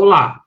[0.00, 0.44] Olá,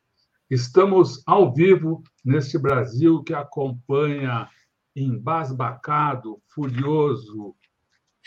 [0.49, 4.49] estamos ao vivo neste Brasil que acompanha
[4.95, 7.53] embasbacado, furioso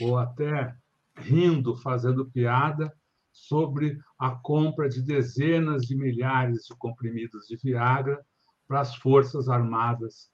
[0.03, 0.77] ou até
[1.17, 2.95] rindo, fazendo piada
[3.33, 8.23] sobre a compra de dezenas de milhares de comprimidos de Viagra
[8.69, 10.31] para as Forças Armadas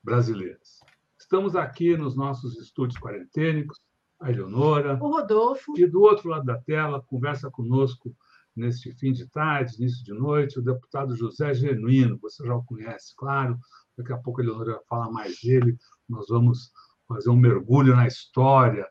[0.00, 0.78] brasileiras.
[1.18, 3.80] Estamos aqui nos nossos estúdios quarentênicos,
[4.20, 8.14] a Eleonora, o Rodolfo, e do outro lado da tela conversa conosco
[8.56, 12.18] neste fim de tarde, início de noite, o deputado José Genuíno.
[12.18, 13.58] Você já o conhece, claro.
[13.96, 15.76] Daqui a pouco a Eleonora vai falar mais dele.
[16.08, 16.72] Nós vamos
[17.06, 18.86] fazer um mergulho na história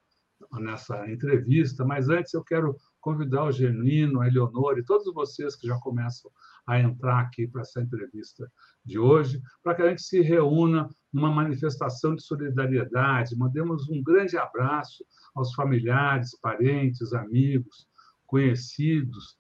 [0.60, 1.86] nessa entrevista.
[1.86, 6.32] Mas antes eu quero convidar o Genuíno, a Eleonora e todos vocês que já começam
[6.68, 8.50] a entrar aqui para essa entrevista
[8.86, 14.38] de hoje, para que a gente se reúna numa manifestação de solidariedade, mandemos um grande
[14.38, 17.88] abraço aos familiares, parentes, amigos,
[18.28, 19.36] conhecidos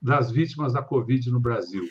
[0.00, 1.88] das vítimas da Covid no Brasil.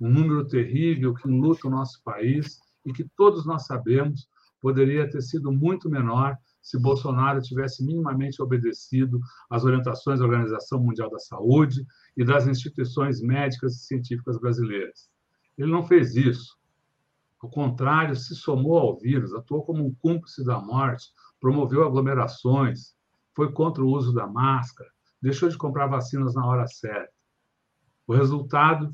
[0.00, 4.28] Um número terrível que enluta o nosso país e que todos nós sabemos
[4.60, 11.10] poderia ter sido muito menor se Bolsonaro tivesse minimamente obedecido às orientações da Organização Mundial
[11.10, 15.10] da Saúde e das instituições médicas e científicas brasileiras.
[15.56, 16.58] Ele não fez isso.
[17.42, 21.08] Ao contrário, se somou ao vírus, atuou como um cúmplice da morte,
[21.40, 22.94] promoveu aglomerações,
[23.34, 24.90] foi contra o uso da máscara,
[25.22, 27.19] deixou de comprar vacinas na hora certa.
[28.10, 28.92] O resultado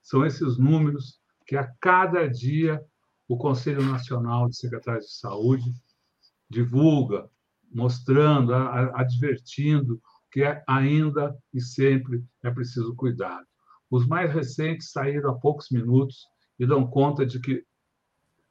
[0.00, 2.82] são esses números que a cada dia
[3.28, 5.70] o Conselho Nacional de Secretários de Saúde
[6.48, 7.28] divulga,
[7.70, 10.00] mostrando, advertindo
[10.32, 13.46] que é ainda e sempre é preciso cuidado.
[13.90, 16.26] Os mais recentes saíram há poucos minutos
[16.58, 17.66] e dão conta de que,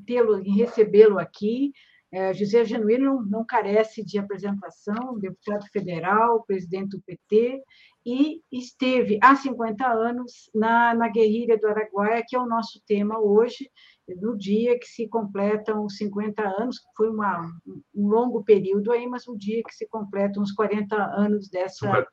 [0.06, 1.72] tê-lo recebê-lo aqui.
[2.12, 7.62] É, José Genuíno não carece de apresentação, deputado federal, presidente do PT,
[8.04, 13.20] e esteve há 50 anos na, na guerrilha do Araguaia, que é o nosso tema
[13.20, 13.70] hoje,
[14.16, 17.48] no dia que se completam 50 anos, que foi uma,
[17.94, 22.06] um longo período aí, mas o dia que se completam os 40 anos dessa.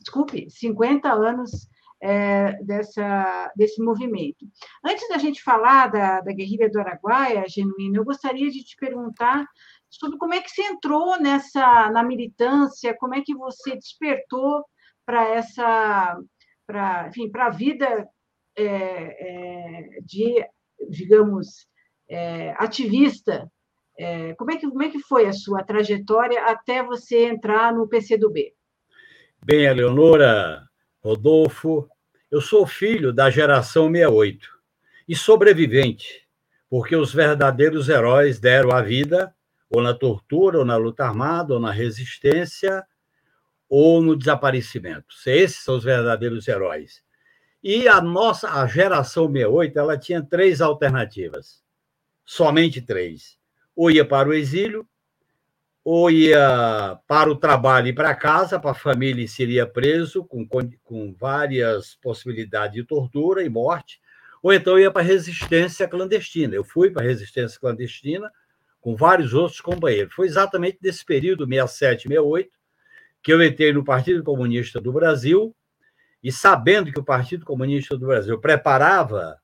[0.00, 1.68] Desculpe, 50 anos
[2.02, 4.44] é, dessa, desse movimento.
[4.84, 9.46] Antes da gente falar da, da guerrilha do Araguaia, Genuíno, eu gostaria de te perguntar
[9.88, 14.64] sobre como é que você entrou nessa na militância, como é que você despertou
[15.06, 16.18] para essa,
[16.66, 18.08] para, enfim, para a vida
[18.56, 20.44] é, é, de,
[20.90, 21.68] digamos,
[22.08, 23.48] é, ativista.
[23.96, 27.88] É, como, é que, como é que foi a sua trajetória até você entrar no
[27.88, 28.52] PCdoB?
[29.44, 30.62] Bem, Eleonora,
[31.04, 31.88] Rodolfo,
[32.30, 34.48] eu sou filho da geração 68
[35.08, 36.26] e sobrevivente,
[36.70, 39.34] porque os verdadeiros heróis deram a vida
[39.68, 42.86] ou na tortura, ou na luta armada, ou na resistência,
[43.68, 45.14] ou no desaparecimento.
[45.26, 47.02] Esses são os verdadeiros heróis.
[47.62, 51.62] E a nossa, a geração 68, ela tinha três alternativas.
[52.24, 53.38] Somente três.
[53.74, 54.86] Ou ia para o exílio,
[55.84, 60.46] ou ia para o trabalho e para casa, para a família e seria preso, com,
[60.82, 64.00] com várias possibilidades de tortura e morte,
[64.42, 66.54] ou então ia para a resistência clandestina.
[66.54, 68.30] Eu fui para a resistência clandestina
[68.80, 70.14] com vários outros companheiros.
[70.14, 72.50] Foi exatamente desse período, 67, 68,
[73.22, 75.54] que eu entrei no Partido Comunista do Brasil
[76.22, 79.38] e sabendo que o Partido Comunista do Brasil preparava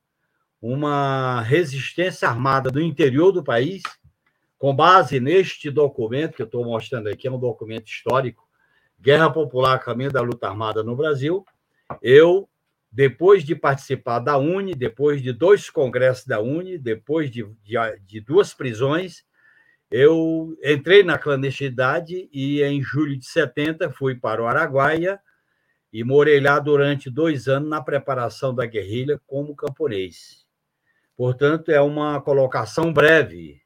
[0.61, 3.83] uma resistência armada no interior do país,
[4.59, 8.47] com base neste documento que eu estou mostrando aqui, é um documento histórico,
[9.01, 11.47] Guerra Popular Caminho da Luta Armada no Brasil,
[12.03, 12.49] eu,
[12.91, 18.21] depois de participar da UNE, depois de dois congressos da UNE, depois de, de, de
[18.21, 19.25] duas prisões,
[19.91, 25.21] eu entrei na clandestinidade e, em julho de 70, fui para o Araguaia
[25.93, 30.47] e morei lá durante dois anos na preparação da guerrilha como camponês.
[31.17, 33.63] Portanto, é uma colocação breve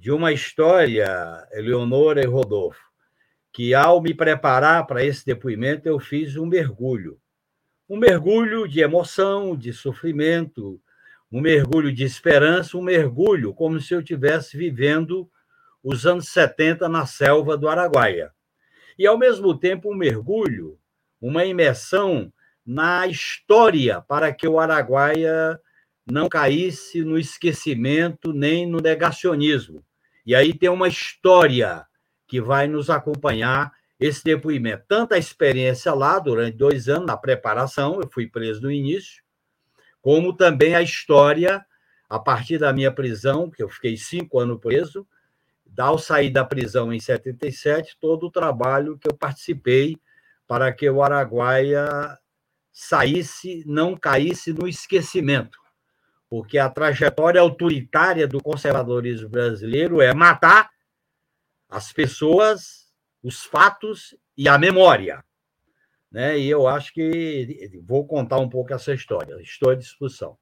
[0.00, 2.80] de uma história, Eleonora e Rodolfo,
[3.52, 7.20] que ao me preparar para esse depoimento, eu fiz um mergulho.
[7.86, 10.80] Um mergulho de emoção, de sofrimento,
[11.30, 15.30] um mergulho de esperança, um mergulho como se eu estivesse vivendo
[15.84, 18.32] os anos 70 na selva do Araguaia.
[18.98, 20.78] E, ao mesmo tempo, um mergulho,
[21.20, 22.32] uma imersão
[22.64, 25.60] na história para que o Araguaia
[26.10, 29.84] não caísse no esquecimento nem no negacionismo.
[30.30, 31.84] E aí tem uma história
[32.28, 34.84] que vai nos acompanhar esse depoimento.
[34.86, 39.24] Tanto a experiência lá, durante dois anos, na preparação, eu fui preso no início,
[40.00, 41.66] como também a história,
[42.08, 45.04] a partir da minha prisão, que eu fiquei cinco anos preso,
[45.76, 49.96] ao sair da prisão em 77, todo o trabalho que eu participei
[50.46, 52.16] para que o Araguaia
[52.70, 55.59] saísse, não caísse no esquecimento.
[56.30, 60.70] Porque a trajetória autoritária do conservadorismo brasileiro é matar
[61.68, 65.24] as pessoas, os fatos e a memória.
[66.10, 66.38] Né?
[66.38, 69.40] E eu acho que vou contar um pouco essa história.
[69.42, 70.38] Estou à.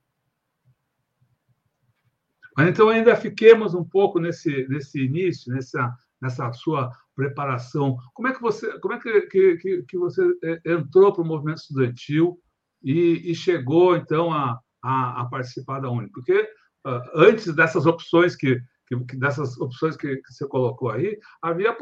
[2.55, 7.97] Mas então ainda fiquemos um pouco nesse, nesse início, nessa, nessa sua preparação.
[8.13, 11.59] Como é que você, como é que, que, que você é, entrou para o movimento
[11.59, 12.39] estudantil
[12.83, 16.11] e, e chegou então a, a, a, participar da Uni?
[16.11, 16.41] Porque
[16.87, 21.75] uh, antes dessas opções que, que, dessas opções que, que, você colocou aí, havia a,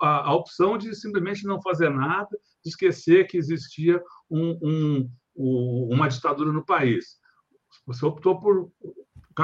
[0.00, 2.28] a, a, opção de simplesmente não fazer nada,
[2.64, 7.20] de esquecer que existia um, um, um, uma ditadura no país.
[7.86, 8.70] Você optou por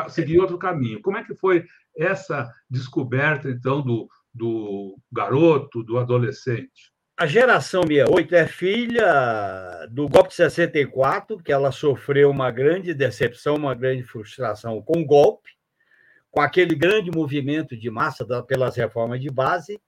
[0.09, 1.01] seguir outro caminho.
[1.01, 1.65] Como é que foi
[1.97, 6.93] essa descoberta, então, do, do garoto, do adolescente?
[7.21, 13.57] A geração 68 é filha do golpe de 64, que ela sofreu uma grande decepção,
[13.57, 15.51] uma grande frustração com o golpe,
[16.31, 19.81] com aquele grande movimento de massa pelas reformas de base,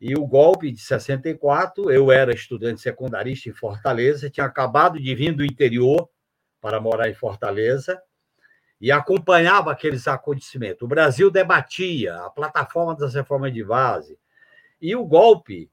[0.00, 5.32] e o golpe de 64, eu era estudante secundarista em Fortaleza, tinha acabado de vir
[5.32, 6.10] do interior
[6.60, 8.02] para morar em Fortaleza,
[8.80, 10.82] e acompanhava aqueles acontecimentos.
[10.82, 14.18] O Brasil debatia a plataforma das reformas de base,
[14.82, 15.70] e o golpe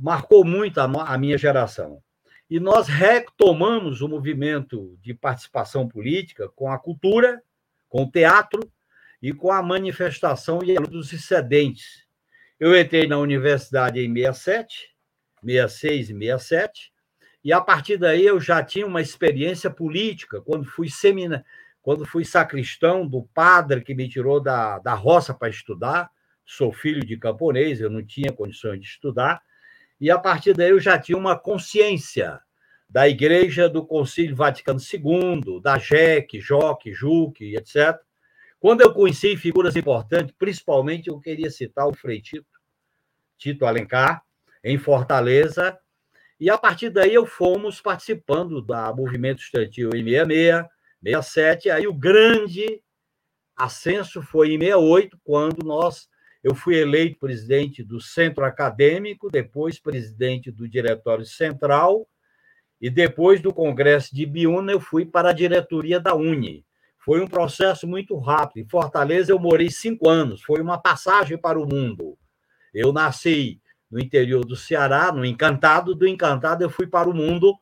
[0.00, 2.02] marcou muito a, a minha geração.
[2.48, 7.42] E nós retomamos o movimento de participação política com a cultura,
[7.88, 8.60] com o teatro
[9.22, 12.06] e com a manifestação e a dos excedentes.
[12.58, 14.94] Eu entrei na universidade em 67,
[15.42, 16.92] 66 e 67,
[17.42, 21.44] e a partir daí eu já tinha uma experiência política quando fui seminário
[21.82, 26.10] quando fui sacristão do padre que me tirou da, da roça para estudar,
[26.44, 29.42] sou filho de camponês, eu não tinha condições de estudar,
[30.00, 32.40] e a partir daí eu já tinha uma consciência
[32.88, 38.00] da Igreja do Concílio Vaticano II, da JEC, JOC, JUC, etc.
[38.58, 42.46] Quando eu conheci figuras importantes, principalmente eu queria citar o Frei Tito,
[43.38, 44.22] Tito Alencar,
[44.64, 45.78] em Fortaleza,
[46.38, 50.66] e a partir daí eu fomos participando da movimento estudantil em 66,
[51.02, 52.82] 67, aí o grande
[53.56, 56.08] ascenso foi em 68, quando nós
[56.42, 62.08] eu fui eleito presidente do Centro Acadêmico, depois presidente do Diretório Central,
[62.80, 66.64] e depois do Congresso de Biúna eu fui para a diretoria da Uni.
[66.98, 68.64] Foi um processo muito rápido.
[68.64, 72.16] Em Fortaleza eu morei cinco anos, foi uma passagem para o mundo.
[72.72, 73.60] Eu nasci
[73.90, 77.54] no interior do Ceará, no Encantado, do Encantado eu fui para o mundo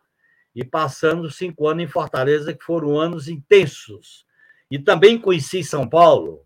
[0.54, 4.26] e passando cinco anos em Fortaleza, que foram anos intensos.
[4.70, 6.44] E também conheci São Paulo.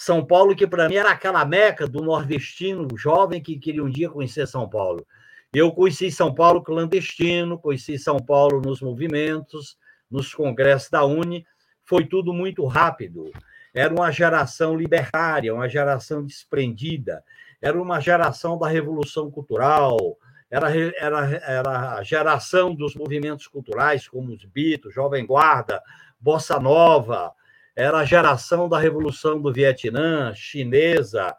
[0.00, 4.08] São Paulo, que para mim era aquela meca do nordestino jovem que queria um dia
[4.08, 5.04] conhecer São Paulo.
[5.52, 9.76] Eu conheci São Paulo clandestino, conheci São Paulo nos movimentos,
[10.08, 11.44] nos congressos da Uni.
[11.82, 13.28] Foi tudo muito rápido.
[13.74, 17.24] Era uma geração libertária, uma geração desprendida,
[17.60, 20.16] era uma geração da revolução cultural,
[20.48, 25.82] era, era, era a geração dos movimentos culturais, como os Beatles, Jovem Guarda,
[26.20, 27.34] Bossa Nova,
[27.78, 31.36] era a geração da Revolução do Vietnã, chinesa,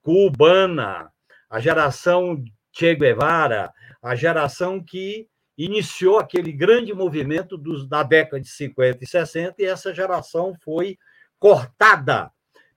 [0.00, 1.12] cubana,
[1.50, 3.70] a geração Che Guevara,
[4.02, 9.66] a geração que iniciou aquele grande movimento dos, da década de 50 e 60, e
[9.66, 10.96] essa geração foi
[11.38, 12.30] cortada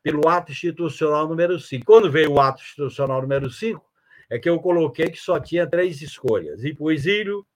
[0.04, 1.86] pelo ato institucional número 5.
[1.86, 3.82] Quando veio o ato institucional número 5,
[4.30, 7.48] é que eu coloquei que só tinha três escolhas: ir para o exílio,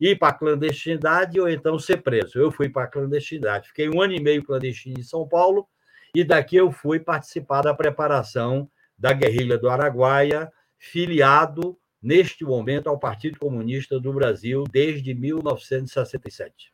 [0.00, 2.38] ir para a clandestinidade ou então ser preso.
[2.38, 3.68] Eu fui para a clandestinidade.
[3.68, 5.68] Fiquei um ano e meio clandestino em São Paulo
[6.14, 12.98] e daqui eu fui participar da preparação da guerrilha do Araguaia, filiado neste momento ao
[12.98, 16.70] Partido Comunista do Brasil desde 1967.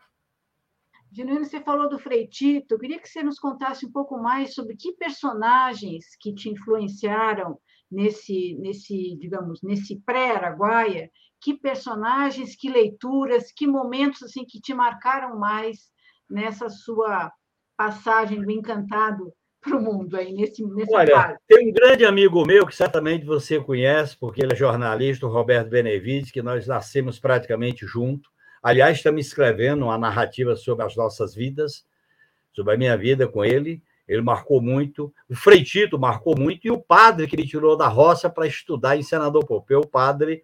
[1.13, 2.75] Genuíno, você falou do Frei Tito.
[2.75, 7.59] Eu queria que você nos contasse um pouco mais sobre que personagens que te influenciaram
[7.91, 11.11] nesse, nesse digamos, nesse pré-Araguaia,
[11.47, 15.93] que personagens, que leituras, que momentos assim que te marcaram mais
[16.29, 17.31] nessa sua
[17.77, 22.67] passagem do encantado para o mundo aí nesse nesse Olha, tem um grande amigo meu
[22.67, 27.87] que certamente você conhece, porque ele é jornalista, o Roberto Benevides, que nós nascemos praticamente
[27.87, 28.29] junto.
[28.61, 31.87] Aliás, estamos escrevendo uma narrativa sobre as nossas vidas,
[32.53, 33.81] sobre a minha vida com ele.
[34.09, 35.15] Ele marcou muito.
[35.29, 36.67] O Frei Tito marcou muito.
[36.67, 40.43] E o padre que me tirou da roça para estudar em Senador Pompeu, o padre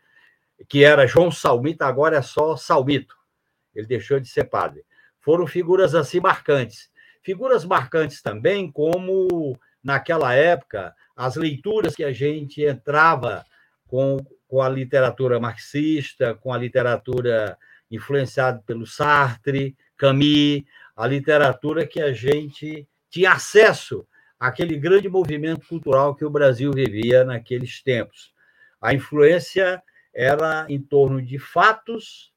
[0.68, 3.16] que era João Salmito, agora é só Salmito.
[3.74, 4.84] Ele deixou de ser padre.
[5.20, 6.90] Foram figuras assim marcantes.
[7.22, 13.44] Figuras marcantes também, como naquela época, as leituras que a gente entrava
[13.86, 17.56] com, com a literatura marxista, com a literatura
[17.90, 20.62] influenciada pelo Sartre, Camus,
[20.96, 24.06] a literatura que a gente tinha acesso
[24.40, 28.32] àquele grande movimento cultural que o Brasil vivia naqueles tempos.
[28.80, 29.82] A influência
[30.14, 32.32] era em torno de fatos,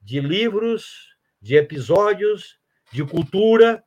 [0.00, 2.58] de livros, de episódios,
[2.92, 3.82] de cultura,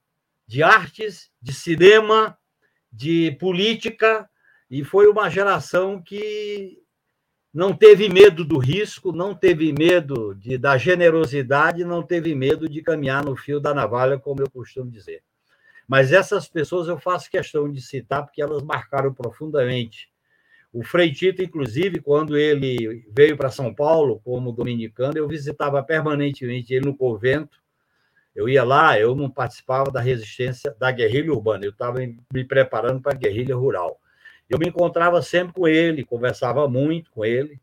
[0.48, 2.38] de artes, de cinema,
[2.92, 4.30] de política,
[4.70, 6.82] e foi uma geração que
[7.54, 12.82] não teve medo do risco, não teve medo de, da generosidade, não teve medo de
[12.82, 15.24] caminhar no fio da navalha, como eu costumo dizer.
[15.88, 20.10] Mas essas pessoas eu faço questão de citar porque elas marcaram profundamente.
[20.74, 26.74] O Frei Tito, inclusive, quando ele veio para São Paulo como dominicano, eu visitava permanentemente
[26.74, 27.62] ele no convento,
[28.36, 33.00] eu ia lá, eu não participava da resistência da guerrilha urbana, eu estava me preparando
[33.00, 34.02] para a guerrilha rural.
[34.50, 37.62] Eu me encontrava sempre com ele, conversava muito com ele.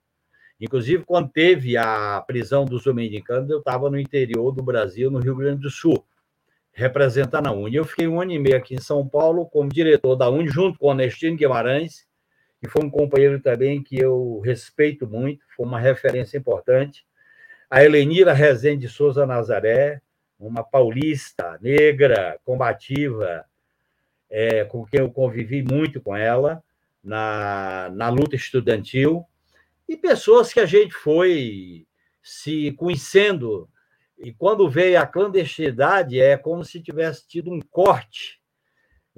[0.60, 5.34] Inclusive, quando teve a prisão dos dominicanos, eu estava no interior do Brasil, no Rio
[5.34, 6.04] Grande do Sul,
[6.72, 7.74] representando a UNE.
[7.74, 10.78] Eu fiquei um ano e meio aqui em São Paulo como diretor da UNE, junto
[10.78, 12.08] com o Onestino Guimarães,
[12.60, 17.06] que foi um companheiro também que eu respeito muito, foi uma referência importante.
[17.70, 20.02] A Helenira Rezende de Souza Nazaré,
[20.38, 23.44] uma paulista negra, combativa,
[24.28, 26.62] é, com quem eu convivi muito com ela
[27.02, 29.24] na, na luta estudantil,
[29.88, 31.86] e pessoas que a gente foi
[32.22, 33.68] se conhecendo.
[34.18, 38.39] E quando veio a clandestinidade, é como se tivesse tido um corte,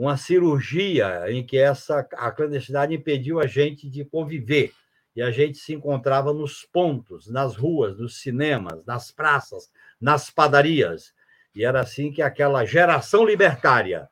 [0.02, 4.72] uma cirurgia em que essa a clandestinidade impediu a gente de conviver.
[5.14, 11.14] E a gente se encontrava nos pontos, nas ruas, nos cinemas, nas praças, nas padarias.
[11.54, 14.08] E era assim que aquela geração libertária,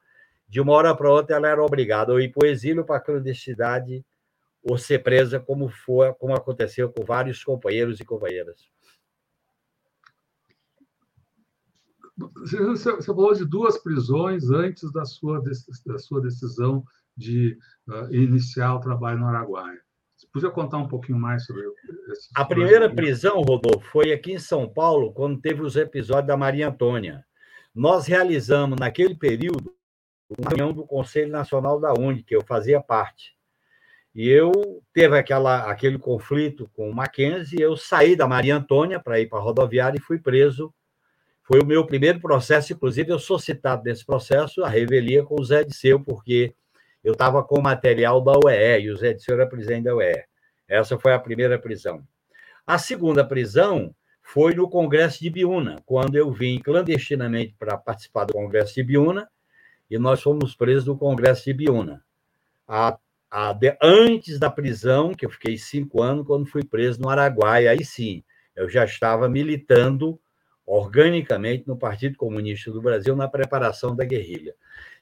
[0.48, 3.00] de uma hora para outra, ela era obrigada a ir para o exílio, para a
[3.00, 4.04] clandestinidade,
[4.62, 8.68] ou ser presa, como foi, como aconteceu com vários companheiros e companheiras.
[12.20, 15.42] Você falou de duas prisões antes da sua,
[15.86, 16.84] da sua decisão
[17.16, 17.56] de
[17.88, 19.80] uh, iniciar o trabalho no Araguaia.
[20.16, 22.28] Você podia contar um pouquinho mais sobre isso?
[22.34, 26.68] A primeira prisão, Rodolfo, foi aqui em São Paulo, quando teve os episódios da Maria
[26.68, 27.24] Antônia.
[27.74, 29.74] Nós realizamos, naquele período,
[30.28, 33.34] uma reunião do Conselho Nacional da UNE, que eu fazia parte.
[34.14, 34.52] E eu
[34.92, 39.38] teve aquela, aquele conflito com o Mackenzie, eu saí da Maria Antônia para ir para
[39.38, 40.74] a rodoviária e fui preso.
[41.50, 45.44] Foi o meu primeiro processo, inclusive eu sou citado nesse processo, a revelia com o
[45.44, 46.54] Zé Disseu, porque
[47.02, 50.22] eu estava com o material da UEE e o Zé Disseu era presidente da UEE.
[50.68, 52.06] Essa foi a primeira prisão.
[52.64, 53.92] A segunda prisão
[54.22, 59.28] foi no Congresso de Biúna, quando eu vim clandestinamente para participar do Congresso de Biúna,
[59.90, 62.00] e nós fomos presos no Congresso de Biúna.
[62.68, 62.96] A,
[63.28, 67.72] a, de, antes da prisão, que eu fiquei cinco anos, quando fui preso no Araguaia,
[67.72, 68.22] aí sim,
[68.54, 70.16] eu já estava militando
[70.70, 74.54] organicamente no Partido Comunista do Brasil na preparação da guerrilha.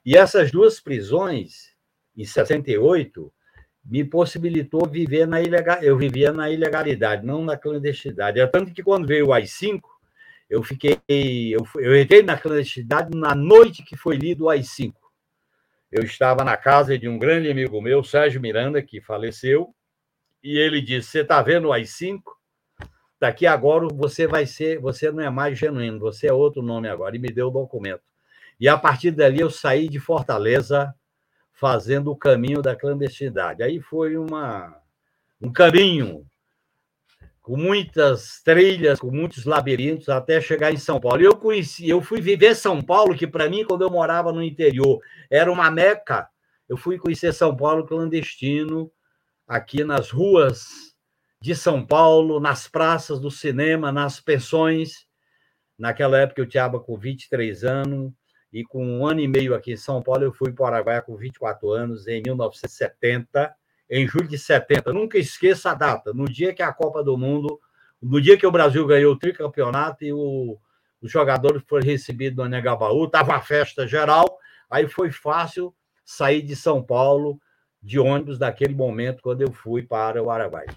[0.05, 1.77] E essas duas prisões
[2.17, 3.31] em 68,
[3.85, 5.79] me possibilitou viver na ilegal.
[5.83, 8.41] Eu vivia na ilegalidade, não na clandestinidade.
[8.41, 9.81] É tanto que quando veio o AI-5,
[10.49, 10.99] eu fiquei.
[11.07, 14.95] Eu, eu entrei na clandestinidade na noite que foi lido o AI-5.
[15.93, 19.75] Eu estava na casa de um grande amigo meu, Sérgio Miranda, que faleceu,
[20.43, 22.21] e ele disse: Você está vendo o AI-5?
[23.21, 27.17] Daqui agora você vai ser, você não é mais genuíno, você é outro nome agora.
[27.17, 28.03] E me deu o documento.
[28.61, 30.95] E a partir dali eu saí de Fortaleza
[31.53, 33.63] fazendo o caminho da clandestinidade.
[33.63, 34.81] Aí foi uma,
[35.43, 36.25] um caminho
[37.43, 41.23] com muitas trilhas, com muitos labirintos, até chegar em São Paulo.
[41.23, 45.01] Eu conheci, eu fui viver São Paulo, que para mim, quando eu morava no interior,
[45.31, 46.29] era uma meca.
[46.69, 48.93] Eu fui conhecer São Paulo clandestino,
[49.47, 50.88] aqui nas ruas
[51.41, 55.07] de São Paulo, nas praças do cinema, nas pensões.
[55.79, 58.13] Naquela época eu tinha com 23 anos,
[58.53, 61.03] e com um ano e meio aqui em São Paulo, eu fui para o Araguaia
[61.03, 63.55] com 24 anos, em 1970,
[63.91, 64.93] em julho de 70.
[64.93, 67.61] nunca esqueça a data, no dia que a Copa do Mundo,
[68.01, 70.59] no dia que o Brasil ganhou o tricampeonato e o,
[71.01, 74.39] os jogadores foram recebidos no Negabaú, estava a festa geral,
[74.71, 77.39] aí foi fácil sair de São Paulo
[77.83, 80.75] de ônibus naquele momento, quando eu fui para o Araguaia.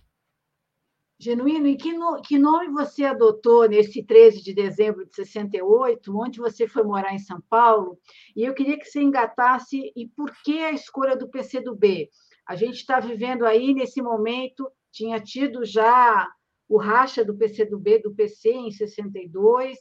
[1.22, 6.40] Genuíno, e que, no, que nome você adotou nesse 13 de dezembro de 68, onde
[6.40, 8.00] você foi morar em São Paulo?
[8.36, 12.10] E eu queria que você engatasse e por que a escolha do PCdoB?
[12.44, 16.28] A gente está vivendo aí, nesse momento, tinha tido já
[16.68, 19.78] o racha do PCdoB, do PC, em 62,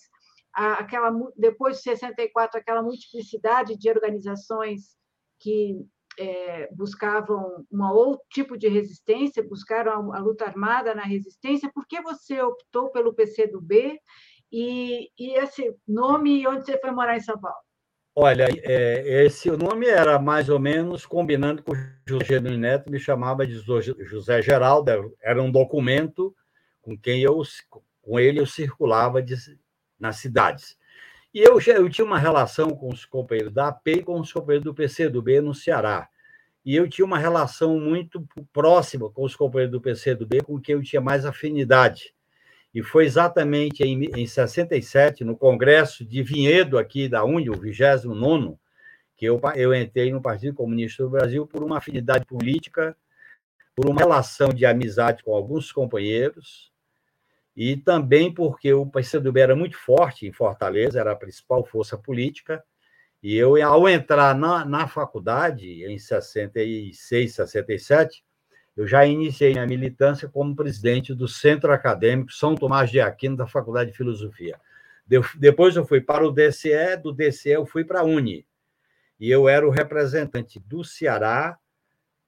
[0.53, 4.95] aquela, depois de 64, aquela multiplicidade de organizações
[5.39, 5.75] que
[6.21, 11.71] é, buscavam um outro tipo de resistência, buscaram a, a, luta armada na resistência.
[11.75, 13.99] Por que você optou pelo PCdoB
[14.53, 17.57] e, e esse nome onde você foi morar em São Paulo?
[18.15, 23.47] Olha, é, esse nome era mais ou menos combinando com o José Neto, me chamava
[23.47, 24.91] de José Geraldo,
[25.23, 26.35] era um documento
[26.83, 27.41] com quem eu,
[28.03, 29.37] com ele eu circulava de,
[29.99, 30.77] nas cidades.
[31.33, 34.33] E eu, já, eu tinha uma relação com os companheiros da AP e com os
[34.33, 36.09] companheiros do PCdoB no Ceará.
[36.65, 40.83] E eu tinha uma relação muito próxima com os companheiros do PCdoB, com quem eu
[40.83, 42.13] tinha mais afinidade.
[42.75, 48.57] E foi exatamente em, em 67, no Congresso de Vinhedo, aqui da Uni, o 29,
[49.17, 52.97] que eu, eu entrei no Partido Comunista do Brasil por uma afinidade política,
[53.75, 56.71] por uma relação de amizade com alguns companheiros,
[57.63, 62.65] e também porque o PCdoB era muito forte em Fortaleza, era a principal força política,
[63.23, 68.25] e eu, ao entrar na, na faculdade, em 66, 67,
[68.75, 73.47] eu já iniciei minha militância como presidente do Centro Acadêmico São Tomás de Aquino, da
[73.47, 74.59] Faculdade de Filosofia.
[75.07, 78.47] De, depois eu fui para o DCE, do DCE eu fui para a Uni,
[79.19, 81.59] e eu era o representante do Ceará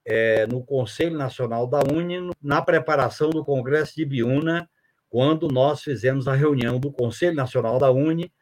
[0.04, 4.68] é, no Conselho Nacional da Uni, na preparação do Congresso de Biúna,
[5.12, 8.32] quando nós fizemos a reunião do Conselho Nacional da Uni,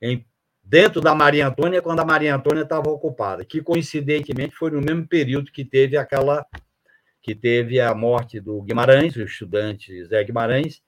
[0.00, 0.24] em,
[0.62, 5.04] dentro da Maria Antônia, quando a Maria Antônia estava ocupada, que coincidentemente foi no mesmo
[5.04, 6.46] período que teve aquela
[7.20, 10.80] que teve a morte do Guimarães, o estudante Zé Guimarães,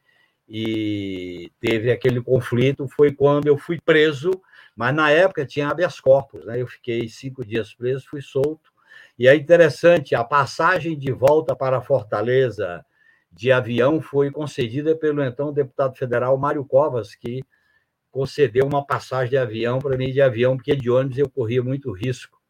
[0.48, 4.30] e teve aquele conflito, foi quando eu fui preso,
[4.76, 6.62] mas na época tinha habeas corpus, né?
[6.62, 8.70] Eu fiquei cinco dias preso, fui solto.
[9.18, 12.84] E é interessante, a passagem de volta para Fortaleza
[13.34, 17.42] de avião foi concedida pelo então deputado federal Mário Covas, que
[18.10, 21.90] concedeu uma passagem de avião para mim de avião, porque de ônibus eu corria muito
[21.90, 22.40] risco.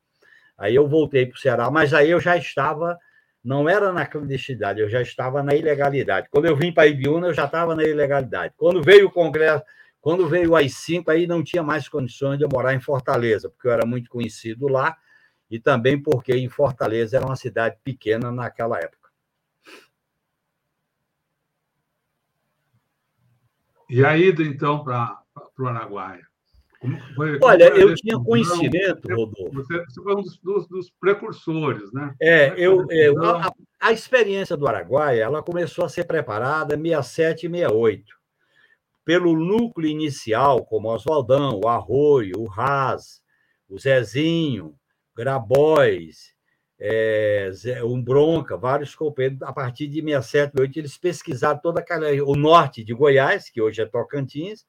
[0.59, 2.99] Aí eu voltei para o Ceará, mas aí eu já estava,
[3.43, 6.29] não era na clandestinidade, eu já estava na ilegalidade.
[6.31, 8.53] Quando eu vim para Ibiúna, eu já estava na ilegalidade.
[8.57, 9.65] Quando veio o Congresso,
[10.03, 13.67] quando veio o AI-5, aí não tinha mais condições de eu morar em Fortaleza, porque
[13.67, 14.95] eu era muito conhecido lá,
[15.51, 19.04] e também porque em Fortaleza era uma cidade pequena naquela época.
[23.89, 25.19] E a ida, então, para
[25.59, 26.27] o Araguaia?
[27.15, 29.55] Foi, Olha, eu tinha conhecimento, Rodolfo.
[29.55, 32.15] Você, você foi um dos, dos, dos, precursores, né?
[32.21, 37.47] É, eu, eu a, a, experiência do Araguaia ela começou a ser preparada em 67
[37.47, 38.05] e 68,
[39.03, 43.23] pelo núcleo inicial, como Oswaldão, o Arroio, o Raz,
[43.69, 44.75] o Zezinho,
[45.17, 46.34] Grabois,
[46.79, 47.51] é,
[47.85, 52.83] um Bronca, vários companheiros, a partir de 67, 68, eles pesquisaram toda aquela, o norte
[52.83, 54.67] de Goiás, que hoje é Tocantins,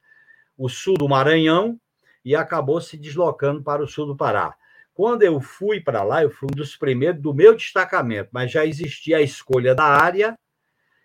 [0.56, 1.78] o sul do Maranhão,
[2.24, 4.54] e acabou se deslocando para o sul do Pará.
[4.92, 8.64] Quando eu fui para lá, eu fui um dos primeiros do meu destacamento, mas já
[8.64, 10.38] existia a escolha da área,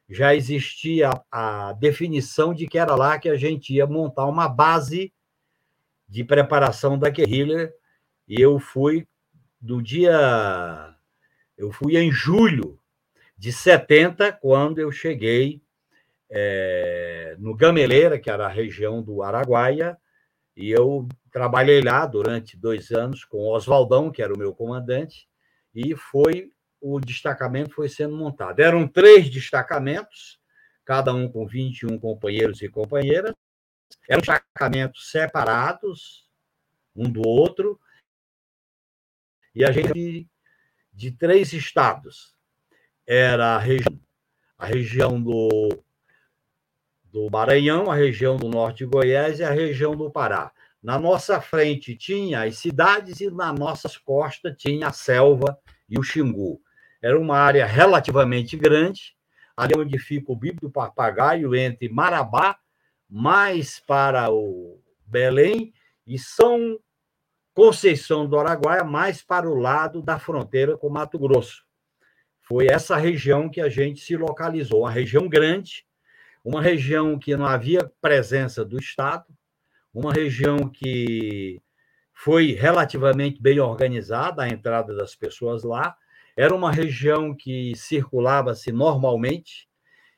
[0.10, 5.14] já existia a definição de que era lá que a gente ia montar uma base
[6.08, 7.72] de preparação da guerrilha,
[8.28, 9.08] e eu fui
[9.60, 10.91] do dia
[11.62, 12.80] eu fui em julho
[13.38, 15.62] de 70, quando eu cheguei
[16.30, 19.98] é, no Gameleira, que era a região do Araguaia,
[20.56, 25.28] e eu trabalhei lá durante dois anos com o Oswaldão, que era o meu comandante,
[25.74, 28.60] e foi o destacamento foi sendo montado.
[28.60, 30.40] Eram três destacamentos,
[30.84, 33.36] cada um com 21 companheiros e companheiras,
[34.10, 36.28] eram destacamentos separados
[36.96, 37.80] um do outro,
[39.54, 40.28] e a gente
[40.94, 42.36] de três estados.
[43.08, 44.00] Era a região,
[44.58, 45.70] a região do,
[47.12, 50.52] do Maranhão, a região do norte de Goiás e a região do Pará.
[50.82, 56.04] Na nossa frente tinha as cidades e nas nossas costas tinha a selva e o
[56.04, 56.62] Xingu.
[57.02, 59.16] Era uma área relativamente grande,
[59.56, 62.58] ali onde fica o bico do papagaio, entre Marabá,
[63.10, 65.74] mais para o Belém,
[66.08, 66.80] e São
[67.54, 71.66] Conceição do Araguaia, mais para o lado da fronteira com Mato Grosso.
[72.42, 75.86] Foi essa região que a gente se localizou, uma região grande,
[76.44, 79.26] uma região que não havia presença do Estado,
[79.94, 81.62] uma região que
[82.14, 85.96] foi relativamente bem organizada a entrada das pessoas lá,
[86.38, 89.68] era uma região que circulava-se normalmente,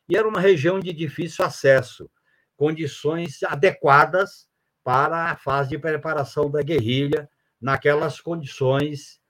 [0.07, 2.09] e era uma região de difícil acesso,
[2.55, 4.47] condições adequadas
[4.83, 7.29] para a fase de preparação da guerrilha,
[7.61, 9.21] naquelas condições,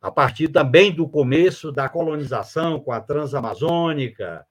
[0.00, 4.46] a partir também do começo da colonização com a Transamazônica,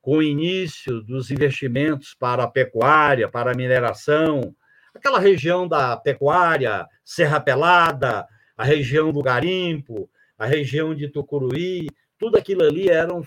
[0.00, 4.54] com o início dos investimentos para a pecuária, para a mineração,
[4.94, 11.88] aquela região da pecuária, Serra Pelada, a região do Garimpo, a região de Tucuruí,
[12.18, 13.22] tudo aquilo ali eram,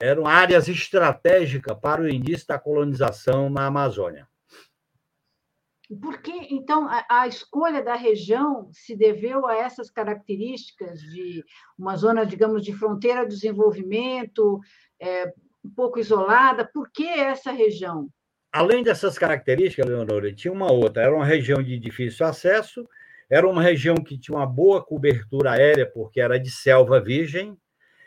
[0.00, 4.26] eram áreas estratégicas para o início da colonização na Amazônia.
[6.00, 11.44] Por que, então, a, a, escolha da região se deveu a essas características de
[11.78, 14.60] uma zona, digamos, de fronteira de desenvolvimento,
[15.00, 15.32] é,
[15.64, 16.64] um pouco isolada?
[16.64, 18.08] Por que essa região?
[18.52, 21.02] Além dessas características, Leonora, tinha uma outra.
[21.02, 22.86] Era uma região de difícil acesso,
[23.30, 27.56] era uma região que tinha uma boa cobertura aérea, porque era de selva virgem,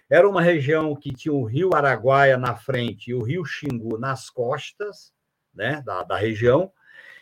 [0.09, 4.29] era uma região que tinha o rio Araguaia na frente e o rio Xingu nas
[4.29, 5.11] costas
[5.53, 6.71] né, da, da região,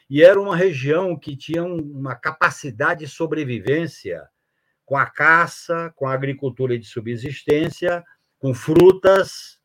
[0.09, 4.27] e era uma região que tinha uma capacidade de sobrevivência
[4.85, 8.03] com a caça, com a agricultura de subsistência,
[8.37, 9.59] com frutas,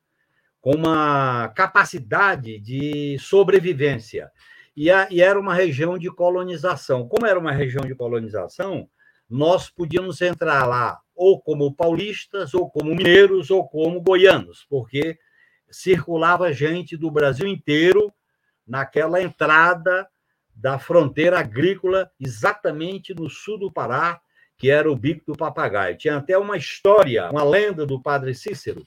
[0.61, 4.31] com uma capacidade de sobrevivência.
[4.77, 7.09] E, a, e, era uma região de colonização.
[7.09, 8.89] Como era uma região de colonização,
[9.29, 15.19] nós podíamos entrar lá ou como paulistas, ou como mineiros, ou como goianos, porque
[15.69, 18.13] circulava gente do Brasil inteiro
[18.65, 20.09] naquela entrada
[20.59, 24.21] da fronteira agrícola, exatamente no sul do Pará,
[24.57, 25.97] que era o Bico do Papagaio.
[25.97, 28.85] Tinha até uma história, uma lenda do padre Cícero,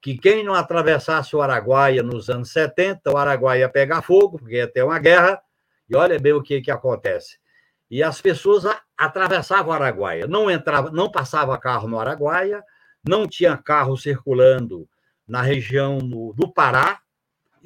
[0.00, 4.54] que quem não atravessasse o Araguaia nos anos 70, o Araguaia ia pegar fogo, porque
[4.54, 5.42] ia ter uma guerra,
[5.90, 7.36] e olha bem o que, que acontece.
[7.90, 8.62] E as pessoas
[8.96, 12.62] atravessavam o Araguaia, não entrava, não passava carro no Araguaia,
[13.04, 14.88] não tinha carro circulando
[15.26, 17.00] na região do, do Pará,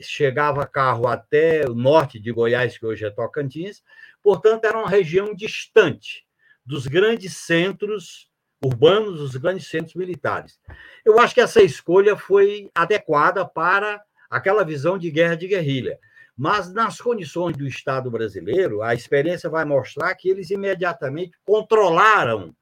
[0.00, 3.82] chegava carro até o norte de Goiás, que hoje é Tocantins,
[4.22, 6.26] portanto, era uma região distante
[6.64, 8.30] dos grandes centros
[8.64, 10.58] urbanos, os grandes centros militares.
[11.04, 14.00] Eu acho que essa escolha foi adequada para
[14.30, 15.98] aquela visão de guerra de guerrilha.
[16.36, 22.54] Mas, nas condições do Estado brasileiro, a experiência vai mostrar que eles imediatamente controlaram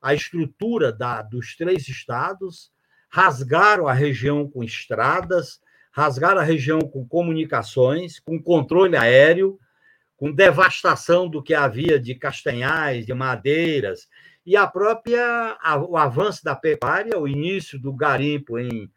[0.00, 2.72] a estrutura da, dos três estados,
[3.08, 5.60] rasgaram a região com estradas,
[5.92, 9.60] rasgaram a região com comunicações, com controle aéreo,
[10.16, 14.08] com devastação do que havia de castanhais, de madeiras,
[14.44, 15.56] e a própria
[15.88, 18.90] o avanço da pecuária, o início do garimpo em,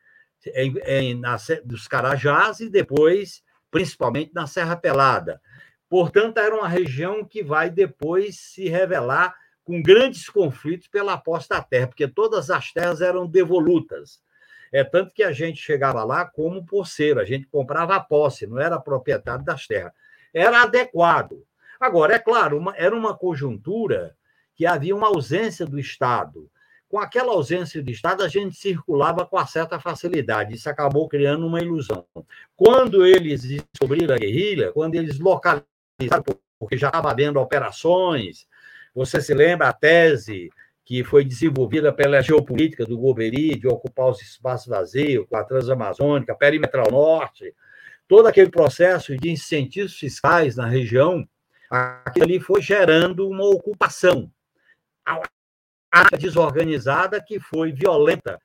[0.54, 5.42] em, em na, dos Carajás e depois, principalmente, na Serra Pelada.
[5.90, 11.62] Portanto, era uma região que vai depois se revelar com grandes conflitos pela posse da
[11.62, 14.20] terra, porque todas as terras eram devolutas.
[14.72, 18.60] É tanto que a gente chegava lá como porceiro, a gente comprava a posse, não
[18.60, 19.94] era proprietário das terras.
[20.34, 21.44] Era adequado.
[21.80, 24.16] Agora, é claro, uma, era uma conjuntura
[24.56, 26.50] que havia uma ausência do Estado.
[26.88, 30.56] Com aquela ausência do Estado, a gente circulava com certa facilidade.
[30.56, 32.06] Isso acabou criando uma ilusão.
[32.56, 36.24] Quando eles descobriram a guerrilha, quando eles localizaram,
[36.58, 38.48] porque já estava havendo operações,
[38.94, 40.50] você se lembra a tese
[40.86, 46.36] que foi desenvolvida pela geopolítica do Goberi, de ocupar os espaços vazios, com a Transamazônica,
[46.36, 47.56] Perimetral Norte,
[48.08, 51.28] todo aquele processo de incentivos fiscais na região,
[51.72, 54.32] aquilo ali foi gerando uma ocupação
[56.20, 58.40] desorganizada que foi violenta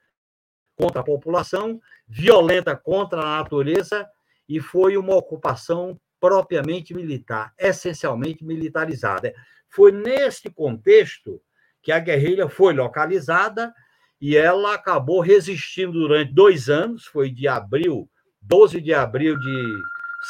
[0.77, 4.09] contra a população, violenta contra a natureza
[4.49, 9.35] e foi uma ocupação propriamente militar, essencialmente militarizada.
[9.69, 11.41] Foi nesse contexto
[11.83, 13.73] que a guerrilha foi localizada
[14.21, 18.09] e ela acabou resistindo durante dois anos, foi de abril,
[18.43, 19.83] 12 de abril de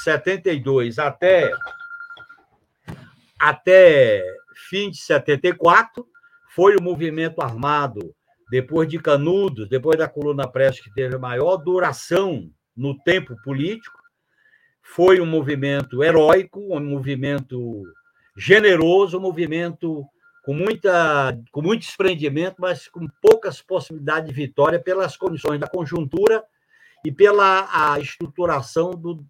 [0.03, 1.53] 72 até,
[3.39, 4.23] até
[4.69, 6.07] fim de 74,
[6.55, 8.15] foi o movimento armado,
[8.51, 13.99] depois de Canudos, depois da coluna Prestes, que teve maior duração no tempo político,
[14.83, 17.83] foi um movimento heróico, um movimento
[18.37, 20.05] generoso, um movimento
[20.51, 26.43] com, muita, com muito desprendimento, mas com poucas possibilidades de vitória pelas condições da conjuntura
[27.05, 29.25] e pela a estruturação do,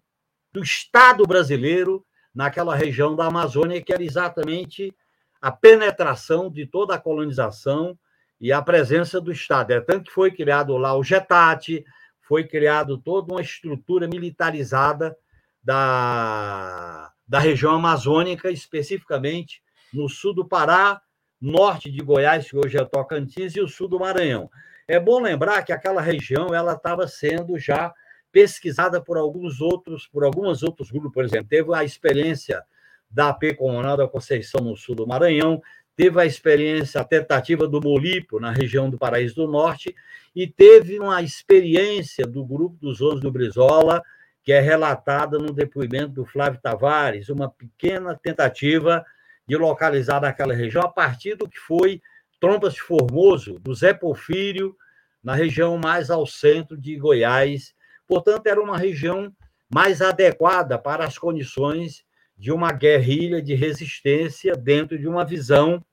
[0.51, 2.03] do Estado brasileiro
[2.33, 4.91] naquela região da Amazônia, que era exatamente
[5.39, 7.95] a penetração de toda a colonização
[8.39, 9.73] e a presença do Estado.
[9.73, 11.85] É tanto que foi criado lá o GETAT,
[12.23, 15.15] foi criado toda uma estrutura militarizada
[15.63, 19.61] da, da região amazônica, especificamente
[19.93, 20.99] no sul do Pará,
[21.41, 24.49] norte de Goiás, que hoje é Tocantins, e o sul do Maranhão.
[24.87, 27.93] É bom lembrar que aquela região ela estava sendo já
[28.31, 32.63] pesquisada por alguns outros, por alguns outros grupos, por exemplo, teve a experiência
[33.09, 35.61] da AP Comunal da Conceição no sul do Maranhão,
[35.95, 39.93] teve a experiência, a tentativa do Molipo na região do Paraíso do Norte.
[40.33, 44.01] E teve uma experiência do grupo dos Ônibus do Brizola,
[44.43, 49.05] que é relatada no depoimento do Flávio Tavares, uma pequena tentativa
[49.51, 52.01] de localizar naquela região a partir do que foi
[52.39, 54.73] Trompas de Formoso, do Zé Porfírio,
[55.21, 57.75] na região mais ao centro de Goiás.
[58.07, 59.29] Portanto, era uma região
[59.69, 62.05] mais adequada para as condições
[62.37, 65.83] de uma guerrilha de resistência dentro de uma visão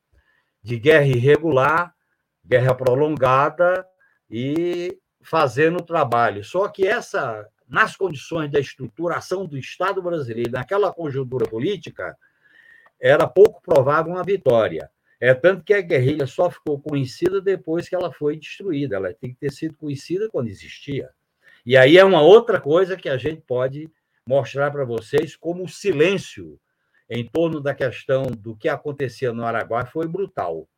[0.63, 1.93] de guerra irregular,
[2.47, 3.85] guerra prolongada
[4.31, 6.45] e fazendo trabalho.
[6.45, 12.17] Só que essa, nas condições da estruturação do Estado brasileiro, naquela conjuntura política,
[13.01, 14.91] era pouco provável uma vitória.
[15.21, 18.97] É tanto que a guerrilha só ficou conhecida depois que ela foi destruída.
[18.97, 21.11] Ela tem que ter sido conhecida quando existia.
[21.67, 23.91] E aí é uma outra coisa que a gente pode
[24.27, 26.61] mostrar para vocês como o silêncio
[27.11, 30.69] em torno da questão do que acontecia no Araguaia foi brutal.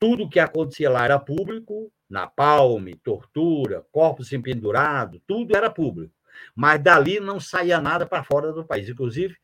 [0.00, 6.14] Tudo que acontecia lá era público, napalm, tortura, corpos empendurados, tudo era público.
[6.54, 8.88] Mas dali não saía nada para fora do país.
[8.88, 9.36] Inclusive,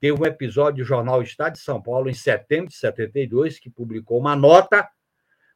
[0.00, 4.18] Teve um episódio do jornal Estado de São Paulo, em setembro de 72, que publicou
[4.18, 4.88] uma nota,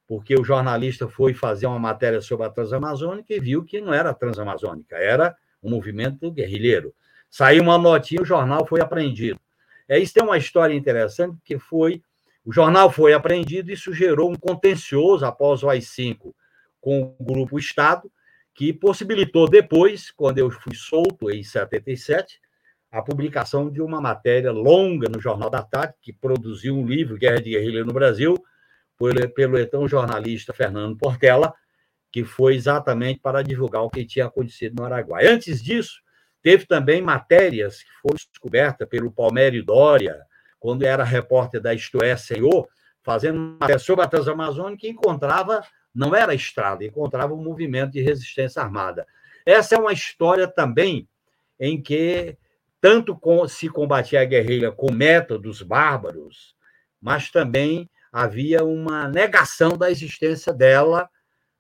[0.07, 4.15] porque o jornalista foi fazer uma matéria sobre a Transamazônica e viu que não era
[4.15, 6.95] Transamazônica, era um movimento guerrilheiro.
[7.29, 9.39] Saiu uma notinha, o jornal foi apreendido.
[9.89, 12.03] É, isso tem uma história interessante, que foi
[12.45, 16.35] o jornal foi apreendido e isso gerou um contencioso após o AI-5
[16.81, 18.11] com o Grupo Estado,
[18.55, 22.40] que possibilitou depois, quando eu fui solto em 77,
[22.91, 27.41] a publicação de uma matéria longa no Jornal da Tarde, que produziu um livro, Guerra
[27.41, 28.37] de Guerrilha no Brasil,
[29.35, 31.55] pelo então jornalista Fernando Portela,
[32.11, 35.33] que foi exatamente para divulgar o que tinha acontecido no Araguaia.
[35.33, 36.03] Antes disso,
[36.43, 40.21] teve também matérias que foram descobertas pelo Palmério Dória,
[40.59, 42.69] quando era repórter da Isto é, Senhor,
[43.03, 45.63] fazendo matéria sobre a Transamazônica, que encontrava,
[45.95, 49.07] não era estrada, encontrava um movimento de resistência armada.
[49.47, 51.09] Essa é uma história também
[51.59, 52.37] em que
[52.81, 56.57] tanto com, se combatia a guerrilha com métodos bárbaros,
[57.01, 61.09] mas também havia uma negação da existência dela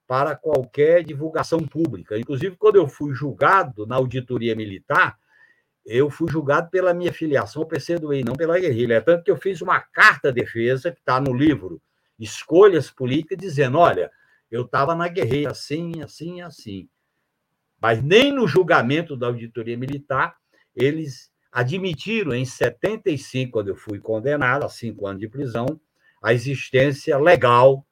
[0.07, 2.19] para qualquer divulgação pública.
[2.19, 5.17] Inclusive, quando eu fui julgado na auditoria militar,
[5.87, 8.95] eu fui julgado pela minha filiação ao PCdoI, não pela guerrilha.
[8.95, 11.81] É tanto que eu fiz uma carta defesa, que está no livro
[12.19, 14.11] Escolhas Políticas, dizendo: olha,
[14.51, 16.89] eu estava na guerrilha assim, assim, assim.
[17.81, 20.40] Mas nem no julgamento da auditoria militar
[20.85, 25.81] eles admitiram em 75, quando eu fui condenado a cinco anos de prisão,
[26.23, 27.87] a existência legal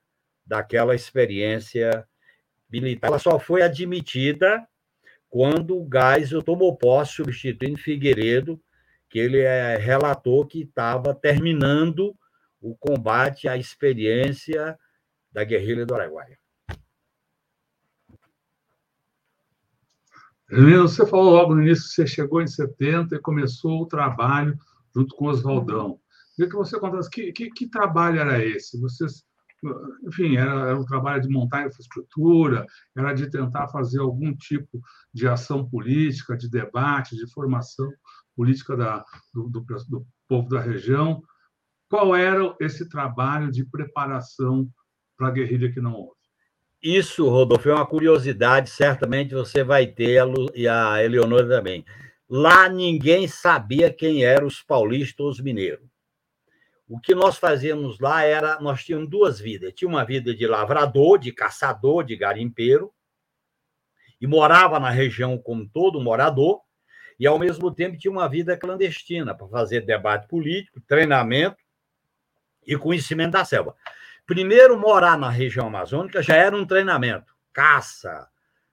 [0.46, 2.06] daquela experiência
[2.70, 3.08] militar.
[3.08, 4.66] Ela só foi admitida
[5.28, 8.60] quando o Geisel tomou posse, substituindo Figueiredo,
[9.08, 12.14] que ele é, relatou que estava terminando
[12.60, 14.78] o combate à experiência
[15.32, 16.38] da guerrilha do Araguaia.
[20.50, 24.58] Você falou logo no início que você chegou em 70 e começou o trabalho
[24.94, 26.00] junto com Oswaldão.
[26.34, 28.80] Queria que você contasse que, que, que, trabalho era esse?
[28.80, 29.24] Vocês,
[30.06, 32.64] enfim, era, era um trabalho de montar infraestrutura,
[32.96, 34.80] era de tentar fazer algum tipo
[35.12, 37.90] de ação política, de debate, de formação
[38.34, 41.22] política da, do, do, do povo da região.
[41.90, 44.70] Qual era esse trabalho de preparação
[45.16, 46.17] para a guerrilha que não houve?
[46.82, 50.22] Isso, Rodolfo, é uma curiosidade, certamente você vai ter,
[50.54, 51.84] e a Eleonora também.
[52.28, 55.84] Lá ninguém sabia quem eram os paulistas ou os mineiros.
[56.88, 59.72] O que nós fazíamos lá era, nós tínhamos duas vidas.
[59.74, 62.92] Tinha uma vida de lavrador, de caçador, de garimpeiro,
[64.20, 66.60] e morava na região como todo morador,
[67.18, 71.58] e ao mesmo tempo tinha uma vida clandestina para fazer debate político, treinamento
[72.66, 73.74] e conhecimento da selva.
[74.28, 77.34] Primeiro, morar na região amazônica já era um treinamento.
[77.50, 78.28] Caça,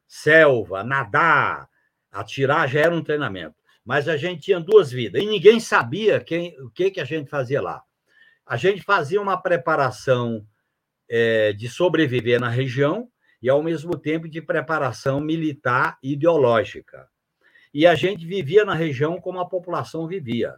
[0.06, 1.70] selva, nadar,
[2.12, 3.56] atirar já era um treinamento.
[3.86, 7.30] Mas a gente tinha duas vidas e ninguém sabia quem, o que, que a gente
[7.30, 7.82] fazia lá.
[8.46, 10.46] A gente fazia uma preparação
[11.10, 13.08] é, de sobreviver na região
[13.42, 17.08] e, ao mesmo tempo, de preparação militar e ideológica.
[17.74, 20.56] E a gente vivia na região como a população vivia.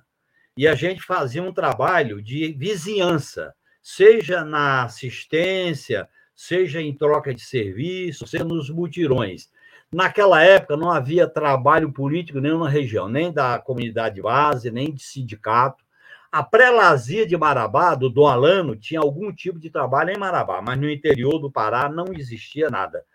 [0.57, 3.53] E a gente fazia um trabalho de vizinhança
[3.89, 9.49] seja na assistência, seja em troca de serviço, seja nos mutirões.
[9.89, 15.01] Naquela época não havia trabalho político nenhum na região, nem da comunidade base, nem de
[15.01, 15.85] sindicato.
[16.29, 20.77] A pré-lazia de Marabá, do Dom Alano, tinha algum tipo de trabalho em Marabá, mas
[20.77, 23.05] no interior do Pará não existia nada.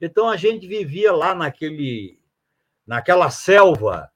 [0.00, 2.18] Então a gente vivia lá naquele
[2.86, 4.10] naquela selva,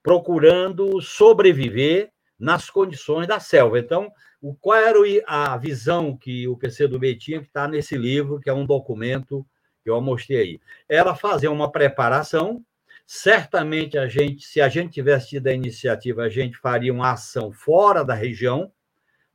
[0.00, 3.80] procurando sobreviver nas condições da selva.
[3.80, 4.12] Então,
[4.46, 8.54] o, qual era a visão que o PCdoB tinha, que está nesse livro, que é
[8.54, 9.44] um documento
[9.82, 10.60] que eu mostrei aí?
[10.88, 12.64] Era fazer uma preparação.
[13.04, 17.50] Certamente, a gente, se a gente tivesse tido a iniciativa, a gente faria uma ação
[17.50, 18.70] fora da região,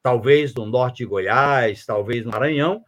[0.02, 2.82] talvez no norte de Goiás, talvez no Maranhão,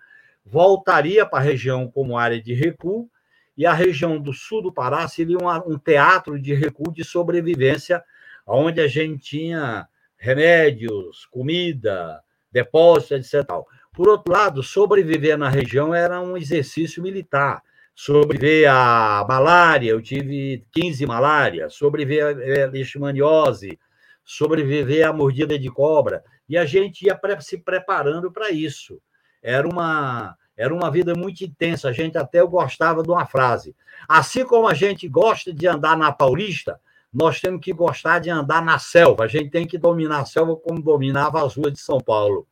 [0.46, 3.10] voltaria para a região como área de recuo,
[3.58, 8.02] e a região do sul do Pará seria um teatro de recuo de sobrevivência,
[8.48, 9.88] onde a gente tinha
[10.24, 13.46] remédios, comida, depósitos, etc.
[13.94, 17.62] Por outro lado, sobreviver na região era um exercício militar.
[17.94, 23.78] Sobreviver à malária, eu tive 15 malária, sobreviver à leishmaniose,
[24.24, 26.24] sobreviver à mordida de cobra.
[26.48, 29.02] E a gente ia se preparando para isso.
[29.42, 31.90] Era uma, era uma vida muito intensa.
[31.90, 33.76] A gente até gostava de uma frase.
[34.08, 36.80] Assim como a gente gosta de andar na Paulista,
[37.14, 39.26] nós temos que gostar de andar na selva.
[39.26, 42.48] A gente tem que dominar a selva como dominava as ruas de São Paulo,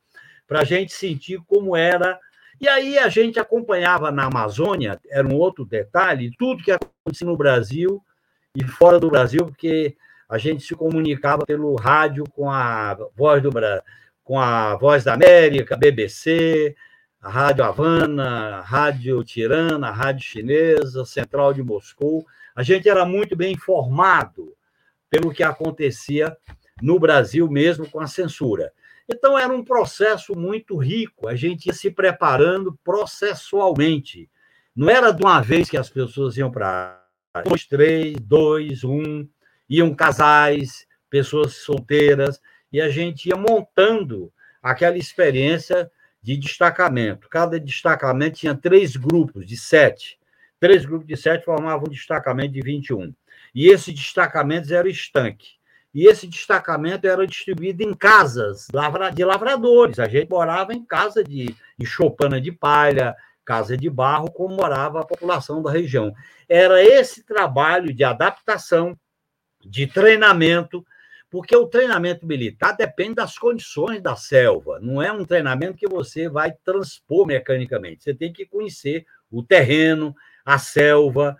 [0.46, 2.18] para a gente sentir como era.
[2.60, 7.36] E aí a gente acompanhava na Amazônia, era um outro detalhe, tudo que acontecia no
[7.36, 8.00] Brasil
[8.54, 9.96] e fora do Brasil, porque
[10.28, 13.50] a gente se comunicava pelo rádio com a voz do
[14.24, 16.76] com a Voz da América, BBC,
[17.20, 22.24] a Rádio Havana, a Rádio Tirana, a Rádio Chinesa, Central de Moscou.
[22.54, 24.54] A gente era muito bem informado
[25.08, 26.36] pelo que acontecia
[26.80, 28.72] no Brasil mesmo com a censura.
[29.08, 34.30] Então era um processo muito rico, a gente ia se preparando processualmente.
[34.74, 37.02] Não era de uma vez que as pessoas iam para
[37.44, 39.28] dois, três, dois, um,
[39.68, 42.40] iam casais, pessoas solteiras,
[42.72, 45.90] e a gente ia montando aquela experiência
[46.22, 47.28] de destacamento.
[47.28, 50.18] Cada destacamento tinha três grupos de sete.
[50.62, 53.12] Três grupos de sete formavam um destacamento de 21.
[53.52, 55.54] E esses destacamentos eram estanque.
[55.92, 58.68] E esse destacamento era distribuído em casas
[59.12, 59.98] de lavradores.
[59.98, 65.00] A gente morava em casa de em chopana de palha, casa de barro, como morava
[65.00, 66.14] a população da região.
[66.48, 68.96] Era esse trabalho de adaptação,
[69.66, 70.86] de treinamento,
[71.28, 76.28] porque o treinamento militar depende das condições da selva, não é um treinamento que você
[76.28, 78.04] vai transpor mecanicamente.
[78.04, 81.36] Você tem que conhecer o terreno, a selva,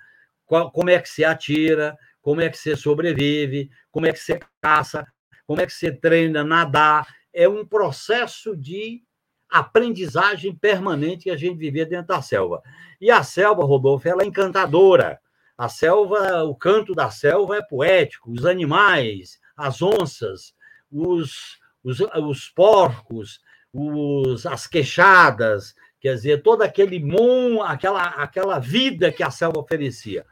[0.47, 4.41] qual, como é que se atira, como é que você sobrevive, como é que você
[4.61, 5.07] caça,
[5.47, 7.07] como é que você treina nadar.
[7.33, 9.03] É um processo de
[9.51, 12.63] aprendizagem permanente que a gente vivia dentro da selva.
[13.01, 15.21] E a selva, Rodolfo, ela é encantadora.
[15.59, 20.55] A selva, o canto da selva é poético, os animais, as onças,
[20.91, 23.41] os, os, os porcos,
[23.73, 30.27] os, as queixadas, quer dizer, todo aquele mon, aquela, aquela vida que a selva oferecia.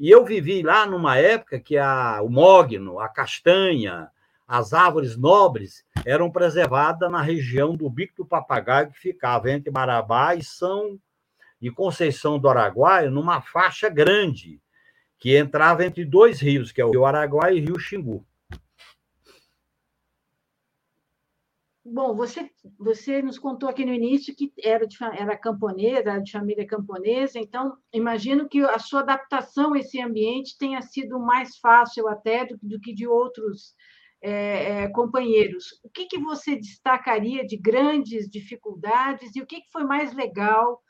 [0.00, 4.08] E eu vivi lá numa época que a, o mogno, a castanha,
[4.48, 10.34] as árvores nobres eram preservadas na região do Bico do Papagaio, que ficava entre Marabá
[10.34, 10.98] e São
[11.60, 14.60] e Conceição do Araguaia, numa faixa grande,
[15.18, 18.26] que entrava entre dois rios, que é o Rio Araguaia e o Rio Xingu.
[21.84, 26.30] Bom, você, você nos contou aqui no início que era, de, era camponesa, era de
[26.30, 32.06] família camponesa, então imagino que a sua adaptação a esse ambiente tenha sido mais fácil
[32.06, 33.74] até do, do que de outros
[34.22, 35.80] é, é, companheiros.
[35.82, 40.80] O que, que você destacaria de grandes dificuldades e o que, que foi mais legal?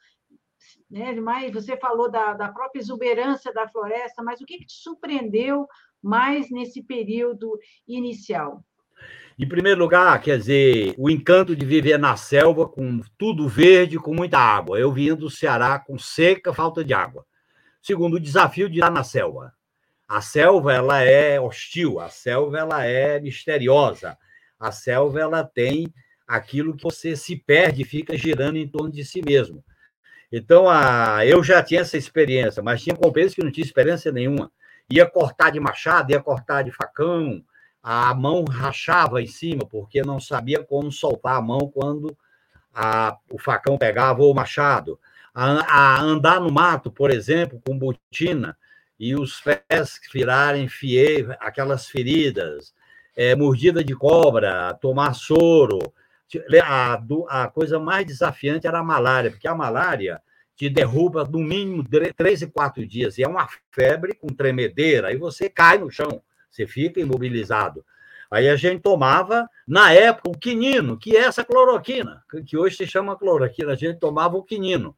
[0.90, 1.12] Né?
[1.14, 5.66] Mais, você falou da, da própria exuberância da floresta, mas o que, que te surpreendeu
[6.02, 8.62] mais nesse período inicial?
[9.38, 14.14] Em primeiro lugar, quer dizer, o encanto de viver na selva com tudo verde, com
[14.14, 14.78] muita água.
[14.78, 17.24] Eu vim do Ceará com seca, falta de água.
[17.80, 19.52] Segundo, o desafio de estar na selva.
[20.06, 24.16] A selva ela é hostil, a selva ela é misteriosa.
[24.60, 25.92] A selva ela tem
[26.26, 29.64] aquilo que você se perde, fica girando em torno de si mesmo.
[30.30, 34.52] Então, a, eu já tinha essa experiência, mas tinha companheiros que não tinha experiência nenhuma.
[34.90, 37.42] Ia cortar de machado, ia cortar de facão,
[37.82, 42.16] a mão rachava em cima, porque não sabia como soltar a mão quando
[42.72, 45.00] a, o facão pegava ou o machado.
[45.34, 48.56] A, a, andar no mato, por exemplo, com botina,
[49.00, 52.72] e os pés virarem fie, aquelas feridas,
[53.16, 55.80] é, mordida de cobra, tomar soro.
[56.64, 60.22] A, a coisa mais desafiante era a malária, porque a malária
[60.54, 61.84] te derruba no mínimo
[62.16, 66.22] três e quatro dias, e é uma febre com tremedeira, aí você cai no chão
[66.52, 67.84] você fica imobilizado.
[68.30, 72.86] Aí a gente tomava, na época, o quinino, que é essa cloroquina, que hoje se
[72.86, 74.96] chama cloroquina, a gente tomava o quinino.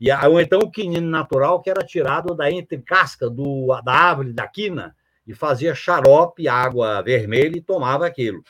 [0.00, 4.32] E, ou então o quinino natural, que era tirado da entre casca do, da árvore,
[4.32, 8.42] da quina, e fazia xarope, água vermelha, e tomava aquilo.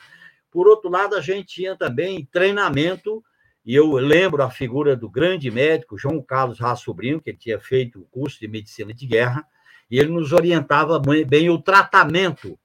[0.49, 3.23] Por outro lado, a gente tinha também treinamento,
[3.63, 8.05] e eu lembro a figura do grande médico João Carlos Rassobrinho, que tinha feito o
[8.05, 9.45] curso de medicina de guerra,
[9.93, 12.57] e ele nos orientava bem o tratamento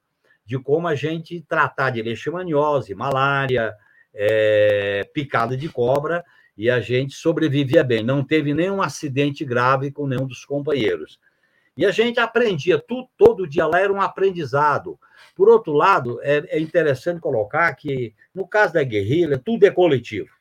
[0.43, 3.71] de como a gente tratar de leishmaniose, malária,
[4.11, 6.25] é, picada de cobra,
[6.57, 8.01] e a gente sobrevivia bem.
[8.01, 11.19] Não teve nenhum acidente grave com nenhum dos companheiros.
[11.77, 14.99] E a gente aprendia, tudo, todo dia lá era um aprendizado.
[15.35, 20.31] Por outro lado, é, é interessante colocar que, no caso da guerrilha, tudo é coletivo.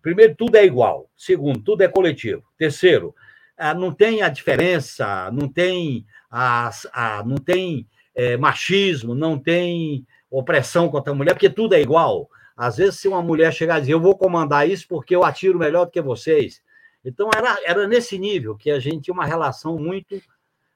[0.00, 1.10] Primeiro, tudo é igual.
[1.14, 2.42] Segundo, tudo é coletivo.
[2.56, 3.14] Terceiro,
[3.62, 10.06] ah, não tem a diferença, não tem, a, a não tem é, machismo, não tem
[10.30, 12.30] opressão contra a mulher, porque tudo é igual.
[12.56, 15.58] Às vezes, se uma mulher chegar e dizer, eu vou comandar isso porque eu atiro
[15.58, 16.62] melhor do que vocês.
[17.04, 20.20] Então, era, era nesse nível que a gente tinha uma relação muito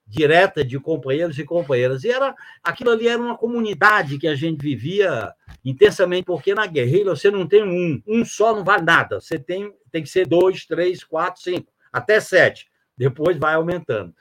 [0.07, 2.05] direta de companheiros e companheiras.
[2.05, 5.33] E era aquilo ali era uma comunidade que a gente vivia
[5.65, 9.21] intensamente, porque na guerrilha você não tem um, um só não vale nada.
[9.21, 12.69] Você tem, tem que ser dois, três, quatro, cinco, até sete.
[12.97, 14.15] Depois vai aumentando.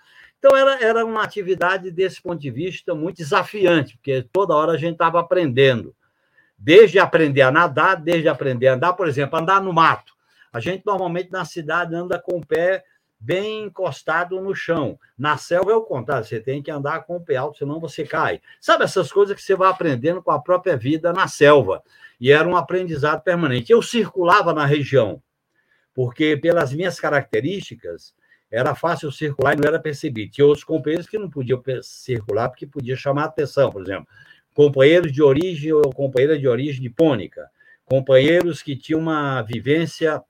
[0.45, 4.77] Então, era, era uma atividade, desse ponto de vista, muito desafiante, porque toda hora a
[4.77, 5.95] gente estava aprendendo
[6.57, 10.13] desde aprender a nadar, desde aprender a andar, por exemplo, andar no mato.
[10.51, 12.83] A gente normalmente na cidade anda com o pé
[13.17, 14.99] bem encostado no chão.
[15.17, 18.03] Na selva é o contrário, você tem que andar com o pé alto, senão você
[18.03, 18.41] cai.
[18.59, 21.81] Sabe essas coisas que você vai aprendendo com a própria vida na selva.
[22.19, 23.71] E era um aprendizado permanente.
[23.71, 25.23] Eu circulava na região,
[25.93, 28.13] porque pelas minhas características,
[28.54, 30.32] era fácil circular e não era percebido.
[30.32, 34.08] Tinha outros companheiros que não podiam circular porque podia chamar atenção, por exemplo
[34.54, 37.49] companheiros de origem ou companheira de origem nipônica,
[37.86, 40.22] companheiros que tinham uma vivência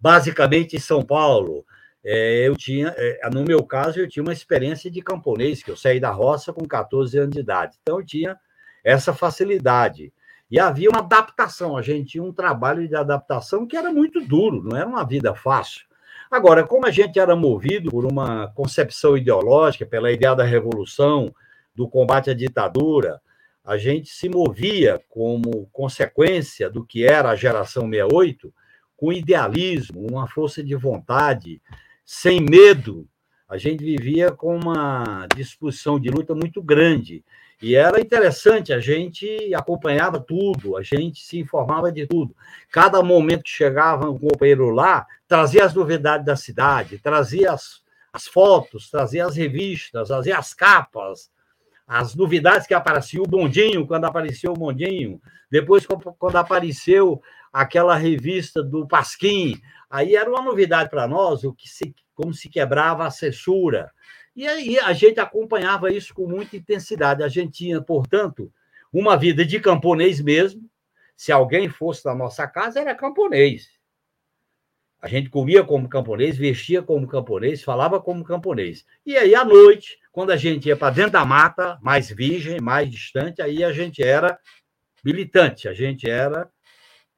[0.00, 1.64] basicamente em São Paulo.
[2.04, 5.76] É, eu tinha, é, no meu caso, eu tinha uma experiência de camponês, que eu
[5.76, 7.76] saí da roça com 14 anos de idade.
[7.82, 8.38] Então, eu tinha
[8.84, 10.12] essa facilidade.
[10.48, 14.62] E havia uma adaptação, a gente tinha um trabalho de adaptação que era muito duro,
[14.62, 15.84] não era uma vida fácil.
[16.30, 21.32] Agora, como a gente era movido por uma concepção ideológica, pela ideia da revolução,
[21.74, 23.20] do combate à ditadura,
[23.64, 28.52] a gente se movia como consequência do que era a geração 68,
[28.96, 31.60] com idealismo, uma força de vontade,
[32.04, 33.06] sem medo.
[33.48, 37.24] A gente vivia com uma disposição de luta muito grande.
[37.60, 42.36] E era interessante, a gente acompanhava tudo, a gente se informava de tudo.
[42.70, 47.82] Cada momento que chegava um companheiro lá, trazia as novidades da cidade, trazia as,
[48.12, 51.30] as fotos, trazia as revistas, trazia as capas,
[51.86, 58.62] as novidades que apareciam, o bondinho, quando apareceu o bondinho, depois quando apareceu aquela revista
[58.62, 63.10] do Pasquim, aí era uma novidade para nós, o que se, como se quebrava a
[63.10, 63.90] censura.
[64.36, 67.22] E aí a gente acompanhava isso com muita intensidade.
[67.22, 68.52] A gente tinha, portanto,
[68.92, 70.68] uma vida de camponês mesmo.
[71.16, 73.70] Se alguém fosse da nossa casa, era camponês.
[75.00, 78.84] A gente comia como camponês, vestia como camponês, falava como camponês.
[79.06, 82.90] E aí, à noite, quando a gente ia para dentro da mata, mais virgem, mais
[82.90, 84.38] distante, aí a gente era
[85.02, 86.50] militante, a gente era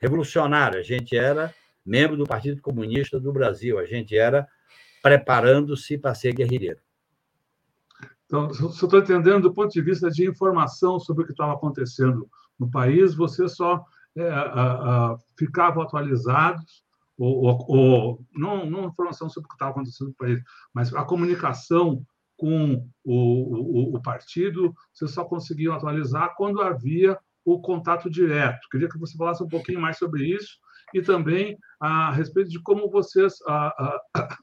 [0.01, 1.53] revolucionário, a gente era
[1.85, 4.47] membro do Partido Comunista do Brasil, a gente era
[5.03, 6.81] preparando-se para ser guerrilheiro.
[8.29, 11.55] Então, se eu estou entendendo, do ponto de vista de informação sobre o que estava
[11.55, 13.83] acontecendo no país, você só
[14.15, 16.63] é, a, a, ficava atualizado
[17.17, 20.41] ou, ou, não, não informação sobre o que estava acontecendo no país,
[20.75, 22.05] mas a comunicação
[22.37, 28.69] com o, o, o, partido, você só conseguiu atualizar quando havia o contato direto.
[28.71, 30.59] Queria que você falasse um pouquinho mais sobre isso
[30.95, 34.37] e também a respeito de como vocês a, a,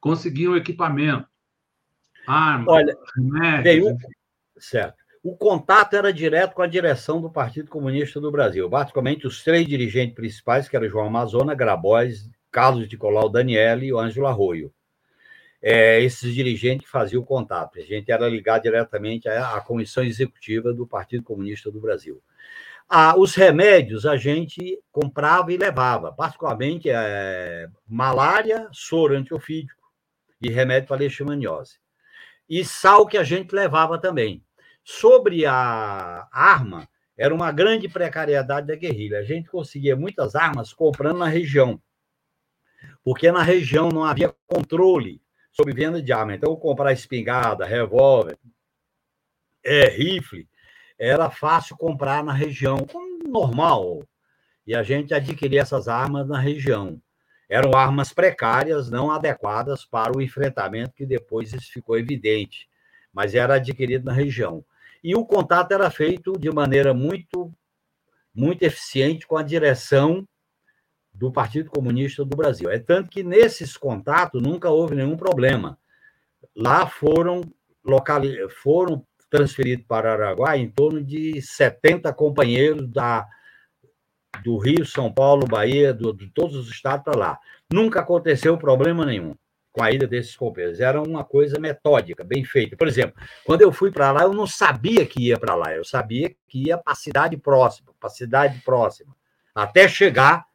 [0.00, 1.26] conseguiam equipamento,
[2.26, 3.96] armas, Olha, remédios.
[4.58, 5.04] Certo.
[5.22, 8.68] O contato era direto com a direção do Partido Comunista do Brasil.
[8.68, 13.92] Basicamente, os três dirigentes principais, que eram João Amazona, Grabois, Carlos de Colau Daniele e
[13.92, 14.72] o Ângelo Arroio.
[15.62, 17.78] É, esses dirigentes faziam o contato.
[17.78, 22.22] A gente era ligado diretamente à, à Comissão Executiva do Partido Comunista do Brasil.
[22.86, 29.80] Ah, os remédios a gente comprava e levava, particularmente é, malária, soro antiofídico
[30.40, 31.78] e remédio para leishmaniose.
[32.48, 34.44] E sal que a gente levava também.
[34.82, 39.18] Sobre a arma, era uma grande precariedade da guerrilha.
[39.18, 41.80] A gente conseguia muitas armas comprando na região,
[43.02, 45.22] porque na região não havia controle
[45.52, 46.34] sobre venda de arma.
[46.34, 48.36] Então, comprar espingarda, revólver,
[49.64, 50.48] é, rifle,
[50.98, 54.02] era fácil comprar na região, como normal.
[54.66, 57.00] E a gente adquiria essas armas na região.
[57.48, 62.68] Eram armas precárias, não adequadas para o enfrentamento, que depois isso ficou evidente,
[63.12, 64.64] mas era adquirido na região.
[65.02, 67.52] E o contato era feito de maneira muito,
[68.34, 70.26] muito eficiente com a direção
[71.12, 72.70] do Partido Comunista do Brasil.
[72.70, 75.78] É tanto que nesses contatos nunca houve nenhum problema.
[76.56, 77.42] Lá foram,
[77.84, 83.26] locali foram transferidos para Araguá em torno de 70 companheiros da,
[84.42, 87.38] do Rio, São Paulo, Bahia, do, de todos os estados para lá.
[87.72, 89.34] Nunca aconteceu problema nenhum
[89.74, 90.78] com a ida desses companheiros.
[90.78, 92.76] Era uma coisa metódica, bem feita.
[92.76, 95.84] Por exemplo, quando eu fui para lá, eu não sabia que ia para lá, eu
[95.84, 99.14] sabia que ia para a cidade próxima, para a cidade próxima,
[99.52, 100.46] até chegar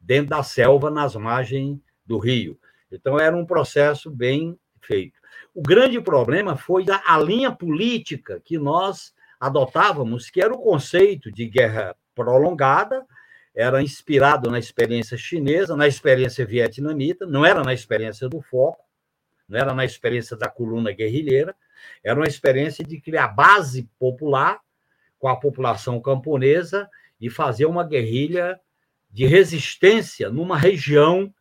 [0.00, 2.58] dentro da selva, nas margens do rio.
[2.90, 5.20] Então, era um processo bem feito.
[5.54, 11.46] O grande problema foi a linha política que nós adotávamos, que era o conceito de
[11.46, 13.04] guerra prolongada,
[13.54, 18.84] era inspirado na experiência chinesa, na experiência vietnamita, não era na experiência do foco,
[19.48, 21.54] não era na experiência da coluna guerrilheira,
[22.02, 24.60] era uma experiência de criar base popular
[25.18, 26.88] com a população camponesa
[27.20, 28.58] e fazer uma guerrilha
[29.10, 31.32] de resistência numa região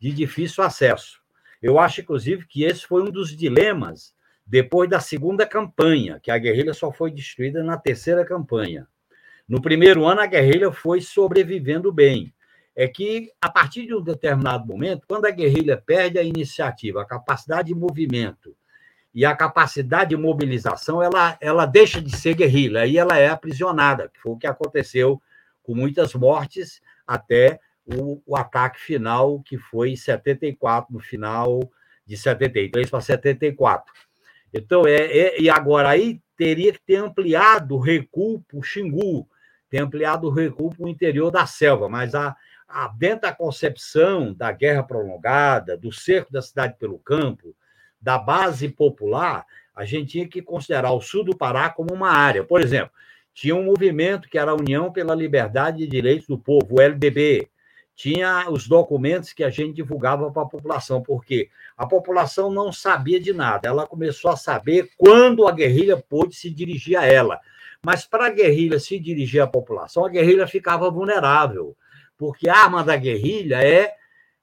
[0.00, 1.20] de difícil acesso.
[1.60, 4.14] Eu acho, inclusive, que esse foi um dos dilemas
[4.46, 8.88] depois da segunda campanha, que a guerrilha só foi destruída na terceira campanha.
[9.48, 12.34] No primeiro ano, a guerrilha foi sobrevivendo bem.
[12.76, 17.06] É que, a partir de um determinado momento, quando a guerrilha perde a iniciativa, a
[17.06, 18.54] capacidade de movimento
[19.12, 24.08] e a capacidade de mobilização, ela, ela deixa de ser guerrilha, aí ela é aprisionada,
[24.12, 25.20] que foi o que aconteceu
[25.62, 31.60] com muitas mortes até o, o ataque final, que foi em 74, no final
[32.06, 33.92] de 73 para 74.
[34.52, 39.28] Então, é, é, e agora aí teria que ter ampliado o recuo para o Xingu,
[39.70, 42.34] ter ampliado o recuo para o interior da selva, mas a,
[42.68, 47.54] a, dentro da concepção da guerra prolongada, do cerco da cidade pelo campo,
[48.00, 49.44] da base popular,
[49.74, 52.42] a gente tinha que considerar o sul do Pará como uma área.
[52.44, 52.92] Por exemplo,
[53.32, 57.48] tinha um movimento que era a União pela Liberdade e Direitos do Povo, o LDB,
[57.98, 63.18] tinha os documentos que a gente divulgava para a população, porque a população não sabia
[63.18, 63.68] de nada.
[63.68, 67.40] Ela começou a saber quando a guerrilha pôde se dirigir a ela.
[67.84, 71.76] Mas para a guerrilha se dirigir à população, a guerrilha ficava vulnerável,
[72.16, 73.94] porque a arma da guerrilha é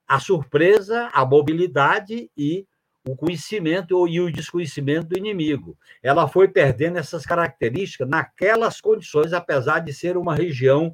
[0.07, 2.65] a surpresa, a mobilidade e
[3.07, 5.77] o conhecimento e o desconhecimento do inimigo.
[6.01, 10.93] Ela foi perdendo essas características naquelas condições, apesar de ser uma região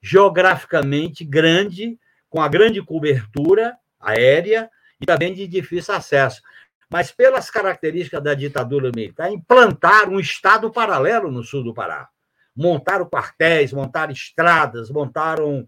[0.00, 4.68] geograficamente grande, com a grande cobertura aérea
[5.00, 6.42] e também de difícil acesso.
[6.92, 12.10] Mas, pelas características da ditadura militar, implantaram um Estado paralelo no sul do Pará.
[12.54, 15.66] Montaram quartéis, montaram estradas, montaram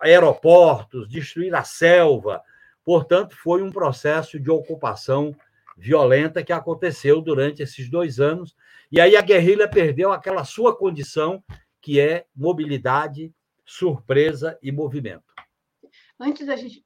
[0.00, 2.42] aeroportos, destruíram a selva.
[2.82, 5.36] Portanto, foi um processo de ocupação
[5.76, 8.56] violenta que aconteceu durante esses dois anos.
[8.90, 11.44] E aí a guerrilha perdeu aquela sua condição
[11.82, 13.30] que é mobilidade,
[13.62, 15.34] surpresa e movimento.
[16.18, 16.82] Antes da gente.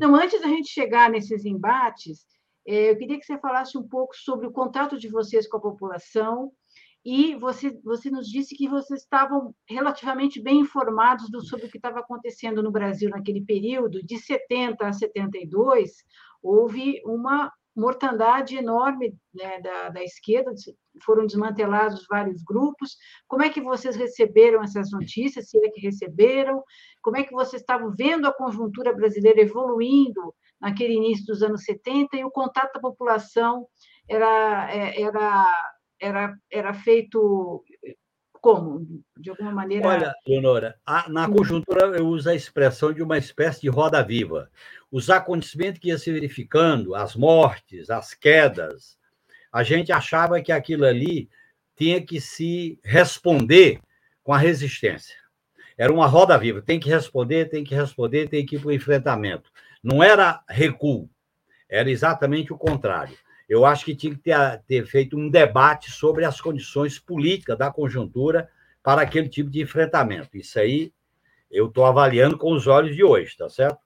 [0.00, 2.24] Não, antes da gente chegar nesses embates,
[2.66, 5.60] é, eu queria que você falasse um pouco sobre o contato de vocês com a
[5.60, 6.52] população.
[7.04, 11.76] E você, você nos disse que vocês estavam relativamente bem informados do, sobre o que
[11.76, 15.90] estava acontecendo no Brasil naquele período, de 70 a 72,
[16.40, 20.52] houve uma mortandade enorme né, da, da esquerda,
[21.04, 22.96] foram desmantelados vários grupos.
[23.26, 26.62] Como é que vocês receberam essas notícias, se é que receberam?
[27.00, 32.16] Como é que vocês estavam vendo a conjuntura brasileira evoluindo naquele início dos anos 70
[32.16, 33.66] e o contato da população
[34.08, 35.46] era, é, era,
[36.00, 37.64] era, era feito
[38.42, 38.84] como?
[39.16, 39.88] De alguma maneira.
[39.88, 40.74] Olha, Leonora,
[41.08, 44.50] na conjuntura eu uso a expressão de uma espécie de roda viva.
[44.92, 48.96] Os acontecimentos que iam se verificando, as mortes, as quedas,
[49.50, 51.28] a gente achava que aquilo ali
[51.76, 53.80] tinha que se responder
[54.22, 55.16] com a resistência.
[55.76, 58.72] Era uma roda viva, tem que responder, tem que responder, tem que ir para o
[58.72, 59.50] enfrentamento.
[59.82, 61.10] Não era recuo,
[61.68, 63.16] era exatamente o contrário
[63.52, 67.70] eu acho que tinha que ter, ter feito um debate sobre as condições políticas da
[67.70, 68.48] conjuntura
[68.82, 70.38] para aquele tipo de enfrentamento.
[70.38, 70.90] Isso aí
[71.50, 73.78] eu estou avaliando com os olhos de hoje, tá certo?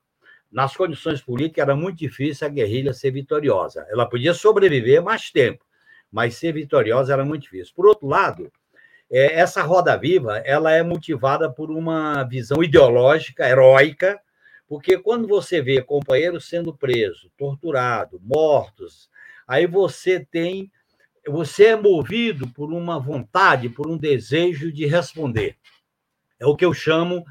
[0.57, 3.87] Nas condições políticas era muito difícil a guerrilha ser vitoriosa.
[3.91, 5.63] Ela podia sobreviver mais tempo,
[6.11, 7.75] mas ser vitoriosa era muito difícil.
[7.77, 8.51] Por outro lado,
[9.11, 14.19] é, essa roda viva ela é motivada por uma visão ideológica, heróica,
[14.67, 19.11] porque quando você vê companheiros sendo presos, torturados, mortos,
[19.47, 20.71] Aí você tem,
[21.27, 25.57] você é movido por uma vontade, por um desejo de responder.
[26.41, 27.25] É o que eu chamo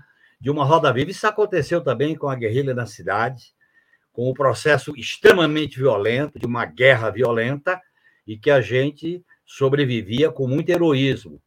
[0.46, 1.10] de uma roda viva.
[1.10, 3.56] Isso aconteceu também com a guerrilha na cidade,
[4.14, 7.82] com o processo extremamente violento, de uma guerra violenta,
[8.28, 11.41] e que a gente sobrevivia com muito heroísmo.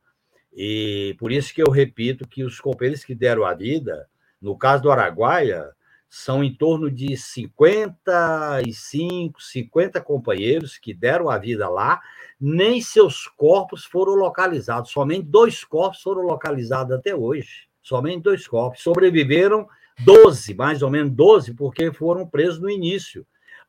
[0.53, 4.09] E por isso que eu repito que os companheiros que deram a vida,
[4.43, 5.71] no caso do Araguaia,
[6.11, 12.01] são em torno de 55, 50 companheiros que deram a vida lá,
[12.41, 17.68] nem seus corpos foram localizados, somente dois corpos foram localizados até hoje.
[17.89, 18.83] Somente dois corpos.
[18.83, 19.67] Sobreviveram
[20.01, 23.27] 12, mais ou menos 12, porque foram presos no início.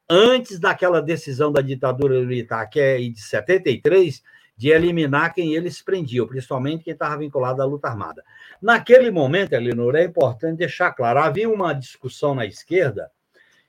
[0.10, 4.22] Antes daquela decisão da ditadura militar, que é de 73,
[4.58, 8.22] de eliminar quem eles prendiam, principalmente quem estava vinculado à luta armada.
[8.62, 13.10] Naquele momento, Elinor, é importante deixar claro, havia uma discussão na esquerda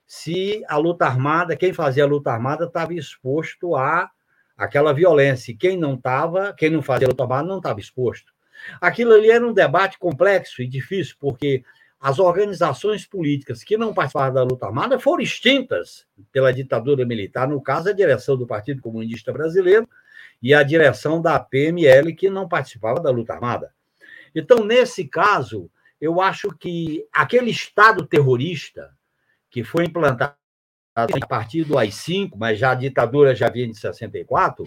[0.04, 4.10] se a luta armada, quem fazia a luta armada estava exposto a
[4.58, 8.32] aquela violência, e quem não estava, quem não fazia a luta armada não estava exposto.
[8.80, 11.64] Aquilo ali era um debate complexo e difícil, porque
[12.00, 17.60] as organizações políticas que não participaram da luta armada foram extintas pela ditadura militar, no
[17.60, 19.88] caso, a direção do Partido Comunista Brasileiro
[20.42, 23.74] e a direção da PML, que não participava da luta armada.
[24.34, 28.90] Então, nesse caso, eu acho que aquele Estado terrorista
[29.50, 30.34] que foi implantado
[30.96, 34.66] a partir do AI-5, mas já a ditadura já vinha de 64,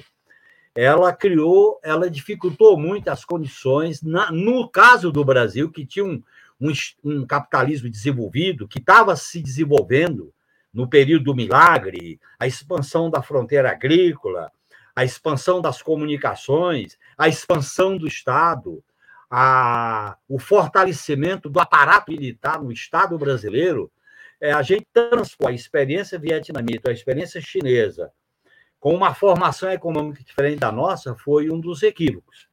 [0.76, 6.22] ela criou, ela dificultou muito as condições, na, no caso do Brasil, que tinha um,
[6.60, 6.72] um,
[7.04, 10.34] um capitalismo desenvolvido, que estava se desenvolvendo
[10.74, 14.52] no período do milagre, a expansão da fronteira agrícola,
[14.96, 18.84] a expansão das comunicações, a expansão do Estado,
[19.30, 23.92] a, o fortalecimento do aparato militar no Estado brasileiro,
[24.42, 28.12] é, a gente transpor a experiência vietnamita, a experiência chinesa,
[28.84, 32.50] com uma formação econômica diferente da nossa, foi um dos equívocos,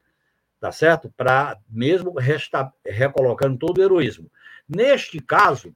[0.61, 1.13] tá certo?
[1.17, 4.31] Para mesmo resta, recolocando todo o heroísmo.
[4.69, 5.71] Neste caso,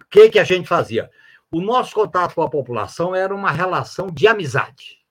[0.00, 1.10] o que, que a gente fazia?
[1.50, 5.02] O nosso contato com a população era uma relação de amizade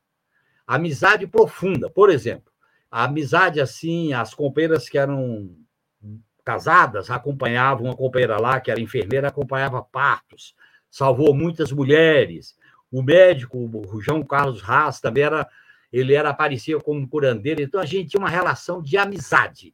[0.66, 1.88] amizade profunda.
[1.88, 2.52] Por exemplo,
[2.90, 5.56] a amizade assim, as companheiras que eram
[6.44, 10.56] casadas acompanhavam uma companheira lá, que era enfermeira, acompanhava partos,
[10.90, 12.56] salvou muitas mulheres.
[12.92, 15.48] O médico, o João Carlos Haas, também era,
[15.92, 19.74] ele era aparecia como curandeiro, então a gente tinha uma relação de amizade.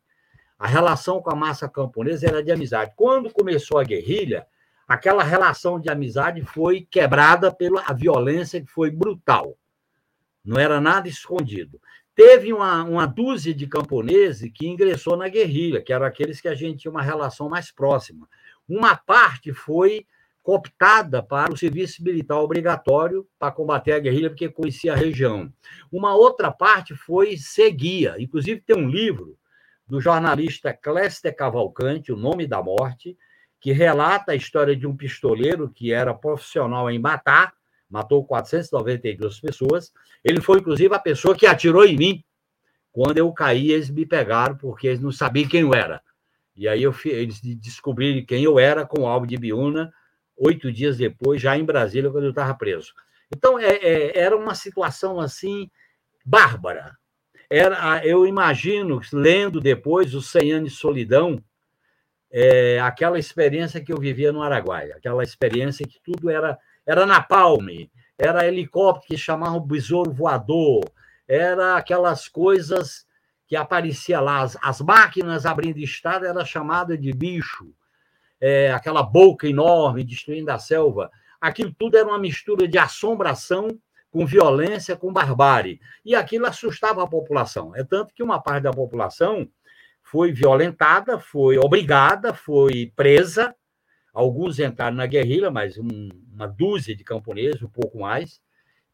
[0.59, 2.93] A relação com a massa camponesa era de amizade.
[2.95, 4.45] Quando começou a guerrilha,
[4.87, 9.57] aquela relação de amizade foi quebrada pela violência que foi brutal
[10.47, 11.79] não era nada escondido.
[12.15, 16.55] Teve uma, uma dúzia de camponeses que ingressou na guerrilha, que eram aqueles que a
[16.55, 18.27] gente tinha uma relação mais próxima.
[18.67, 20.07] Uma parte foi
[20.47, 25.51] cooptada para o serviço militar obrigatório para combater a guerrilha, porque conhecia a região.
[25.91, 28.15] Uma outra parte foi seguia.
[28.17, 29.37] Inclusive, tem um livro
[29.85, 33.17] do jornalista Cléster Cavalcante, O Nome da Morte,
[33.59, 37.53] que relata a história de um pistoleiro que era profissional em matar
[37.89, 39.91] matou 492 pessoas.
[40.23, 42.23] Ele foi, inclusive, a pessoa que atirou em mim.
[42.93, 46.01] Quando eu caí, eles me pegaram, porque eles não sabiam quem eu era.
[46.55, 49.91] E aí eu, eles descobriram quem eu era com o alvo de Biúna,
[50.37, 52.93] oito dias depois, já em Brasília, quando eu estava preso.
[53.35, 55.69] Então, é, é, era uma situação assim,
[56.25, 56.95] bárbara.
[57.49, 61.41] Era, eu imagino, lendo depois o 100 anos de solidão,
[62.31, 66.57] é, aquela experiência que eu vivia no Araguaia, aquela experiência que tudo era
[66.87, 67.67] era napalm,
[68.17, 70.89] era helicóptero que chamavam besouro voador,
[71.27, 73.05] era aquelas coisas
[73.45, 77.73] que aparecia lá, as, as máquinas abrindo estrada era chamada de bicho,
[78.39, 81.11] é, aquela boca enorme destruindo a selva.
[81.39, 83.67] Aquilo tudo era uma mistura de assombração
[84.09, 85.79] com violência, com barbárie.
[86.03, 87.75] E aquilo assustava a população.
[87.75, 89.47] É tanto que uma parte da população
[90.01, 93.53] foi violentada, foi obrigada, foi presa,
[94.17, 98.41] Alguns entraram na guerrilha, mas um, uma dúzia de camponeses, um pouco mais,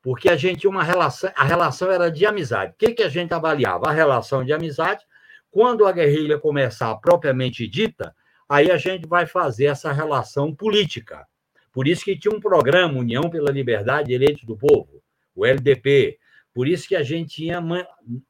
[0.02, 2.74] porque a gente tinha uma relação, a relação era de amizade.
[2.74, 3.88] O que, que a gente avaliava?
[3.88, 5.02] A relação de amizade.
[5.50, 8.14] Quando a guerrilha começar propriamente dita,
[8.54, 11.28] aí a gente vai fazer essa relação política.
[11.72, 15.02] Por isso que tinha um programa, União pela Liberdade e Direitos do Povo,
[15.36, 16.20] o LDP.
[16.54, 17.60] Por isso que a gente tinha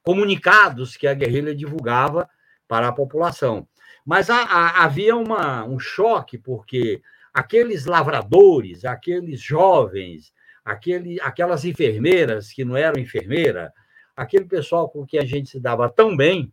[0.01, 2.29] comunicados que a guerrilha divulgava
[2.69, 3.67] para a população.
[4.05, 7.01] Mas a, a, havia uma, um choque, porque
[7.33, 13.73] aqueles lavradores, aqueles jovens, aquele, aquelas enfermeiras que não eram enfermeira,
[14.15, 16.49] aquele pessoal com quem a gente se dava tão bem,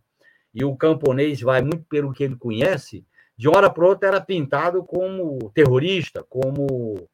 [0.52, 3.06] e o camponês vai muito pelo que ele conhece,
[3.40, 7.08] de hora para outra era pintado como terrorista, como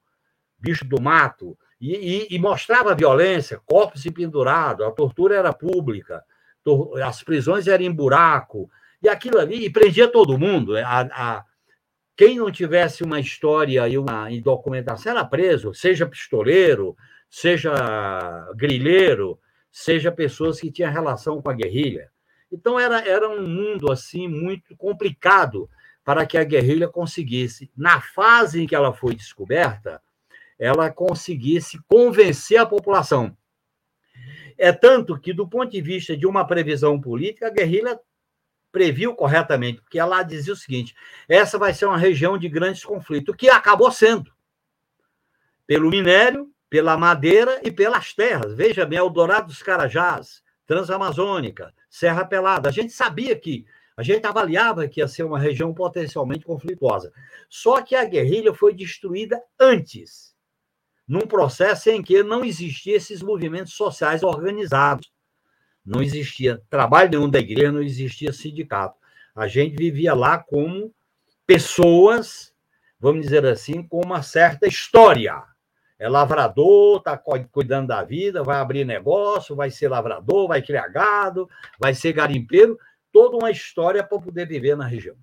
[0.59, 6.25] bicho do mato, e, e, e mostrava violência, corpos pendurados, a tortura era pública,
[7.05, 8.69] as prisões eram em buraco,
[9.01, 10.77] e aquilo ali, e prendia todo mundo.
[10.77, 11.45] É, a, a,
[12.17, 16.97] quem não tivesse uma história e uma documentação era preso, seja pistoleiro,
[17.31, 19.39] seja grilheiro,
[19.71, 22.11] seja pessoas que tinham relação com a guerrilha.
[22.51, 25.71] Então era, era um mundo assim muito complicado
[26.07, 30.01] para que a guerrilha conseguisse, na fase em que ela foi descoberta,
[30.57, 33.37] ela conseguisse convencer a população.
[34.57, 37.99] É tanto que, do ponto de vista de uma previsão política, a guerrilha
[38.71, 40.95] previu corretamente, porque ela dizia o seguinte:
[41.29, 44.33] essa vai ser uma região de grandes conflitos, que acabou sendo,
[45.67, 48.55] pelo minério, pela madeira e pelas terras.
[48.55, 52.69] Veja bem, Eldorado dos Carajás, Transamazônica, Serra Pelada.
[52.69, 57.13] A gente sabia que, a gente avaliava que ia ser uma região potencialmente conflituosa.
[57.49, 60.35] Só que a guerrilha foi destruída antes,
[61.09, 65.11] num processo em que não existiam esses movimentos sociais organizados.
[65.85, 68.99] Não existia trabalho nenhum da igreja, não existia sindicato.
[69.35, 70.93] A gente vivia lá como
[71.47, 72.53] pessoas,
[72.99, 75.43] vamos dizer assim, com uma certa história.
[75.99, 81.49] É lavrador, está cuidando da vida, vai abrir negócio, vai ser lavrador, vai criar gado,
[81.79, 82.79] vai ser garimpeiro,
[83.17, 85.17] toda uma história para poder viver na região.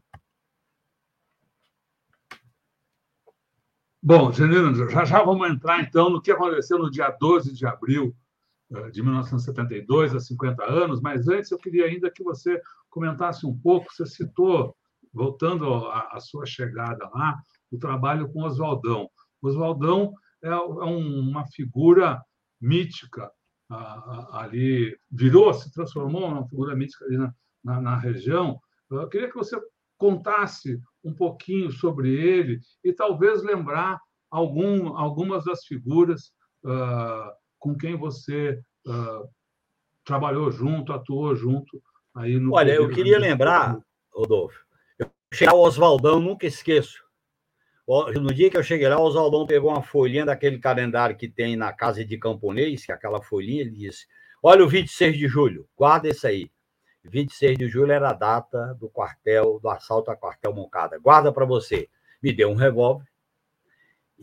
[4.01, 8.15] Bom, Janino, já já vamos entrar então no que aconteceu no dia 12 de abril
[8.73, 13.55] eh, de 1972, há 50 anos, mas antes eu queria ainda que você comentasse um
[13.55, 14.75] pouco, você citou,
[15.13, 17.37] voltando à, sua chegada lá,
[17.71, 19.07] o trabalho com Oswaldão.
[19.39, 22.19] Oswaldão é, é uma figura
[22.59, 23.31] mítica
[24.31, 27.31] ali, virou, se transformou numa figura mítica ali na,
[27.63, 28.59] na, na região.
[28.89, 29.59] Eu queria que você
[29.97, 33.99] contasse um pouquinho sobre ele e talvez lembrar
[34.29, 36.31] algum, algumas das figuras
[36.63, 39.29] uh, com quem você uh,
[40.03, 41.81] trabalhou junto, atuou junto
[42.13, 42.53] aí no.
[42.53, 43.77] Olha, eu queria lembrar,
[44.11, 44.59] Rodolfo,
[44.99, 47.03] eu cheguei ao Oswaldão, nunca esqueço.
[47.87, 51.57] No dia que eu cheguei lá, o Oswaldão pegou uma folhinha daquele calendário que tem
[51.57, 54.05] na casa de camponês, que é aquela folhinha, ele disse:
[54.41, 56.49] Olha o 26 de julho, guarda isso aí.
[57.03, 60.97] 26 de julho era a data do quartel, do assalto a quartel Moncada.
[60.99, 61.89] Guarda para você.
[62.21, 63.05] Me deu um revólver,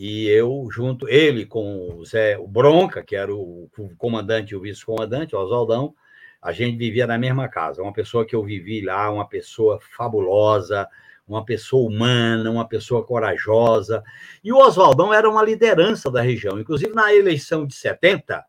[0.02, 4.60] e eu, junto, ele com o Zé o Bronca, que era o, comandante e o
[4.62, 5.94] vice-comandante, o Oswaldão,
[6.40, 7.82] a gente vivia na mesma casa.
[7.82, 10.88] Uma pessoa que eu vivi lá, uma pessoa fabulosa,
[11.28, 14.02] uma pessoa humana, uma pessoa corajosa.
[14.42, 16.58] E o Oswaldão era uma liderança da região.
[16.58, 18.42] Inclusive, na eleição de 70,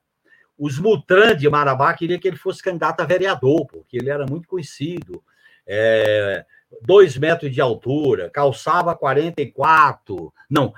[0.62, 4.47] os Mutran de Marabá queriam que ele fosse candidato a vereador, porque ele era muito
[4.47, 5.24] conhecido.
[5.66, 6.45] É,
[6.84, 10.72] dois metros de altura, calçava 44, não,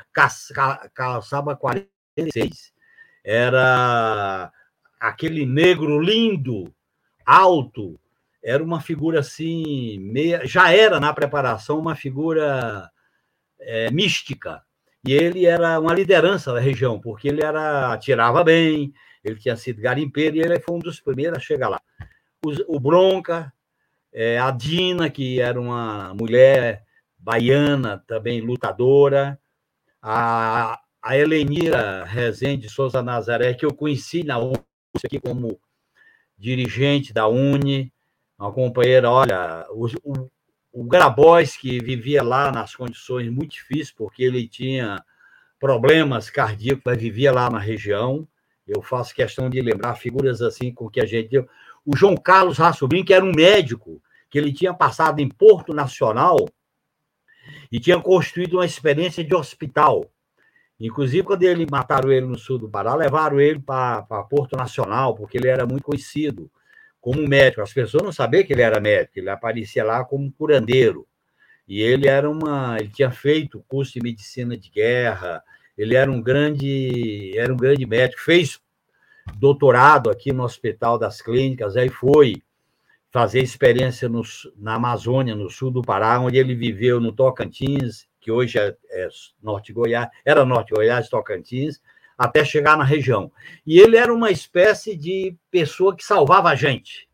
[0.94, 2.72] calçava 46.
[3.26, 4.54] Era
[4.98, 6.74] aquele negro lindo,
[7.26, 8.00] alto,
[8.42, 12.90] era uma figura assim, meia, já era na preparação uma figura
[13.60, 14.62] é, mística.
[15.06, 19.82] E ele era uma liderança da região, porque ele era atirava bem, ele tinha sido
[19.82, 21.82] garimpeiro e ele foi um dos primeiros a chegar lá.
[22.45, 23.53] O, o Bronca,
[24.11, 26.84] é, a Dina, que era uma mulher
[27.17, 29.39] baiana, também lutadora,
[30.01, 34.57] a, a Helenira Rezende Souza Nazaré, que eu conheci na UNE,
[35.03, 35.59] aqui como
[36.38, 37.91] dirigente da UNE,
[38.38, 40.32] uma companheira, olha, o, o,
[40.74, 45.03] o Grabois, que vivia lá nas condições muito difíceis, porque ele tinha
[45.59, 48.28] problemas cardíacos, mas vivia lá na região.
[48.68, 51.38] Eu faço questão de lembrar figuras assim com que a gente
[51.86, 56.38] o João Carlos Rassobrinho, que era um médico, que ele tinha passado em Porto Nacional
[57.72, 60.09] e tinha construído uma experiência de hospital.
[60.80, 65.38] Inclusive, quando ele mataram ele no sul do Pará, levaram ele para Porto Nacional, porque
[65.38, 66.49] ele era muito conhecido
[66.99, 67.61] como médico.
[67.61, 71.07] As pessoas não sabiam que ele era médico, ele aparecia lá como curandeiro.
[71.68, 75.43] E ele era uma, ele tinha feito curso de medicina de guerra,
[75.78, 78.59] ele era um grande, era um grande médico, fez
[79.38, 82.41] doutorado aqui no Hospital das Clínicas, aí foi
[83.11, 84.21] fazer experiência no,
[84.57, 89.07] na Amazônia, no sul do Pará, onde ele viveu no Tocantins, que hoje é, é
[89.41, 91.80] Norte Goiás, era Norte Goiás, Tocantins,
[92.17, 93.32] até chegar na região.
[93.65, 97.07] E ele era uma espécie de pessoa que salvava a gente.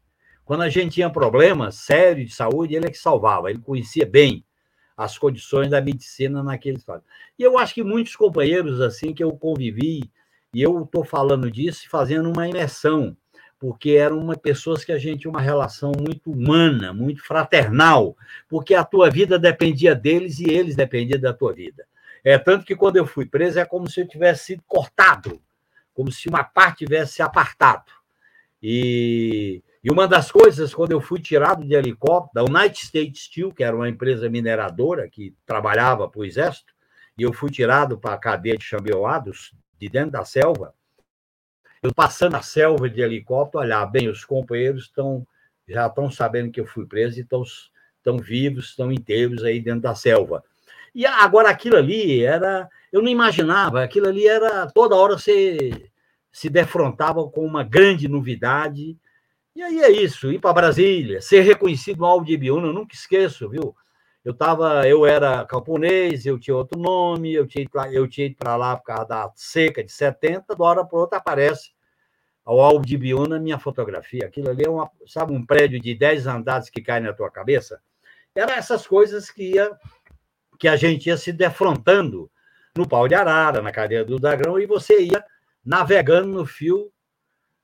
[0.45, 4.43] Quando a gente tinha problemas sérios de saúde, ele é que salvava, ele conhecia bem
[5.00, 7.02] as condições da medicina naquele estado.
[7.38, 10.12] E eu acho que muitos companheiros assim que eu convivi
[10.54, 13.16] e eu estou falando disso fazendo uma imersão,
[13.58, 18.18] porque eram uma, pessoas que a gente tinha uma relação muito humana, muito fraternal,
[18.50, 21.86] porque a tua vida dependia deles e eles dependiam da tua vida.
[22.22, 25.41] É tanto que quando eu fui preso é como se eu tivesse sido cortado,
[25.93, 27.89] como se uma parte tivesse se apartado.
[28.62, 33.54] E, E uma das coisas, quando eu fui tirado de helicóptero, da United States Steel,
[33.54, 36.74] que era uma empresa mineradora que trabalhava para o Exército,
[37.18, 40.74] e eu fui tirado para a cadeia de Chambioados, de dentro da selva,
[41.82, 45.26] eu passando a selva de helicóptero, olhar, bem, os companheiros estão
[45.70, 49.82] já estão sabendo que eu fui preso e estão, estão vivos, estão inteiros aí dentro
[49.82, 50.44] da selva.
[50.94, 55.90] E agora aquilo ali era, eu não imaginava, aquilo ali era toda hora você
[56.32, 58.98] se defrontava com uma grande novidade.
[59.60, 63.76] E aí é isso, ir para Brasília, ser reconhecido no Aldibiúna, eu nunca esqueço, viu?
[64.24, 68.86] Eu tava, eu era camponês, eu tinha outro nome, eu tinha, ido para lá por
[68.86, 71.72] causa da seca de 70, da hora para outra aparece
[72.45, 74.28] ao Aldibiúna minha fotografia.
[74.28, 77.82] Aquilo ali é uma, sabe, um prédio de 10 andares que cai na tua cabeça.
[78.34, 79.78] Era essas coisas que ia
[80.57, 82.32] que a gente ia se defrontando
[82.78, 85.22] no pau de arara, na cadeia do dragão, e você ia
[85.66, 86.93] navegando no fio,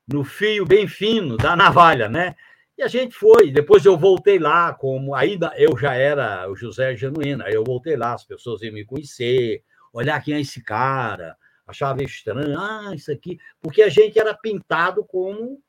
[0.07, 2.35] no fio bem fino da navalha, né?
[2.77, 3.51] E a gente foi.
[3.51, 7.43] Depois eu voltei lá, como ainda eu já era o José Genuíno.
[7.43, 12.03] Aí eu voltei lá, as pessoas iam me conhecer, olhar quem é esse cara, achava
[12.03, 15.61] estranho, ah, isso aqui, porque a gente era pintado como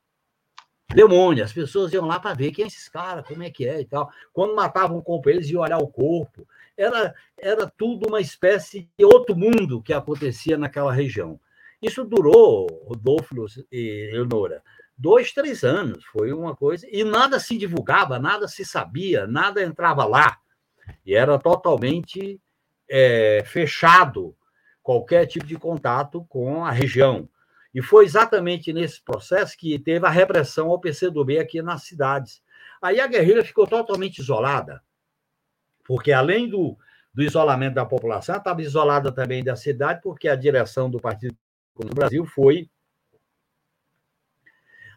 [0.92, 1.44] demônio.
[1.44, 3.84] As pessoas iam lá para ver quem é esse cara, como é que é e
[3.84, 4.10] tal.
[4.32, 6.46] Quando matavam companheiro, eles iam olhar o corpo.
[6.76, 11.40] Era, era tudo uma espécie de outro mundo que acontecia naquela região.
[11.80, 13.34] Isso durou, Rodolfo
[13.70, 14.62] e Leonora,
[14.96, 16.04] dois, três anos.
[16.06, 16.86] Foi uma coisa.
[16.90, 20.38] E nada se divulgava, nada se sabia, nada entrava lá.
[21.04, 22.40] E era totalmente
[22.88, 24.36] é, fechado
[24.82, 27.28] qualquer tipo de contato com a região.
[27.74, 32.42] E foi exatamente nesse processo que teve a repressão ao PCdoB aqui nas cidades.
[32.80, 34.82] Aí a guerrilha ficou totalmente isolada,
[35.84, 36.78] porque além do,
[37.12, 41.36] do isolamento da população, estava isolada também da cidade, porque a direção do Partido
[41.84, 42.68] no Brasil foi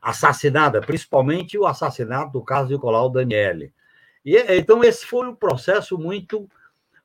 [0.01, 3.73] assassinada, principalmente o assassinato do Carlos Nicolau Daniele.
[4.23, 6.49] E, então, esse foi um processo muito,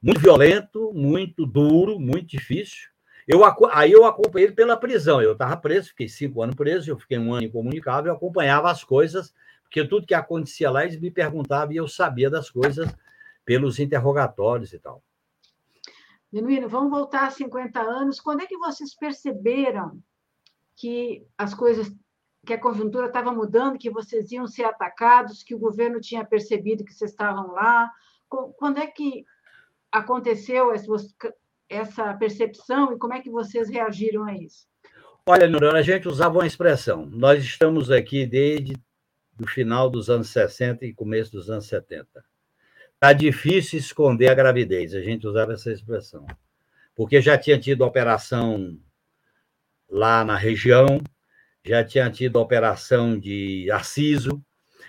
[0.02, 2.88] muito violento, muito duro, muito difícil.
[3.26, 3.40] Eu,
[3.72, 5.20] aí eu acompanhei ele pela prisão.
[5.20, 8.84] Eu estava preso, fiquei cinco anos preso, eu fiquei um ano incomunicável, eu acompanhava as
[8.84, 12.94] coisas, porque tudo que acontecia lá, eles me perguntavam e eu sabia das coisas
[13.44, 15.02] pelos interrogatórios e tal.
[16.34, 18.18] Genuíno, vamos voltar a 50 anos.
[18.18, 20.02] Quando é que vocês perceberam
[20.76, 21.94] que as coisas,
[22.44, 26.84] que a conjuntura estava mudando, que vocês iam ser atacados, que o governo tinha percebido
[26.84, 27.88] que vocês estavam lá?
[28.56, 29.24] Quando é que
[29.92, 30.72] aconteceu
[31.68, 34.66] essa percepção e como é que vocês reagiram a isso?
[35.24, 37.06] Olha, Nora, a gente usava uma expressão.
[37.06, 38.74] Nós estamos aqui desde
[39.40, 42.24] o final dos anos 60 e começo dos anos 70.
[43.04, 44.94] Está difícil esconder a gravidez.
[44.94, 46.26] A gente usava essa expressão.
[46.96, 48.78] Porque já tinha tido operação
[49.90, 51.02] lá na região,
[51.62, 54.42] já tinha tido operação de Aciso,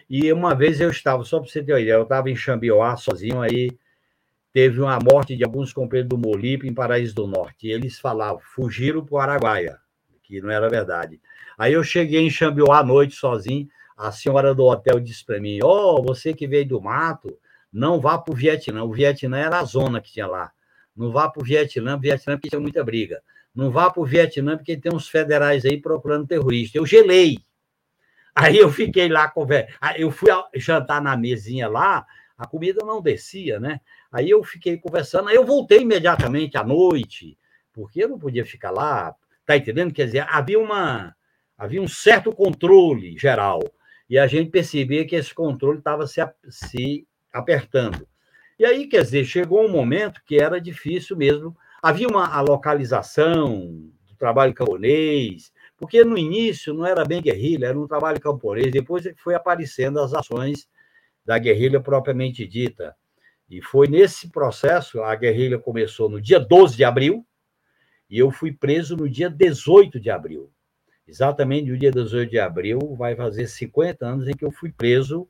[0.10, 2.96] e uma vez eu estava, só para você ter uma ideia, eu estava em Xambioá
[2.96, 3.70] sozinho, aí
[4.54, 8.40] teve uma morte de alguns companheiros do Molipe em Paraíso do Norte, e eles falavam,
[8.40, 9.78] fugiram para o Araguaia,
[10.24, 11.20] que não era verdade.
[11.58, 15.60] Aí eu cheguei em Xambioá à noite sozinho, a senhora do hotel disse para mim,
[15.62, 17.38] ó, oh, você que veio do mato,
[17.76, 18.84] não vá para o Vietnã.
[18.84, 20.50] O Vietnã era a zona que tinha lá.
[20.96, 23.22] Não vá para o Vietnã, Vietnã porque tinha muita briga.
[23.54, 26.78] Não vá para o Vietnã porque tem uns federais aí procurando terrorista.
[26.78, 27.38] Eu gelei.
[28.34, 29.32] Aí eu fiquei lá,
[29.98, 32.06] eu fui jantar na mesinha lá,
[32.38, 33.82] a comida não descia, né?
[34.12, 37.38] Aí eu fiquei conversando, aí eu voltei imediatamente à noite,
[37.74, 39.14] porque eu não podia ficar lá,
[39.46, 39.94] tá entendendo?
[39.94, 41.16] Quer dizer, havia uma
[41.58, 43.62] havia um certo controle geral,
[44.10, 48.08] e a gente percebia que esse controle estava se, se apertando.
[48.58, 51.56] E aí, quer dizer, chegou um momento que era difícil mesmo.
[51.82, 57.80] Havia uma a localização do trabalho camponês, porque no início não era bem guerrilha, era
[57.80, 60.68] um trabalho camponês, depois é foi aparecendo as ações
[61.26, 62.96] da guerrilha propriamente dita.
[63.50, 67.26] E foi nesse processo, a guerrilha começou no dia 12 de abril,
[68.10, 70.50] e eu fui preso no dia 18 de abril.
[71.08, 75.28] Exatamente no dia 18 de abril, vai fazer 50 anos em que eu fui preso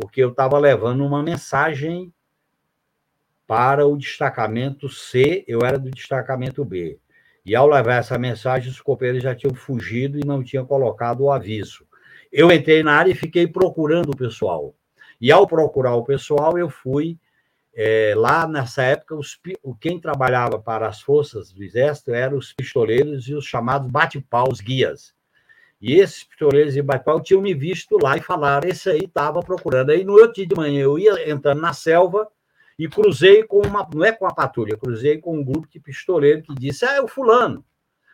[0.00, 2.12] porque eu estava levando uma mensagem
[3.46, 6.98] para o destacamento C, eu era do destacamento B.
[7.44, 11.30] E ao levar essa mensagem, os companheiros já tinham fugido e não tinham colocado o
[11.30, 11.86] aviso.
[12.32, 14.74] Eu entrei na área e fiquei procurando o pessoal.
[15.20, 17.18] E ao procurar o pessoal, eu fui
[17.74, 19.38] é, lá nessa época, os,
[19.80, 25.14] quem trabalhava para as forças do Exército eram os pistoleiros e os chamados bate-paus guias.
[25.80, 29.90] E esses pistoleiros de Baipau tinham me visto lá e falaram: esse aí estava procurando.
[29.90, 32.28] Aí no outro dia de manhã eu ia entrando na selva
[32.78, 36.46] e cruzei com uma, não é com a patrulha, cruzei com um grupo de pistoleiros
[36.46, 37.64] que disse: ah, é o fulano.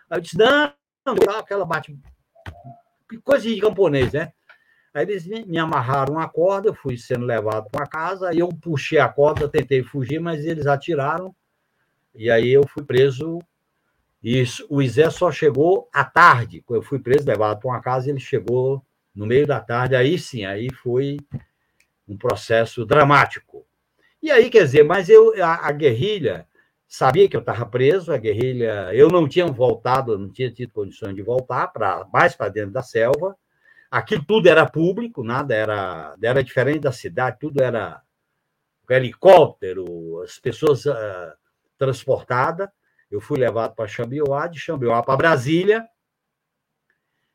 [0.09, 0.73] Aí eu disse: não,
[1.05, 1.99] não, aquela bate.
[3.25, 4.33] Coisa de camponês, né?
[4.95, 8.99] Aí eles me amarraram a corda, eu fui sendo levado para casa, aí eu puxei
[8.99, 11.37] a corda, tentei fugir, mas eles atiraram,
[12.15, 13.39] e aí eu fui preso.
[14.29, 16.65] E o Isé só chegou à tarde.
[16.69, 19.95] Eu fui preso, levado para uma casa, ele chegou no meio da tarde.
[19.95, 21.17] Aí sim, aí foi
[22.09, 23.65] um processo dramático.
[24.21, 26.45] E aí, quer dizer, mas eu, a, a guerrilha,
[26.89, 31.15] sabia que eu estava preso, a guerrilha, eu não tinha voltado, não tinha tido condições
[31.15, 33.37] de voltar para mais para dentro da selva.
[33.89, 38.03] Aqui tudo era público, nada era, era diferente da cidade, tudo era
[38.91, 41.33] helicóptero, as pessoas uh,
[41.79, 42.69] transportadas.
[43.11, 45.87] Eu fui levado para Xambioá, de Xambioá para Brasília,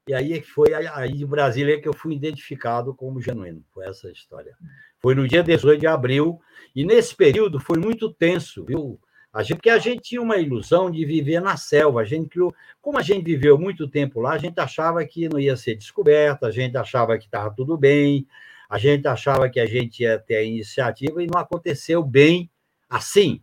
[0.07, 3.63] e aí foi aí de Brasília que eu fui identificado como genuíno.
[3.71, 4.57] Foi essa a história.
[4.99, 6.41] Foi no dia 18 de abril,
[6.75, 8.99] e nesse período foi muito tenso, viu?
[9.31, 12.01] A gente, porque a gente tinha uma ilusão de viver na selva.
[12.01, 15.39] A gente criou, como a gente viveu muito tempo lá, a gente achava que não
[15.39, 18.27] ia ser descoberto, a gente achava que estava tudo bem,
[18.69, 22.49] a gente achava que a gente ia ter a iniciativa e não aconteceu bem
[22.89, 23.41] assim.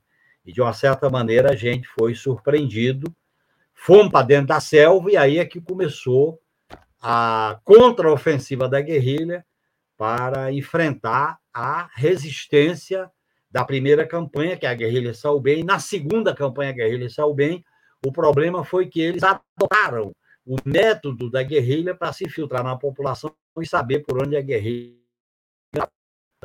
[0.48, 3.14] E de uma certa maneira a gente foi surpreendido.
[3.74, 6.40] Fomos para dentro da selva e aí é que começou
[7.02, 9.44] a contraofensiva da guerrilha
[9.94, 13.10] para enfrentar a resistência
[13.50, 15.62] da primeira campanha, que é a guerrilha saiu bem.
[15.62, 17.62] Na segunda campanha, a guerrilha saiu bem.
[18.06, 20.12] O problema foi que eles adotaram
[20.46, 24.96] o método da guerrilha para se filtrar na população e saber por onde a guerrilha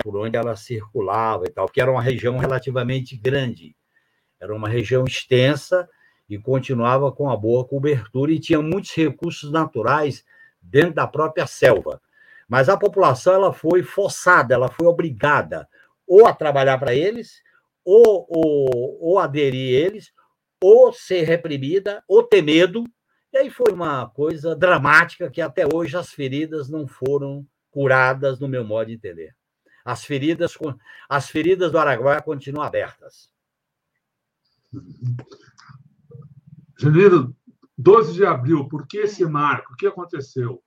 [0.04, 3.74] por onde ela circulava e tal, que era uma região relativamente grande.
[4.44, 5.90] Era uma região extensa
[6.30, 10.26] e continuava com uma boa cobertura e tinha muitos recursos naturais
[10.62, 12.02] dentro da própria selva.
[12.48, 15.68] Mas a população ela foi forçada, ela foi obrigada
[16.06, 17.42] ou a trabalhar para eles,
[17.86, 20.12] ou, ou, ou aderir eles,
[20.62, 22.84] ou ser reprimida, ou ter medo.
[23.32, 28.48] E aí foi uma coisa dramática que até hoje as feridas não foram curadas, no
[28.48, 29.34] meu modo de entender.
[29.84, 30.58] As feridas,
[31.10, 33.33] as feridas do Araguaia continuam abertas.
[36.80, 37.36] Janeiro,
[37.78, 39.74] 12 de abril, por que esse marco?
[39.74, 40.62] O que aconteceu?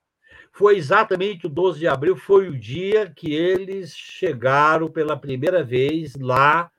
[0.57, 6.15] foi exatamente o 12 de abril, foi o dia que eles chegaram pela primeira vez
[6.15, 6.71] lá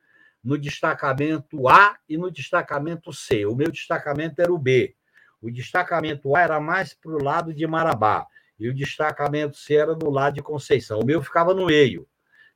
[0.42, 3.46] no destacamento A e no destacamento C.
[3.46, 4.96] O meu destacamento era o B.
[5.40, 8.26] O destacamento A era mais para o lado de Marabá
[8.58, 10.98] e o destacamento C era do lado de Conceição.
[10.98, 12.04] O meu ficava no meio.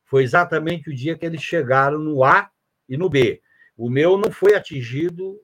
[0.03, 2.49] Foi exatamente o dia que eles chegaram no A
[2.89, 3.41] e no B.
[3.75, 5.39] O meu não foi atingido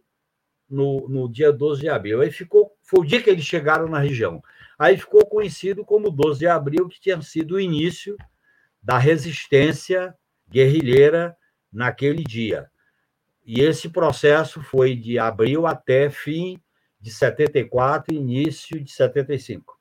[0.69, 2.21] no, no dia 12 de abril.
[2.21, 4.41] Aí ficou, foi o dia que eles chegaram na região.
[4.77, 8.15] Aí ficou conhecido como 12 de abril, que tinha sido o início
[8.81, 10.15] da resistência
[10.49, 11.35] guerrilheira
[11.71, 12.69] naquele dia.
[13.45, 16.61] E esse processo foi de abril até fim
[16.99, 19.78] de 74 início de 75.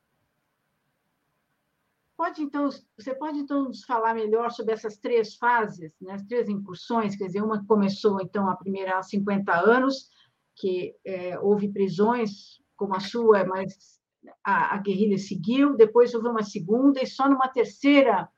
[2.18, 6.48] Pode então, você pode então nos falar melhor sobre essas três fases, né, as três
[6.48, 10.10] incursões, quer dizer, uma começou então a primeira há 50 anos,
[10.56, 14.00] que é, houve prisões como a sua, mas
[14.42, 18.28] a, a, guerrilha seguiu, depois houve uma segunda, e só numa terceira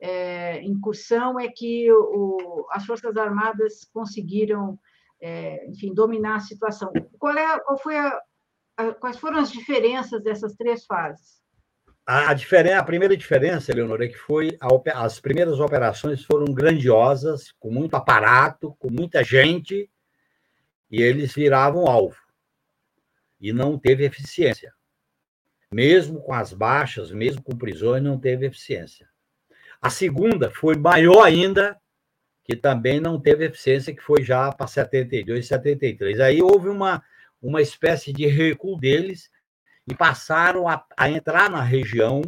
[0.00, 4.78] é, incursão é que o, as Forças Armadas conseguiram,
[5.20, 6.90] é, enfim, dominar a situação.
[7.18, 8.18] Qual, é, qual foi a,
[8.78, 11.38] a, quais foram as diferenças dessas três fases?
[12.28, 17.52] A, diferença, a primeira diferença, Leonora, é que foi a, as primeiras operações foram grandiosas,
[17.58, 19.88] com muito aparato, com muita gente,
[20.90, 22.16] e eles viravam alvo.
[23.40, 24.72] E não teve eficiência
[25.72, 29.08] mesmo com as baixas, mesmo com prisões, não teve eficiência.
[29.80, 31.80] A segunda foi maior ainda,
[32.44, 36.18] que também não teve eficiência, que foi já para 72, 73.
[36.20, 37.02] Aí houve uma,
[37.40, 39.30] uma espécie de recuo deles
[39.86, 42.22] e passaram a, a entrar na região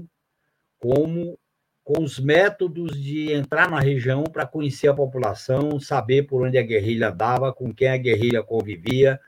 [0.79, 1.39] como
[1.85, 6.63] com os métodos de entrar na região para conhecer a população, saber por onde a
[6.63, 9.21] guerrilha dava, com quem a guerrilha convivia,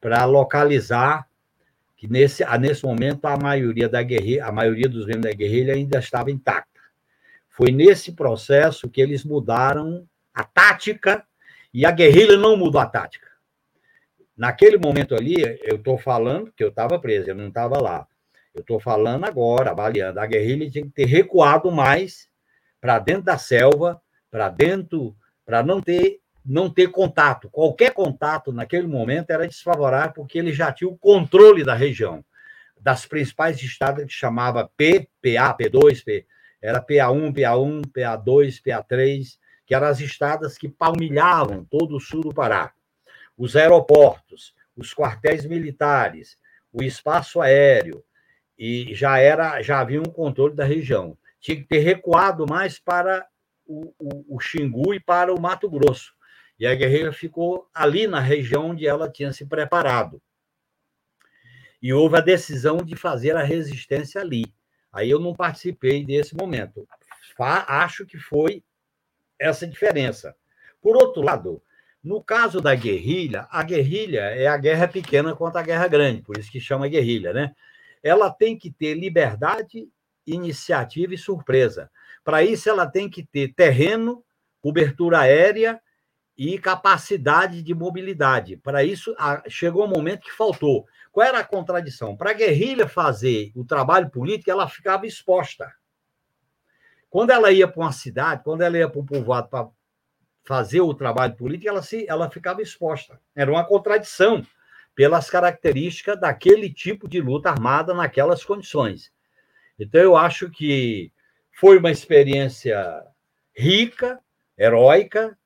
[0.00, 1.26] para localizar
[1.96, 5.98] que nesse, nesse momento a maioria da guerrilha, a maioria dos membros da guerrilha ainda
[5.98, 6.80] estava intacta.
[7.48, 11.24] Foi nesse processo que eles mudaram a tática
[11.72, 13.25] e a guerrilha não mudou a tática.
[14.36, 18.06] Naquele momento ali, eu estou falando que eu estava preso, eu não estava lá.
[18.54, 20.20] Eu estou falando agora, avaliando.
[20.20, 22.28] A guerrilha tinha que ter recuado mais
[22.80, 27.50] para dentro da selva, para dentro, para não ter não ter contato.
[27.50, 32.24] Qualquer contato naquele momento era desfavorável, porque ele já tinha o controle da região,
[32.80, 36.24] das principais estradas que chamava P, PA, P2, P,
[36.62, 42.32] era PA1, PA1, PA2, PA3, que eram as estradas que palmilhavam todo o sul do
[42.32, 42.72] Pará.
[43.36, 46.38] Os aeroportos, os quartéis militares,
[46.72, 48.04] o espaço aéreo,
[48.58, 51.16] e já era já havia um controle da região.
[51.40, 53.26] tinha que ter recuado mais para
[53.66, 56.14] o, o, o Xingu e para o Mato Grosso.
[56.58, 60.22] E a guerrilha ficou ali na região onde ela tinha se preparado.
[61.82, 64.44] E houve a decisão de fazer a resistência ali.
[64.90, 66.88] Aí eu não participei desse momento.
[67.38, 68.64] Acho que foi
[69.38, 70.34] essa diferença.
[70.80, 71.62] Por outro lado,
[72.06, 76.38] no caso da guerrilha, a guerrilha é a guerra pequena contra a guerra grande, por
[76.38, 77.52] isso que chama guerrilha, né?
[78.00, 79.88] Ela tem que ter liberdade,
[80.24, 81.90] iniciativa e surpresa.
[82.22, 84.24] Para isso, ela tem que ter terreno,
[84.60, 85.80] cobertura aérea
[86.38, 88.56] e capacidade de mobilidade.
[88.56, 89.12] Para isso,
[89.48, 90.86] chegou um momento que faltou.
[91.10, 92.16] Qual era a contradição?
[92.16, 95.74] Para a guerrilha fazer o trabalho político, ela ficava exposta.
[97.10, 99.68] Quando ela ia para uma cidade, quando ela ia para um povoado para
[100.46, 103.20] fazer o trabalho político, ela, se, ela ficava exposta.
[103.34, 104.46] Era uma contradição
[104.94, 109.12] pelas características daquele tipo de luta armada naquelas condições.
[109.78, 111.12] Então, eu acho que
[111.52, 113.02] foi uma experiência
[113.54, 114.18] rica,
[114.56, 115.36] heróica,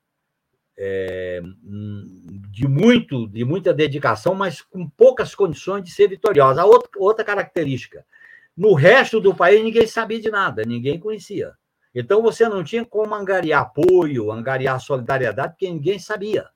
[0.78, 1.42] é,
[2.50, 6.64] de muito de muita dedicação, mas com poucas condições de ser vitoriosa.
[6.64, 8.04] Outra, outra característica,
[8.56, 11.52] no resto do país ninguém sabia de nada, ninguém conhecia.
[11.94, 16.48] Então você não tinha como angariar apoio, angariar solidariedade, porque ninguém sabia.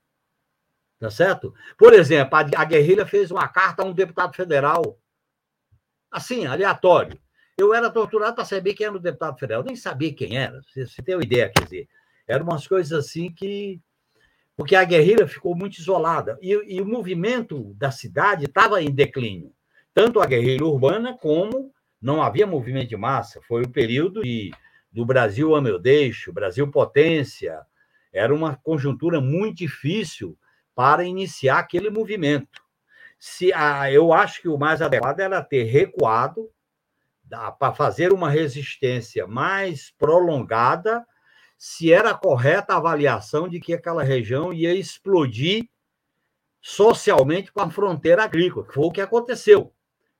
[0.98, 1.52] Tá certo?
[1.76, 4.98] Por exemplo, a, guerrilha fez uma carta a um deputado federal,
[6.10, 7.18] assim, aleatório.
[7.58, 10.60] Eu era torturado para saber quem era o deputado federal, eu nem sabia quem era,
[10.62, 11.88] você, você tem uma ideia, quer dizer,
[12.26, 13.80] eram umas coisas assim que.
[14.56, 19.52] Porque a guerrilha ficou muito isolada e, e o movimento da cidade estava em declínio.
[19.92, 23.40] Tanto a guerrilha urbana como não havia movimento de massa.
[23.48, 24.52] Foi o período de
[24.94, 27.60] do Brasil ame eu deixo, Brasil potência,
[28.12, 30.38] era uma conjuntura muito difícil
[30.72, 32.62] para iniciar aquele movimento.
[33.18, 36.48] Se a, eu acho que o mais adequado era ter recuado
[37.58, 41.04] para fazer uma resistência mais prolongada,
[41.58, 45.68] se era correta a avaliação de que aquela região ia explodir
[46.60, 49.72] socialmente com a fronteira agrícola, que foi o que aconteceu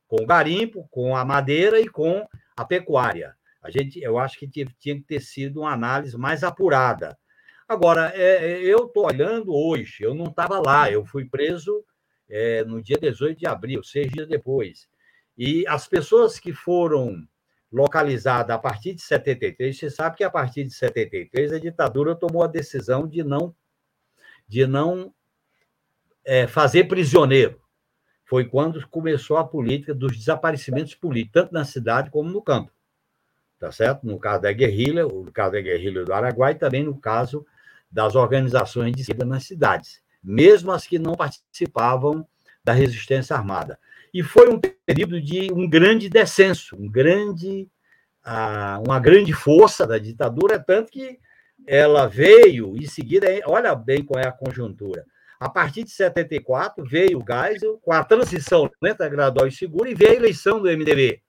[0.08, 3.36] com o garimpo, com a madeira e com a pecuária.
[3.64, 7.16] A gente, eu acho que tinha, tinha que ter sido uma análise mais apurada.
[7.66, 11.82] Agora, é, é eu estou olhando hoje, eu não estava lá, eu fui preso
[12.28, 14.86] é, no dia 18 de abril, seis dias depois.
[15.36, 17.26] E as pessoas que foram
[17.72, 22.42] localizadas a partir de 73, você sabe que a partir de 73 a ditadura tomou
[22.42, 23.56] a decisão de não,
[24.46, 25.12] de não
[26.22, 27.58] é, fazer prisioneiro.
[28.26, 32.73] Foi quando começou a política dos desaparecimentos políticos, tanto na cidade como no campo
[33.64, 34.06] tá certo?
[34.06, 37.46] No caso da guerrilha, no caso da guerrilha do Araguai, e também no caso
[37.90, 42.26] das organizações de esquerda nas cidades, mesmo as que não participavam
[42.62, 43.78] da resistência armada.
[44.12, 47.66] E foi um período de um grande descenso, um grande,
[48.26, 51.18] uh, uma grande força da ditadura, tanto que
[51.66, 55.06] ela veio em seguida, olha bem qual é a conjuntura.
[55.40, 59.94] A partir de 74 veio o Geisel com a transição lenta, gradual e segura e
[59.94, 61.22] veio a eleição do MDB.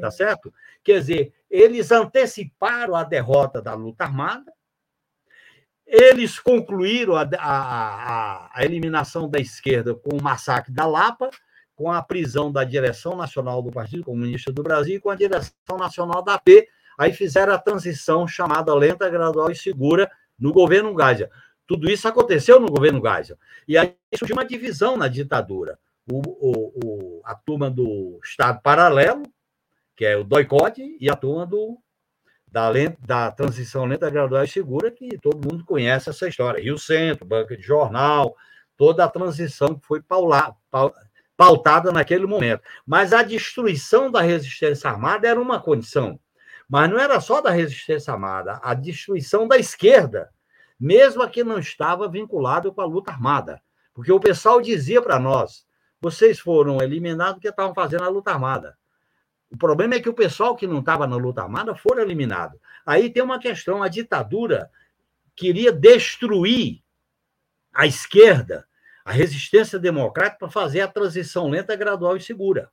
[0.00, 0.52] Tá certo?
[0.82, 4.52] Quer dizer, eles anteciparam a derrota da luta armada,
[5.86, 11.30] eles concluíram a, a, a, eliminação da esquerda com o massacre da Lapa,
[11.74, 15.76] com a prisão da direção nacional do Partido Comunista do Brasil e com a direção
[15.76, 16.68] nacional da AP.
[16.96, 21.28] Aí fizeram a transição chamada lenta, gradual e segura no governo Geisel.
[21.66, 23.36] Tudo isso aconteceu no governo Geisel.
[23.66, 25.78] E aí surgiu uma divisão na ditadura.
[26.08, 29.22] O, o, o, a turma do Estado Paralelo,
[30.00, 31.76] que é o doicote, e a turma do,
[32.50, 36.58] da, lenta, da transição lenta, gradual e segura, que todo mundo conhece essa história.
[36.58, 38.34] Rio Centro, banca de jornal,
[38.78, 40.56] toda a transição que foi paula,
[41.36, 42.62] pautada naquele momento.
[42.86, 46.18] Mas a destruição da resistência armada era uma condição.
[46.66, 50.30] Mas não era só da resistência armada, a destruição da esquerda,
[50.80, 53.60] mesmo a que não estava vinculado com a luta armada.
[53.92, 55.66] Porque o pessoal dizia para nós:
[56.00, 58.79] vocês foram eliminados porque estavam fazendo a luta armada.
[59.50, 62.58] O problema é que o pessoal que não estava na luta armada foram eliminados.
[62.86, 64.70] Aí tem uma questão: a ditadura
[65.34, 66.82] queria destruir
[67.72, 68.66] a esquerda,
[69.04, 72.70] a resistência democrática, para fazer a transição lenta, gradual e segura.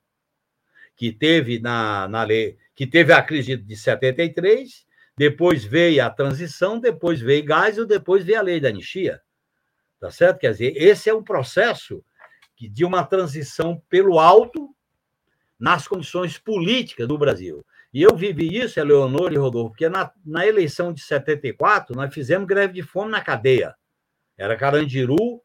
[0.95, 4.85] Que teve na, na lei, que teve a crise de 73,
[5.17, 9.19] depois veio a transição, depois veio Geisel, depois veio a lei da anistia.
[9.99, 10.39] Tá certo?
[10.39, 12.03] Quer dizer, esse é um processo
[12.59, 14.75] de uma transição pelo alto
[15.59, 17.65] nas condições políticas do Brasil.
[17.93, 22.47] E eu vivi isso, Eleonora e Rodolfo, porque na, na eleição de 74, nós fizemos
[22.47, 23.75] greve de fome na cadeia.
[24.37, 25.41] Era Carandiru,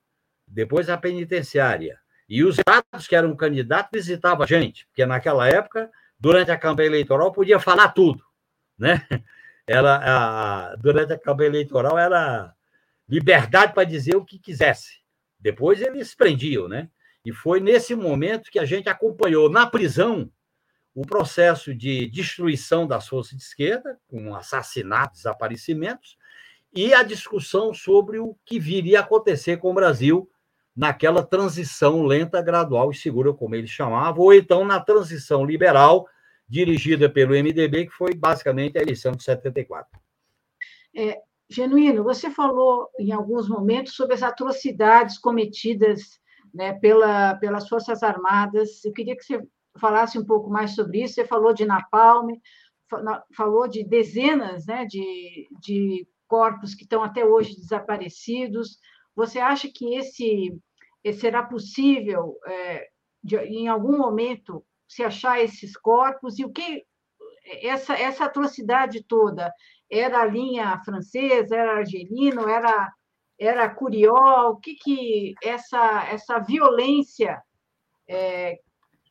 [0.46, 1.98] depois a penitenciária.
[2.28, 6.88] E os estados que eram candidatos visitavam a gente, porque naquela época, durante a campanha
[6.88, 8.22] eleitoral, podia falar tudo.
[8.78, 9.06] né?
[9.66, 10.00] Ela,
[10.72, 12.52] a, durante a campanha eleitoral, era
[13.08, 15.00] liberdade para dizer o que quisesse.
[15.38, 16.88] Depois eles prendiam, né?
[17.24, 20.30] E foi nesse momento que a gente acompanhou na prisão
[20.94, 26.18] o processo de destruição das forças de esquerda, com assassinatos, desaparecimentos,
[26.74, 30.28] e a discussão sobre o que viria a acontecer com o Brasil
[30.74, 36.06] naquela transição lenta, gradual e segura, como eles chamavam, ou então na transição liberal
[36.48, 39.98] dirigida pelo MDB, que foi basicamente a eleição de 74.
[40.94, 41.18] É,
[41.48, 46.20] Genuíno, você falou em alguns momentos sobre as atrocidades cometidas
[46.52, 48.84] né, pela, pelas Forças Armadas.
[48.84, 49.40] Eu queria que você
[49.78, 51.14] falasse um pouco mais sobre isso.
[51.14, 52.30] Você falou de Napalm,
[53.34, 58.78] falou de dezenas né, de, de corpos que estão até hoje desaparecidos.
[59.14, 60.56] Você acha que esse
[61.14, 62.86] será possível, é,
[63.22, 66.38] de, em algum momento, se achar esses corpos?
[66.38, 66.84] E o que
[67.62, 69.52] essa, essa atrocidade toda
[69.90, 72.92] era a linha francesa, era argelino, era
[73.46, 74.52] era curiol?
[74.52, 77.42] O que que essa essa violência
[78.08, 78.58] é,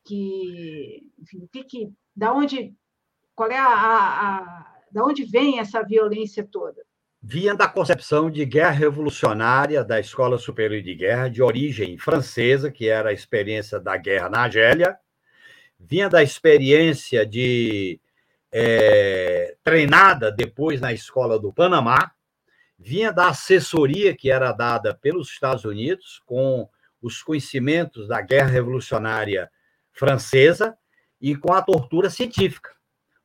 [0.04, 2.74] que, enfim, o que que, da onde,
[3.34, 6.82] qual é a, a, a da onde vem essa violência toda?
[7.22, 12.88] vinha da concepção de guerra revolucionária da Escola Superior de Guerra, de origem francesa, que
[12.88, 14.98] era a experiência da guerra na Argélia,
[15.78, 18.00] vinha da experiência de
[18.50, 22.10] é, treinada depois na Escola do Panamá,
[22.82, 26.68] vinha da assessoria que era dada pelos Estados Unidos com
[27.00, 29.50] os conhecimentos da guerra revolucionária
[29.92, 30.76] francesa
[31.20, 32.70] e com a tortura científica,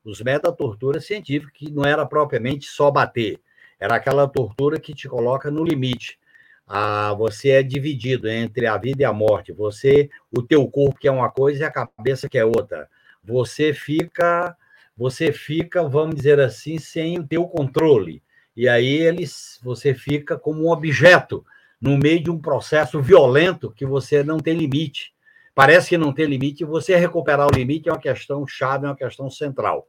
[0.04, 3.42] os métodos de tortura científica, que não era propriamente só bater,
[3.80, 6.20] era aquela tortura que te coloca no limite.
[6.68, 9.54] Ah, você é dividido entre a vida e a morte.
[9.54, 12.90] Você, o teu corpo que é uma coisa e a cabeça que é outra.
[13.24, 14.56] Você fica,
[14.96, 18.22] você fica, vamos dizer assim, sem o teu controle.
[18.58, 21.46] E aí eles, você fica como um objeto
[21.80, 25.14] no meio de um processo violento que você não tem limite.
[25.54, 28.90] Parece que não tem limite, e você recuperar o limite é uma questão chave, é
[28.90, 29.88] uma questão central.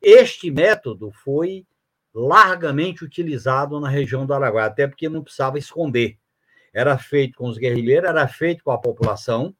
[0.00, 1.66] Este método foi
[2.14, 6.16] largamente utilizado na região do Araguaia, até porque não precisava esconder.
[6.72, 9.54] Era feito com os guerrilheiros, era feito com a população,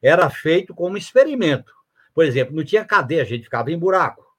[0.00, 1.72] era feito como experimento.
[2.14, 4.29] Por exemplo, não tinha cadeia, a gente ficava em buraco.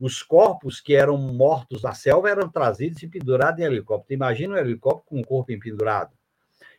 [0.00, 4.14] Os corpos que eram mortos na selva eram trazidos e pendurados em helicóptero.
[4.14, 6.12] Imagina um helicóptero com o corpo empendurado.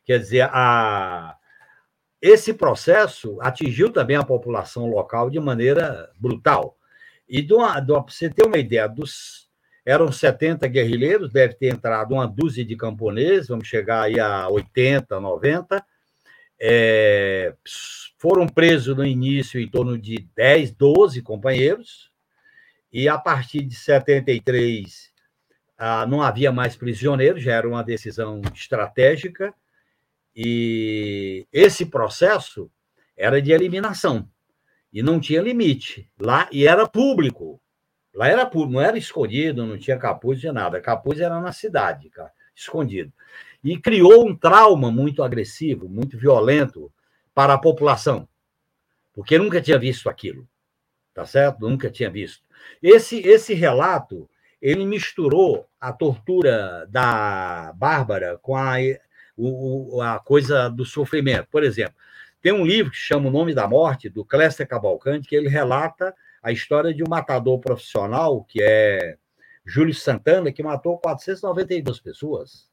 [0.04, 1.38] Quer dizer, a...
[2.20, 6.76] esse processo atingiu também a população local de maneira brutal.
[7.30, 9.50] E para você ter uma ideia, dos
[9.86, 15.20] eram 70 guerrilheiros, deve ter entrado uma dúzia de camponeses, vamos chegar aí a 80,
[15.20, 15.84] 90.
[16.60, 17.56] É,
[18.18, 22.11] foram presos no início em torno de 10, 12 companheiros,
[22.92, 25.12] e a partir de 73
[25.78, 29.54] ah, não havia mais prisioneiros, já era uma decisão estratégica,
[30.36, 32.70] e esse processo
[33.18, 34.30] era de eliminação,
[34.94, 37.60] e não tinha limite lá, e era público.
[38.14, 40.82] Lá era público, não era escondido, não tinha capuz de nada.
[40.82, 43.12] Capuz era na cidade, cara, escondido.
[43.64, 46.92] E criou um trauma muito agressivo, muito violento
[47.34, 48.28] para a população,
[49.14, 50.48] porque nunca tinha visto aquilo,
[51.14, 51.62] tá certo?
[51.62, 52.44] Nunca tinha visto.
[52.82, 54.30] Esse esse relato
[54.62, 58.76] ele misturou a tortura da Bárbara com a,
[59.36, 61.48] o, a coisa do sofrimento.
[61.50, 61.96] Por exemplo,
[62.42, 66.14] tem um livro que chama O Nome da Morte, do Cléster Cavalcante, que ele relata
[66.44, 69.18] a história de um matador profissional, que é
[69.66, 72.70] Júlio Santana, que matou 492 pessoas.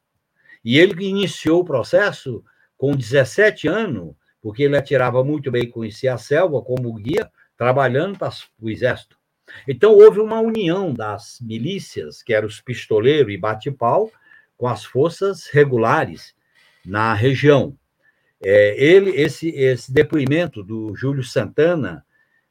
[0.64, 2.42] E ele iniciou o processo
[2.76, 8.32] com 17 anos, porque ele atirava muito bem, conhecia a selva como guia, trabalhando para
[8.60, 9.17] o exército.
[9.66, 14.10] Então, houve uma união das milícias, que eram os pistoleiros e bate-pau,
[14.56, 16.34] com as forças regulares
[16.84, 17.76] na região.
[18.40, 22.04] É, ele, esse, esse depoimento do Júlio Santana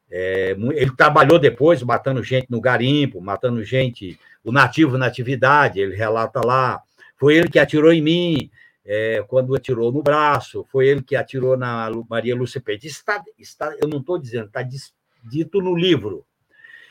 [0.10, 5.95] é, ele trabalhou depois matando gente no garimpo, matando gente, o nativo na atividade, ele
[5.95, 6.82] relata lá.
[7.18, 8.49] Foi ele que atirou em mim
[8.86, 12.88] é, quando atirou no braço, foi ele que atirou na Maria Lúcia Peite.
[12.88, 14.64] Está, está, eu não estou dizendo, está
[15.24, 16.26] dito no livro.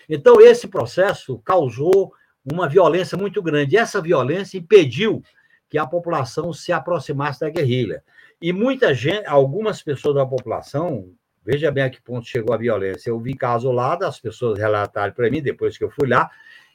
[0.09, 2.13] Então, esse processo causou
[2.45, 3.77] uma violência muito grande.
[3.77, 5.23] Essa violência impediu
[5.69, 8.03] que a população se aproximasse da guerrilha.
[8.41, 11.13] E muita gente, algumas pessoas da população,
[11.47, 13.09] Veja bem a que ponto chegou a violência.
[13.09, 16.29] Eu vi caso lá das pessoas relatarem para mim, depois que eu fui lá,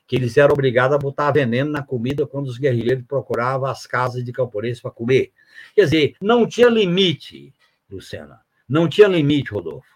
[0.08, 4.24] que eles eram obrigados a botar veneno na comida quando os guerrilheiros procuravam as casas
[4.24, 5.34] de camponeses para comer.
[5.76, 7.53] Quer dizer, não tinha limite,
[7.90, 8.40] Luciana.
[8.68, 9.90] Não tinha limite, Rodolfo.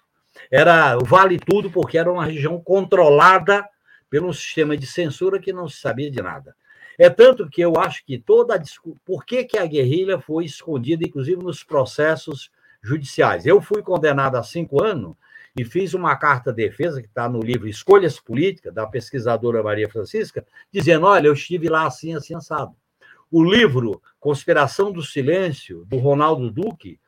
[0.50, 3.68] Era vale tudo porque era uma região controlada
[4.10, 6.56] pelo sistema de censura que não se sabia de nada.
[6.98, 8.62] É tanto que eu acho que toda a
[9.04, 12.50] por que, que a guerrilha foi escondida, inclusive nos processos
[12.82, 13.46] judiciais.
[13.46, 15.16] Eu fui condenado a cinco anos
[15.58, 19.90] e fiz uma carta de defesa, que está no livro Escolhas Políticas, da pesquisadora Maria
[19.90, 22.76] Francisca, dizendo: olha, eu estive lá assim, assim, assado.
[23.32, 27.00] O livro Conspiração do Silêncio, do Ronaldo Duque,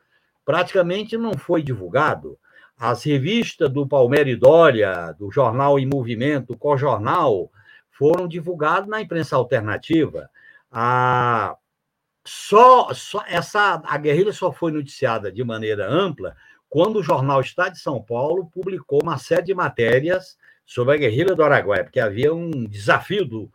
[0.46, 2.38] praticamente não foi divulgado.
[2.78, 7.52] As revistas do Palmeira Dória, do Jornal em Movimento, Cojornal,
[7.90, 10.30] foram divulgados na imprensa alternativa.
[10.72, 11.58] A,
[12.26, 16.36] só, só essa, a guerrilha só foi noticiada de maneira ampla
[16.70, 21.34] quando o jornal Estado de São Paulo publicou uma série de matérias sobre a guerrilha
[21.34, 23.52] do Araguaia, porque havia um desafio do,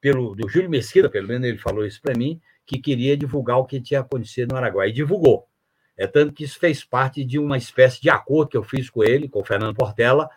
[0.00, 3.66] pelo, do Júlio Mesquita, pelo menos ele falou isso para mim, que queria divulgar o
[3.66, 5.47] que tinha acontecido no Araguaia, e divulgou.
[5.98, 9.02] É tanto que isso fez parte de uma espécie de acordo que eu fiz com
[9.02, 10.30] ele, com o Fernando Portela,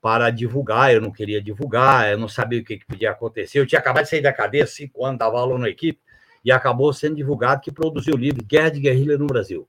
[0.00, 0.92] para divulgar.
[0.92, 3.58] Eu não queria divulgar, eu não sabia o que, que podia acontecer.
[3.58, 6.00] Eu tinha acabado de sair da cadeia, cinco anos, dava aula na equipe,
[6.42, 9.68] e acabou sendo divulgado que produziu o livro Guerra de Guerrilha no Brasil.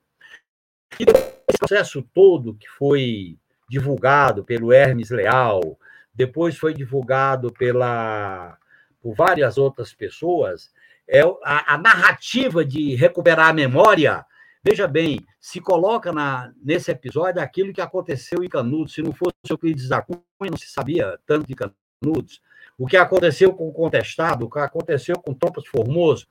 [0.98, 3.38] E esse processo todo que foi
[3.70, 5.78] divulgado pelo Hermes Leal,
[6.14, 8.58] depois foi divulgado pela,
[9.02, 10.72] por várias outras pessoas,
[11.06, 14.26] é a, a narrativa de recuperar a memória
[14.64, 18.94] Veja bem, se coloca na, nesse episódio aquilo que aconteceu em Canudos.
[18.94, 22.42] Se não fosse o Euclides da Cunha, não se sabia tanto de Canudos.
[22.78, 26.28] O que aconteceu com o contestado, o que aconteceu com Tropas Formoso,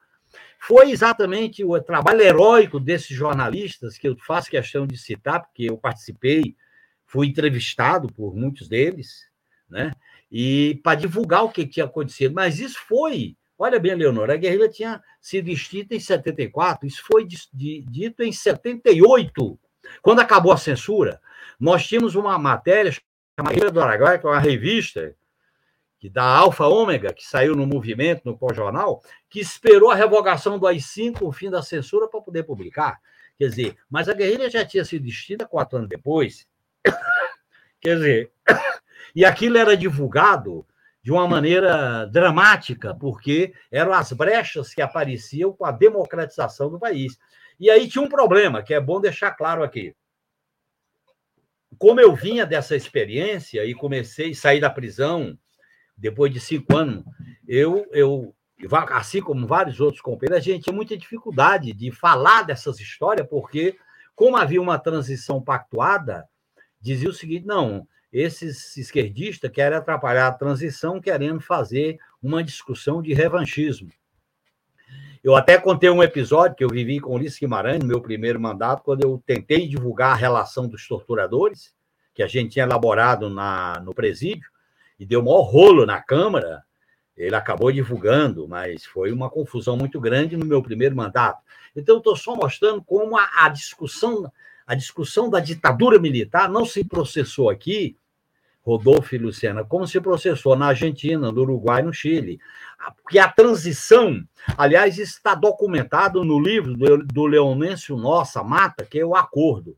[0.58, 5.76] foi exatamente o trabalho heróico desses jornalistas, que eu faço questão de citar, porque eu
[5.76, 6.56] participei,
[7.04, 9.28] fui entrevistado por muitos deles,
[9.68, 9.92] né?
[10.32, 12.34] e para divulgar o que tinha acontecido.
[12.34, 17.24] Mas isso foi Olha bem, Leonor, a guerrilha tinha sido extinta em 74, isso foi
[17.24, 19.56] dito em 78,
[20.02, 21.20] quando acabou a censura.
[21.60, 25.14] Nós tínhamos uma matéria chamada Guerrilha do Araguaia, que é uma revista
[26.10, 31.18] da Alfa Ômega, que saiu no movimento, no pós-jornal, que esperou a revogação do AI-5,
[31.22, 32.98] o fim da censura, para poder publicar.
[33.38, 36.48] Quer dizer, mas a guerrilha já tinha sido extinta quatro anos depois.
[37.80, 38.32] Quer dizer,
[39.14, 40.66] e aquilo era divulgado
[41.02, 47.18] de uma maneira dramática, porque eram as brechas que apareciam com a democratização do país.
[47.58, 49.96] E aí tinha um problema, que é bom deixar claro aqui.
[51.76, 55.36] Como eu vinha dessa experiência e comecei a sair da prisão
[55.96, 57.04] depois de cinco anos,
[57.48, 58.34] eu, eu
[58.90, 63.76] assim como vários outros companheiros, a gente tinha muita dificuldade de falar dessas histórias, porque,
[64.14, 66.28] como havia uma transição pactuada,
[66.80, 73.14] dizia o seguinte: não, esses esquerdistas querem atrapalhar a transição, querendo fazer uma discussão de
[73.14, 73.88] revanchismo.
[75.24, 78.82] Eu até contei um episódio que eu vivi com Ulisses Guimarães no meu primeiro mandato,
[78.82, 81.74] quando eu tentei divulgar a relação dos torturadores,
[82.12, 84.50] que a gente tinha elaborado na, no presídio,
[84.98, 86.62] e deu maior rolo na Câmara.
[87.16, 91.40] Ele acabou divulgando, mas foi uma confusão muito grande no meu primeiro mandato.
[91.74, 94.30] Então, estou só mostrando como a, a discussão
[94.64, 97.96] a discussão da ditadura militar não se processou aqui
[98.62, 102.38] Rodolfo e Luciana, como se processou na Argentina, no Uruguai, no Chile.
[103.02, 104.24] Porque a transição,
[104.56, 109.76] aliás, está documentado no livro do, do Leonêncio Nossa Mata, que é o acordo.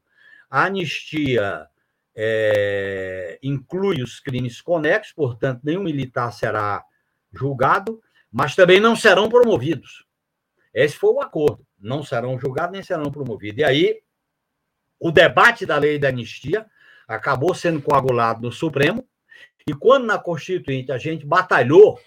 [0.51, 1.67] A anistia
[2.15, 6.85] é, inclui os crimes conexos, portanto, nenhum militar será
[7.33, 8.01] julgado,
[8.31, 10.05] mas também não serão promovidos.
[10.73, 11.67] Esse foi o acordo.
[11.81, 13.59] Não serão julgados nem serão promovidos.
[13.61, 14.01] E aí,
[15.01, 16.67] o debate da lei da anistia
[17.09, 19.07] acabou sendo coagulado no Supremo,
[19.67, 21.99] e quando na Constituinte a gente batalhou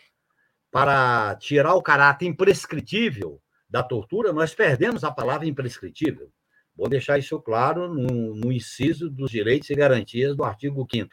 [0.72, 6.32] para tirar o caráter imprescritível da tortura, nós perdemos a palavra imprescritível.
[6.76, 11.10] Vou deixar isso claro no, no inciso dos direitos e garantias do artigo 5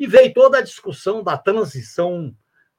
[0.00, 2.34] E veio toda a discussão da transição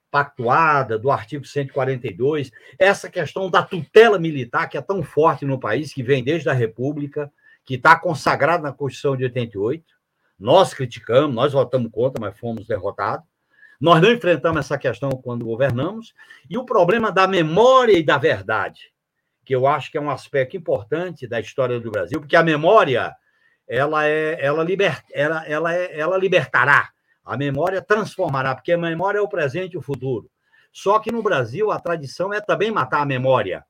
[0.10, 5.94] pactuada, do artigo 142, essa questão da tutela militar, que é tão forte no país,
[5.94, 7.32] que vem desde a República,
[7.66, 9.84] que está consagrada na Constituição de 88,
[10.44, 13.26] nós criticamos, nós votamos contra, mas fomos derrotados.
[13.80, 16.14] Nós não enfrentamos essa questão quando governamos.
[16.50, 18.92] E o problema da memória e da verdade,
[19.46, 23.16] que eu acho que é um aspecto importante da história do Brasil, porque a memória
[23.66, 26.90] ela é ela liber, ela, ela, é, ela libertará,
[27.24, 30.30] a memória transformará, porque a memória é o presente e o futuro.
[30.74, 33.64] Só que no Brasil a tradição é também matar a memória.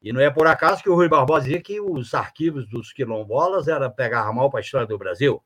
[0.00, 3.66] E não é por acaso que o Rui Barbosa dizia que os arquivos dos quilombolas
[3.66, 5.42] era pegar mal para a história do Brasil.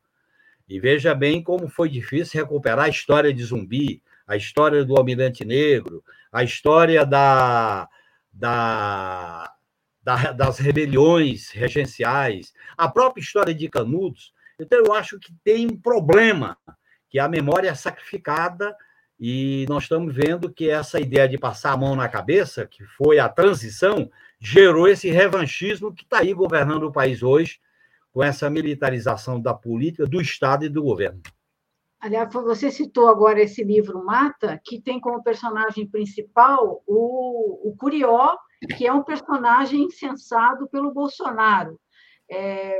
[0.71, 5.43] E veja bem como foi difícil recuperar a história de Zumbi, a história do Almirante
[5.43, 7.89] Negro, a história da,
[8.31, 9.53] da,
[10.01, 14.33] da, das rebeliões regenciais, a própria história de Canudos.
[14.57, 16.57] Então, eu acho que tem um problema,
[17.09, 18.73] que a memória é sacrificada
[19.19, 23.19] E nós estamos vendo que essa ideia de passar a mão na cabeça, que foi
[23.19, 27.59] a transição, gerou esse revanchismo que está aí governando o país hoje,
[28.11, 31.21] com essa militarização da política, do Estado e do governo.
[31.99, 38.35] Aliás, você citou agora esse livro Mata, que tem como personagem principal o, o Curió,
[38.75, 41.79] que é um personagem censado pelo Bolsonaro.
[42.33, 42.79] É,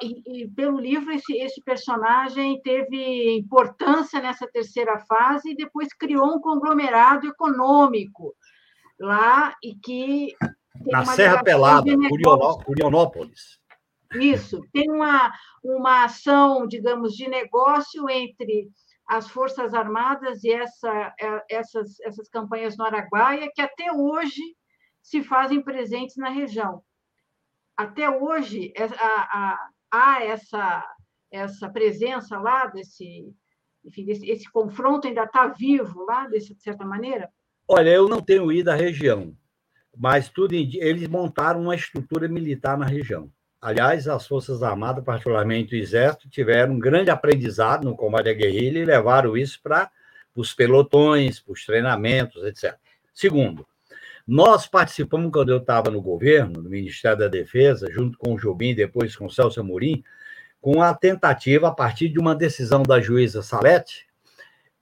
[0.00, 6.36] e, e, pelo livro, esse, esse personagem teve importância nessa terceira fase e depois criou
[6.36, 8.34] um conglomerado econômico
[8.98, 10.34] lá e que.
[10.86, 11.90] Na Serra Pelada,
[12.64, 13.58] Curionópolis.
[14.14, 15.32] Isso, tem uma,
[15.62, 18.70] uma ação, digamos, de negócio entre
[19.06, 24.42] as Forças Armadas e essa, é, essas, essas campanhas no Araguaia, que até hoje
[25.02, 26.82] se fazem presentes na região.
[27.76, 28.72] Até hoje,
[29.90, 30.96] há essa,
[31.30, 33.28] essa presença lá, desse,
[33.84, 37.30] enfim, desse, esse confronto ainda está vivo lá, desse, de certa maneira?
[37.68, 39.36] Olha, eu não tenho ido à região,
[39.96, 43.30] mas tudo eles montaram uma estrutura militar na região.
[43.64, 48.78] Aliás, as Forças Armadas, particularmente o Exército, tiveram um grande aprendizado no combate à guerrilha
[48.78, 49.90] e levaram isso para
[50.36, 52.76] os pelotões, para os treinamentos, etc.
[53.14, 53.66] Segundo,
[54.28, 58.74] nós participamos, quando eu estava no governo, no Ministério da Defesa, junto com o Jobim,
[58.74, 60.04] depois com o Celso Amorim,
[60.60, 64.06] com a tentativa, a partir de uma decisão da juíza Salete,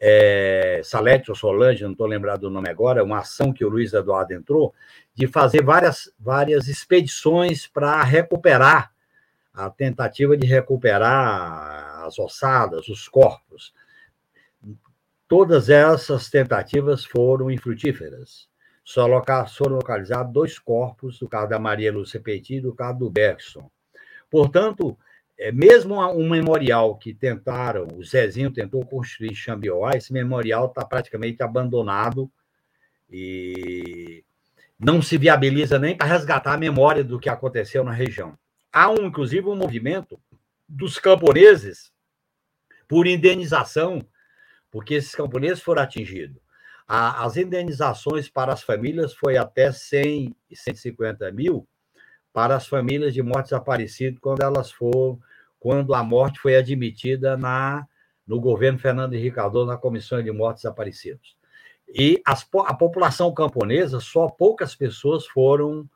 [0.05, 3.93] é, Salete ou Solange, não estou lembrado do nome agora, uma ação que o Luiz
[3.93, 4.75] Eduardo entrou,
[5.15, 8.93] de fazer várias, várias expedições para recuperar,
[9.55, 13.73] a tentativa de recuperar as ossadas, os corpos.
[15.29, 18.49] Todas essas tentativas foram infrutíferas.
[18.83, 19.07] Só
[19.47, 23.71] foram localizados dois corpos, do caso da Maria Lúcia Petit e do caso do Bergson.
[24.29, 24.99] Portanto,
[25.43, 30.85] é, mesmo um memorial que tentaram, o Zezinho tentou construir em Xambioá, esse memorial está
[30.85, 32.31] praticamente abandonado
[33.11, 34.25] e
[34.79, 38.39] não se viabiliza nem para resgatar a memória do que aconteceu na região.
[38.73, 40.19] Há, um, inclusive, um movimento
[40.69, 41.93] dos camponeses
[42.87, 44.01] por indenização,
[44.71, 46.41] porque esses camponeses foram atingidos.
[46.87, 51.67] as indenizações para as famílias foi até 100 e 150 mil,
[52.33, 55.21] para as famílias de mortes desaparecidos quando elas foram,
[55.63, 57.87] quando a morte foi admitida na
[58.27, 61.37] no governo Fernando Henrique Cardoso na comissão de mortes desaparecidos.
[61.89, 65.89] E as, a população camponesa, só poucas pessoas foram,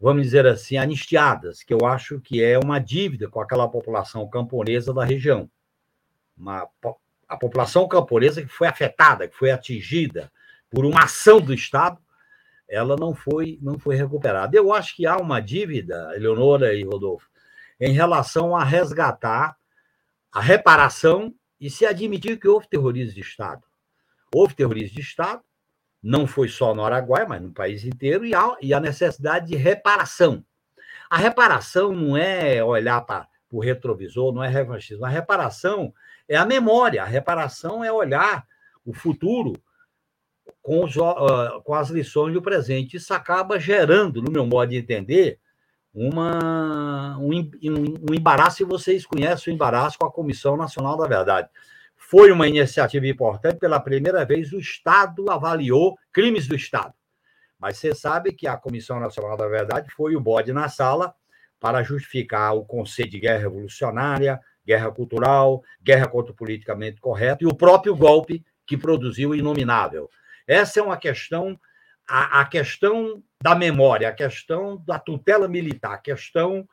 [0.00, 4.94] vamos dizer assim, anistiadas, que eu acho que é uma dívida com aquela população camponesa
[4.94, 5.50] da região.
[6.34, 6.66] Uma,
[7.28, 10.32] a população camponesa que foi afetada, que foi atingida
[10.70, 11.98] por uma ação do Estado,
[12.66, 14.56] ela não foi, não foi recuperada.
[14.56, 17.31] Eu acho que há uma dívida, Eleonora e Rodolfo,
[17.80, 19.56] em relação a resgatar
[20.32, 23.62] a reparação e se admitir que houve terrorismo de Estado.
[24.34, 25.42] Houve terrorismo de Estado,
[26.02, 30.44] não foi só no Araguaia, mas no país inteiro, e a, e necessidade de reparação.
[31.08, 35.04] A reparação não é olhar para o retrovisor, não é revanchismo.
[35.04, 35.92] A reparação
[36.26, 38.46] é a memória, a reparação é olhar
[38.84, 39.52] o futuro
[40.62, 40.94] com, os,
[41.64, 42.96] com as lições do presente.
[42.96, 45.38] Isso acaba gerando, no meu modo de entender,
[45.94, 51.48] uma, um, um, embaraço, e vocês conhecem o embaraço com a Comissão Nacional da Verdade.
[51.96, 56.94] Foi uma iniciativa importante, pela primeira vez o Estado avaliou crimes do Estado.
[57.58, 61.14] Mas você sabe que a Comissão Nacional da Verdade foi o bode na sala
[61.60, 67.46] para justificar o conceito de guerra revolucionária, guerra cultural, guerra contra o politicamente correto e
[67.46, 70.10] o próprio golpe que produziu o inominável.
[70.46, 71.58] Essa é uma questão,
[72.12, 76.68] a, a questão da memória, a questão da tutela militar, a questão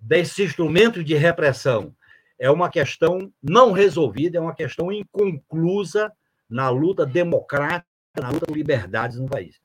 [0.00, 1.92] desse instrumento de repressão.
[2.38, 6.12] É uma questão não resolvida, é uma questão inconclusa
[6.48, 9.60] na luta democrática, na luta por liberdades no país.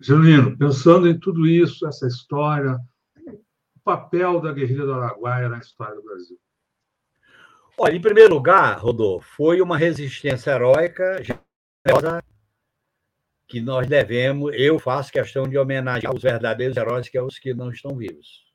[0.00, 2.80] Genuíno, pensando em tudo isso, essa história,
[3.76, 6.38] o papel da guerrilha do Araguaia na história do Brasil.
[7.78, 11.22] Olha, em primeiro lugar, Rodolfo, foi uma resistência heróica
[13.48, 17.52] que nós devemos, eu faço questão de homenagear os verdadeiros heróis, que são os que
[17.52, 18.46] não estão vivos.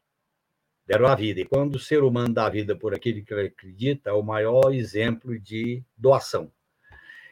[0.88, 1.42] Deram a vida.
[1.42, 4.24] E quando o ser humano dá a vida por aquele que ele acredita, é o
[4.24, 6.52] maior exemplo de doação.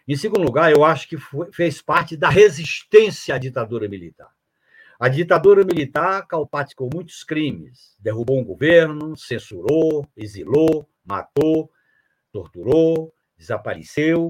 [0.07, 4.29] Em segundo lugar, eu acho que foi, fez parte da resistência à ditadura militar.
[4.99, 11.71] A ditadura militar praticou muitos crimes, derrubou um governo, censurou, exilou, matou,
[12.35, 14.29] torturou, desapareceu,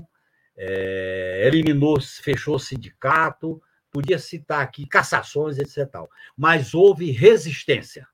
[0.55, 3.59] é, eliminou, fechou sindicato,
[3.91, 5.89] podia citar aqui cassações, etc.
[5.89, 6.09] Tal.
[6.37, 8.07] Mas houve resistência.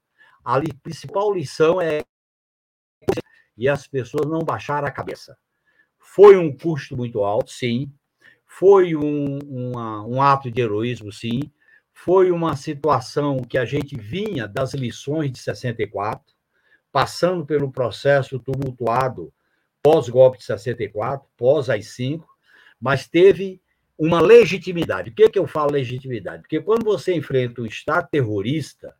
[0.45, 2.03] A principal lição é
[3.57, 5.37] e as pessoas não baixaram a cabeça.
[5.99, 7.91] Foi um custo muito alto, sim.
[8.45, 11.51] Foi um, uma, um ato de heroísmo, sim.
[11.93, 16.33] Foi uma situação que a gente vinha das lições de 64,
[16.91, 19.31] passando pelo processo tumultuado
[19.81, 22.23] pós-golpe de 64, pós AI-5,
[22.79, 23.61] mas teve
[23.97, 25.11] uma legitimidade.
[25.11, 26.41] Por que, que eu falo legitimidade?
[26.43, 28.95] Porque quando você enfrenta um Estado terrorista,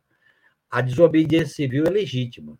[0.70, 2.56] a desobediência civil é legítima.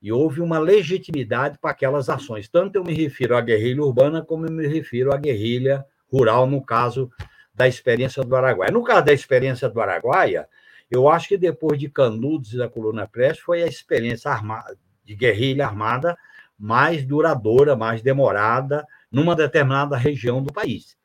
[0.00, 2.48] E houve uma legitimidade para aquelas ações.
[2.48, 6.62] Tanto eu me refiro à guerrilha urbana, como eu me refiro à guerrilha rural, no
[6.62, 7.10] caso
[7.54, 8.70] da experiência do Araguaia.
[8.70, 10.48] No caso da experiência do Araguaia,
[10.90, 15.14] eu acho que depois de Canudos e da Coluna Preste, foi a experiência armada, de
[15.14, 16.16] guerrilha armada
[16.64, 20.96] mais duradoura, mais demorada, numa determinada região do país.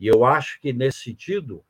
[0.00, 1.62] E eu acho que, nesse sentido,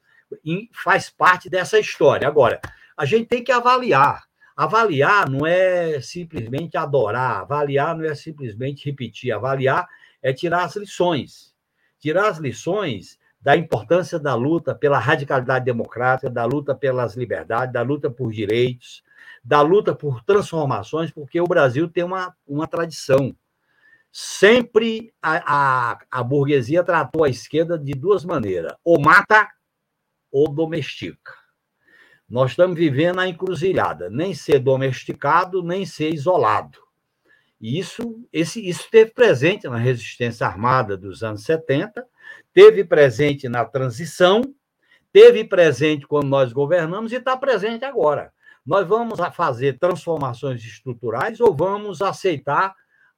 [0.72, 2.28] faz parte dessa história.
[2.28, 2.60] Agora,
[2.96, 4.22] a gente tem que avaliar.
[4.56, 9.88] Avaliar não é simplesmente adorar, avaliar não é simplesmente repetir, avaliar
[10.22, 11.52] é tirar as lições.
[11.98, 17.82] Tirar as lições da importância da luta pela radicalidade democrática, da luta pelas liberdades, da
[17.82, 19.02] luta por direitos,
[19.42, 23.34] da luta por transformações, porque o Brasil tem uma, uma tradição
[24.12, 29.48] sempre a, a, a burguesia tratou a esquerda de duas maneiras: ou mata
[30.30, 31.32] ou domestica.
[32.28, 36.78] Nós estamos vivendo a encruzilhada, nem ser domesticado, nem ser isolado.
[37.60, 42.04] E isso, esse, isso esteve presente na resistência armada dos anos 70,
[42.52, 44.42] teve presente na transição,
[45.12, 48.32] teve presente quando nós governamos e está presente agora.
[48.64, 52.74] Nós vamos fazer transformações estruturais ou vamos aceitar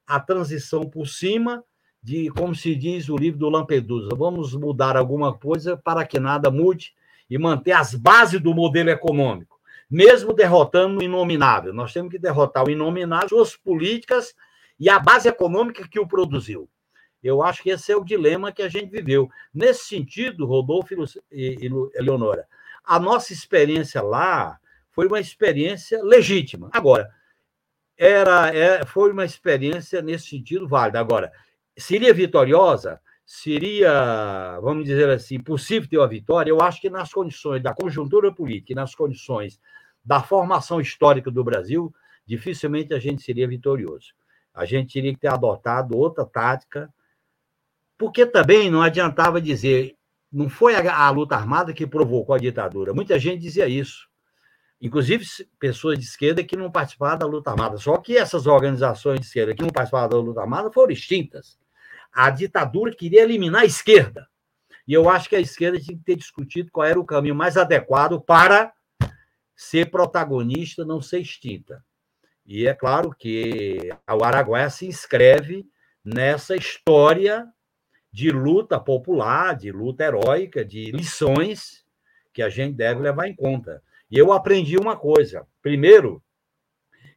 [0.07, 1.62] a transição por cima
[2.03, 6.51] de, como se diz o livro do Lampedusa, vamos mudar alguma coisa para que nada
[6.51, 6.95] mude
[7.29, 9.59] e manter as bases do modelo econômico,
[9.91, 11.73] mesmo derrotando o inominável.
[11.73, 14.35] Nós temos que derrotar o inominável, suas políticas
[14.79, 16.69] e a base econômica que o produziu.
[17.23, 19.31] Eu acho que esse é o dilema que a gente viveu.
[19.53, 20.95] Nesse sentido, Rodolfo
[21.33, 22.47] e Eleonora,
[22.85, 24.59] a nossa experiência lá
[24.95, 26.71] foi uma experiência legítima.
[26.73, 27.11] Agora,
[27.99, 31.01] era, é, foi uma experiência nesse sentido válida.
[31.01, 31.33] Agora,
[31.77, 33.01] seria vitoriosa?
[33.27, 36.51] Seria, vamos dizer assim, possível ter uma vitória?
[36.51, 39.59] Eu acho que nas condições da conjuntura política nas condições
[40.05, 41.93] da formação histórica do Brasil,
[42.27, 44.12] dificilmente a gente seria vitorioso.
[44.53, 46.93] A gente teria que ter adotado outra tática,
[47.99, 49.97] porque também não adiantava dizer,
[50.31, 52.93] não foi a, a luta armada que provocou a ditadura.
[52.93, 54.07] Muita gente dizia isso
[54.80, 55.24] inclusive
[55.59, 57.76] pessoas de esquerda que não participavam da luta armada.
[57.78, 61.59] Só que essas organizações de esquerda que não participavam da luta armada foram extintas.
[62.12, 64.28] A ditadura queria eliminar a esquerda.
[64.86, 67.56] E eu acho que a esquerda tinha que ter discutido qual era o caminho mais
[67.56, 68.72] adequado para
[69.56, 71.82] ser protagonista, não ser extinta.
[72.44, 75.66] E é claro que o Araguaia se inscreve
[76.05, 77.48] nessa história
[78.12, 81.84] de luta popular, de luta heróica, de lições
[82.32, 83.82] que a gente deve levar em conta.
[84.15, 85.45] E eu aprendi uma coisa.
[85.61, 86.23] Primeiro,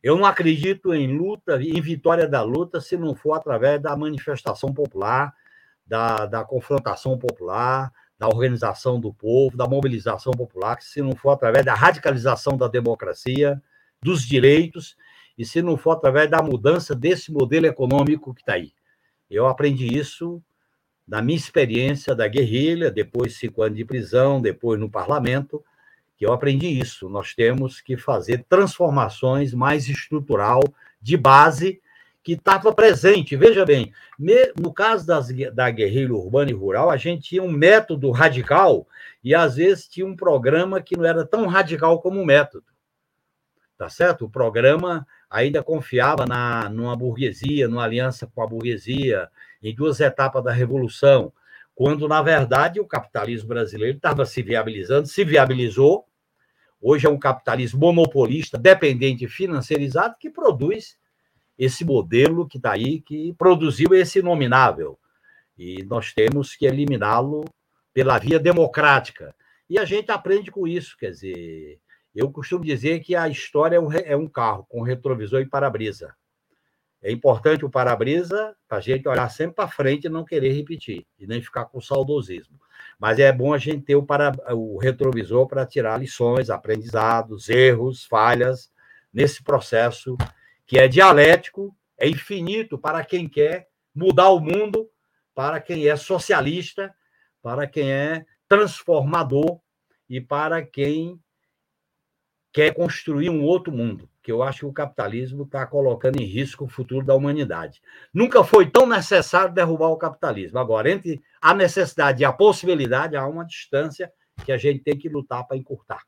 [0.02, 4.74] eu não acredito em luta, em vitória da luta, se não for através da manifestação
[4.74, 5.32] popular,
[5.86, 11.64] da, da confrontação popular, da organização do povo, da mobilização popular, se não for através
[11.64, 13.61] da radicalização da democracia,
[14.02, 14.98] dos direitos,
[15.38, 18.74] e se não for através da mudança desse modelo econômico que está aí.
[19.30, 20.41] Eu aprendi isso
[21.07, 25.64] da minha experiência da guerrilha, depois cinco anos de prisão, depois no parlamento,
[26.18, 27.07] que eu aprendi isso.
[27.07, 30.61] Nós temos que fazer transformações mais estrutural,
[30.99, 31.80] de base,
[32.23, 33.35] que estava presente.
[33.35, 33.94] Veja bem,
[34.60, 38.88] no caso das, da guerrilha urbana e rural, a gente tinha um método radical
[39.23, 42.65] e, às vezes, tinha um programa que não era tão radical como o método.
[43.77, 44.26] Tá certo?
[44.26, 49.30] O programa ainda confiava na, numa burguesia, numa aliança com a burguesia,
[49.61, 51.31] em duas etapas da Revolução
[51.77, 56.06] quando, na verdade, o capitalismo brasileiro estava se viabilizando, se viabilizou.
[56.82, 60.98] Hoje é um capitalismo monopolista, dependente financeirizado, que produz
[61.58, 64.98] esse modelo que está aí, que produziu esse inominável.
[65.58, 67.45] E nós temos que eliminá-lo
[67.94, 69.34] pela via democrática.
[69.68, 71.80] E a gente aprende com isso, quer dizer,
[72.14, 73.91] eu costumo dizer que a história é um
[74.26, 76.16] é carro com retrovisor e para-brisa.
[77.02, 81.06] É importante o para-brisa para a gente olhar sempre para frente e não querer repetir,
[81.18, 82.60] e nem ficar com saudosismo.
[82.99, 88.06] Mas é bom a gente ter o, para, o retrovisor para tirar lições, aprendizados, erros,
[88.06, 88.72] falhas,
[89.14, 90.18] nesse processo
[90.65, 94.90] que é dialético, é infinito para quem quer mudar o mundo,
[95.34, 96.94] para quem é socialista,
[97.41, 99.60] para quem é transformador
[100.10, 101.19] e para quem
[102.52, 106.66] quer construir um outro mundo que eu acho que o capitalismo está colocando em risco
[106.66, 107.82] o futuro da humanidade.
[108.14, 110.60] Nunca foi tão necessário derrubar o capitalismo.
[110.60, 114.12] Agora, entre a necessidade e a possibilidade, há uma distância
[114.44, 116.04] que a gente tem que lutar para encurtar.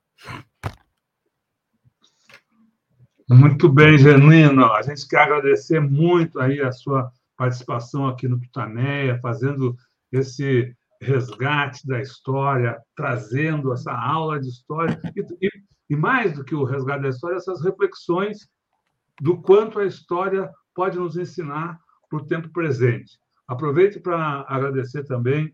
[3.29, 4.65] Muito bem, Genuíno.
[4.65, 9.77] A gente quer agradecer muito aí a sua participação aqui no Tutameia, fazendo
[10.11, 15.49] esse resgate da história, trazendo essa aula de história e, e,
[15.89, 18.47] e mais do que o resgate da história, essas reflexões
[19.19, 21.79] do quanto a história pode nos ensinar
[22.09, 23.19] para o tempo presente.
[23.47, 25.53] Aproveito para agradecer também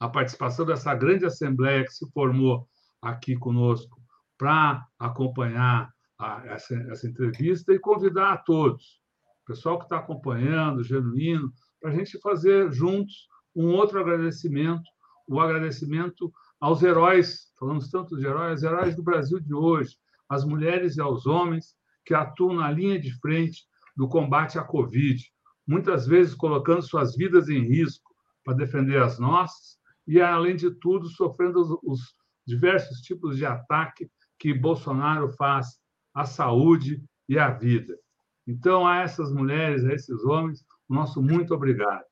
[0.00, 2.66] a participação dessa grande assembleia que se formou
[3.00, 4.00] aqui conosco
[4.38, 9.00] para acompanhar a, essa, essa entrevista e convidar a todos,
[9.42, 14.82] o pessoal que está acompanhando, genuíno, para a gente fazer juntos um outro agradecimento,
[15.28, 16.32] o agradecimento
[16.62, 19.96] aos heróis, falamos tanto de heróis, heróis do Brasil de hoje,
[20.28, 21.74] às mulheres e aos homens
[22.04, 23.64] que atuam na linha de frente
[23.96, 25.20] do combate à Covid,
[25.66, 28.14] muitas vezes colocando suas vidas em risco
[28.44, 29.76] para defender as nossas
[30.06, 32.14] e, além de tudo, sofrendo os, os
[32.46, 34.08] diversos tipos de ataque
[34.38, 35.80] que Bolsonaro faz
[36.14, 37.98] a saúde e a vida.
[38.46, 42.04] Então, a essas mulheres, a esses homens, o nosso muito obrigado.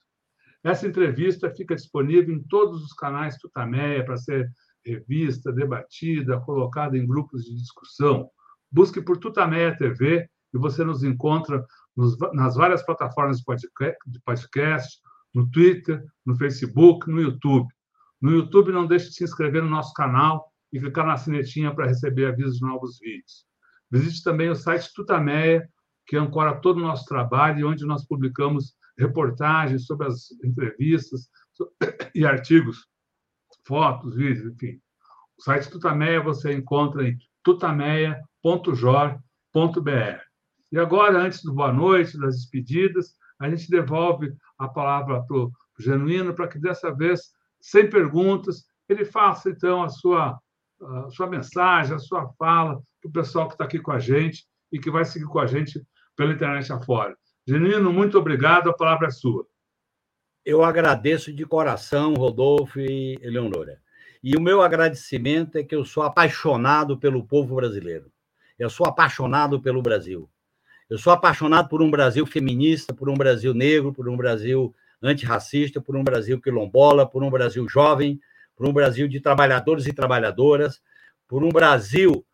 [0.63, 4.51] Essa entrevista fica disponível em todos os canais Tutameia para ser
[4.85, 8.29] revista, debatida, colocada em grupos de discussão.
[8.71, 11.65] Busque por Tutameia TV e você nos encontra
[11.97, 15.01] nos, nas várias plataformas de podcast,
[15.35, 17.69] no Twitter, no Facebook, no YouTube.
[18.21, 21.87] No YouTube, não deixe de se inscrever no nosso canal e clicar na sinetinha para
[21.87, 23.45] receber avisos de novos vídeos.
[23.91, 25.69] Visite também o site Tutameia,
[26.07, 31.29] que ancora todo o nosso trabalho e onde nós publicamos reportagens sobre as entrevistas
[32.15, 32.87] e artigos,
[33.67, 34.81] fotos, vídeos, enfim.
[35.39, 40.31] O site Tutameia você encontra em tutameia.jor.br.
[40.73, 45.53] E agora, antes do boa noite, das despedidas, a gente devolve a palavra para o
[45.79, 50.39] Genuíno para que dessa vez, sem perguntas, ele faça então a sua,
[50.81, 54.47] a sua mensagem, a sua fala para o pessoal que está aqui com a gente
[54.71, 55.83] e que vai seguir com a gente
[56.15, 57.17] pela internet afora.
[57.51, 59.45] Genino, muito obrigado, a palavra é sua.
[60.45, 63.81] Eu agradeço de coração, Rodolfo e Eleonora.
[64.23, 68.09] E o meu agradecimento é que eu sou apaixonado pelo povo brasileiro.
[68.57, 70.31] Eu sou apaixonado pelo Brasil.
[70.89, 74.73] Eu sou apaixonado por um Brasil feminista, por um Brasil negro, por um Brasil
[75.03, 78.21] antirracista, por um Brasil quilombola, por um Brasil jovem,
[78.55, 80.81] por um Brasil de trabalhadores e trabalhadoras,
[81.27, 82.25] por um Brasil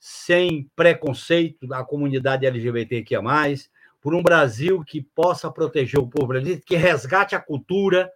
[0.00, 3.22] sem preconceito da comunidade LGBTQIA+,
[4.04, 8.12] por um Brasil que possa proteger o povo brasileiro, que resgate a cultura,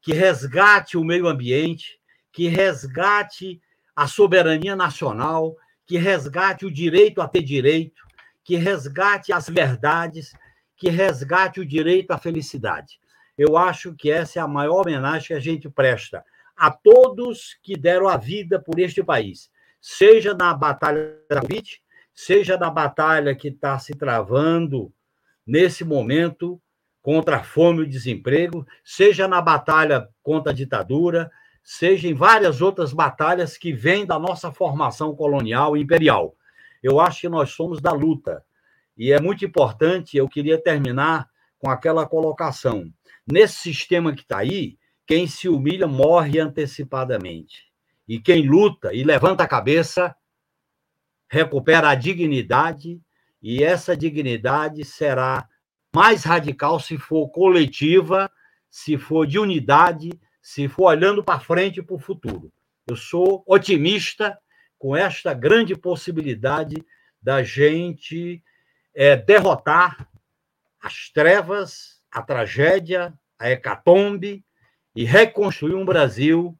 [0.00, 1.98] que resgate o meio ambiente,
[2.32, 3.60] que resgate
[3.96, 8.00] a soberania nacional, que resgate o direito a ter direito,
[8.44, 10.32] que resgate as verdades,
[10.76, 13.00] que resgate o direito à felicidade.
[13.36, 16.24] Eu acho que essa é a maior homenagem que a gente presta
[16.56, 19.50] a todos que deram a vida por este país
[19.80, 21.82] seja na batalha da Covid,
[22.14, 24.92] seja na batalha que está se travando
[25.50, 26.62] nesse momento
[27.02, 31.28] contra a fome e o desemprego, seja na batalha contra a ditadura,
[31.64, 36.36] seja em várias outras batalhas que vêm da nossa formação colonial e imperial.
[36.80, 38.44] Eu acho que nós somos da luta.
[38.96, 41.28] E é muito importante, eu queria terminar
[41.58, 42.84] com aquela colocação.
[43.26, 47.64] Nesse sistema que está aí, quem se humilha morre antecipadamente.
[48.06, 50.14] E quem luta e levanta a cabeça
[51.28, 53.00] recupera a dignidade,
[53.42, 55.48] e essa dignidade será
[55.94, 58.30] mais radical se for coletiva,
[58.70, 60.10] se for de unidade,
[60.40, 62.52] se for olhando para frente e para o futuro.
[62.86, 64.38] Eu sou otimista
[64.78, 66.84] com esta grande possibilidade
[67.20, 68.42] da gente
[68.94, 70.08] é, derrotar
[70.80, 74.44] as trevas, a tragédia, a hecatombe
[74.94, 76.56] e reconstruir um Brasil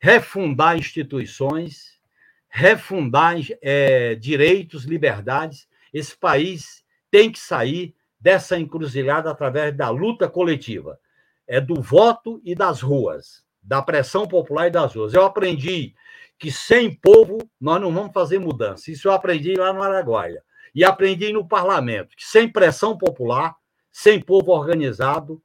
[0.00, 1.99] refundar instituições,
[2.50, 5.68] refundar é, direitos, liberdades.
[5.92, 10.98] Esse país tem que sair dessa encruzilhada através da luta coletiva,
[11.46, 15.14] é do voto e das ruas, da pressão popular e das ruas.
[15.14, 15.94] Eu aprendi
[16.38, 18.90] que sem povo nós não vamos fazer mudança.
[18.90, 20.42] Isso eu aprendi lá no Araguaia.
[20.74, 23.56] E aprendi no parlamento que sem pressão popular,
[23.90, 25.42] sem povo organizado,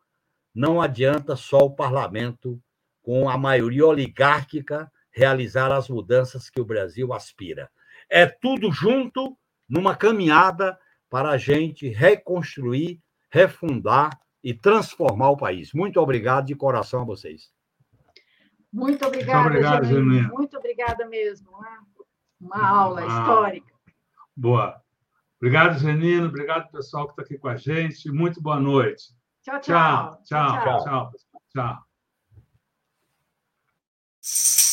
[0.53, 2.61] não adianta só o parlamento
[3.02, 7.72] com a maioria oligárquica, realizar as mudanças que o Brasil aspira.
[8.10, 9.38] É tudo junto
[9.68, 10.78] numa caminhada
[11.10, 15.72] para a gente reconstruir, refundar e transformar o país.
[15.74, 17.50] Muito obrigado de coração a vocês.
[18.72, 21.50] Muito obrigada, Muito, obrigado, Muito obrigada mesmo.
[21.50, 21.88] Uma,
[22.42, 23.74] uma aula histórica.
[24.36, 24.82] Boa.
[25.40, 26.28] Obrigado, Genino.
[26.28, 28.12] Obrigado, pessoal que está aqui com a gente.
[28.12, 29.16] Muito boa noite.
[29.44, 30.22] Tchau, tchau.
[30.26, 30.84] Tchau, tchau, tchau.
[30.84, 31.86] tchau.
[34.22, 34.65] tchau.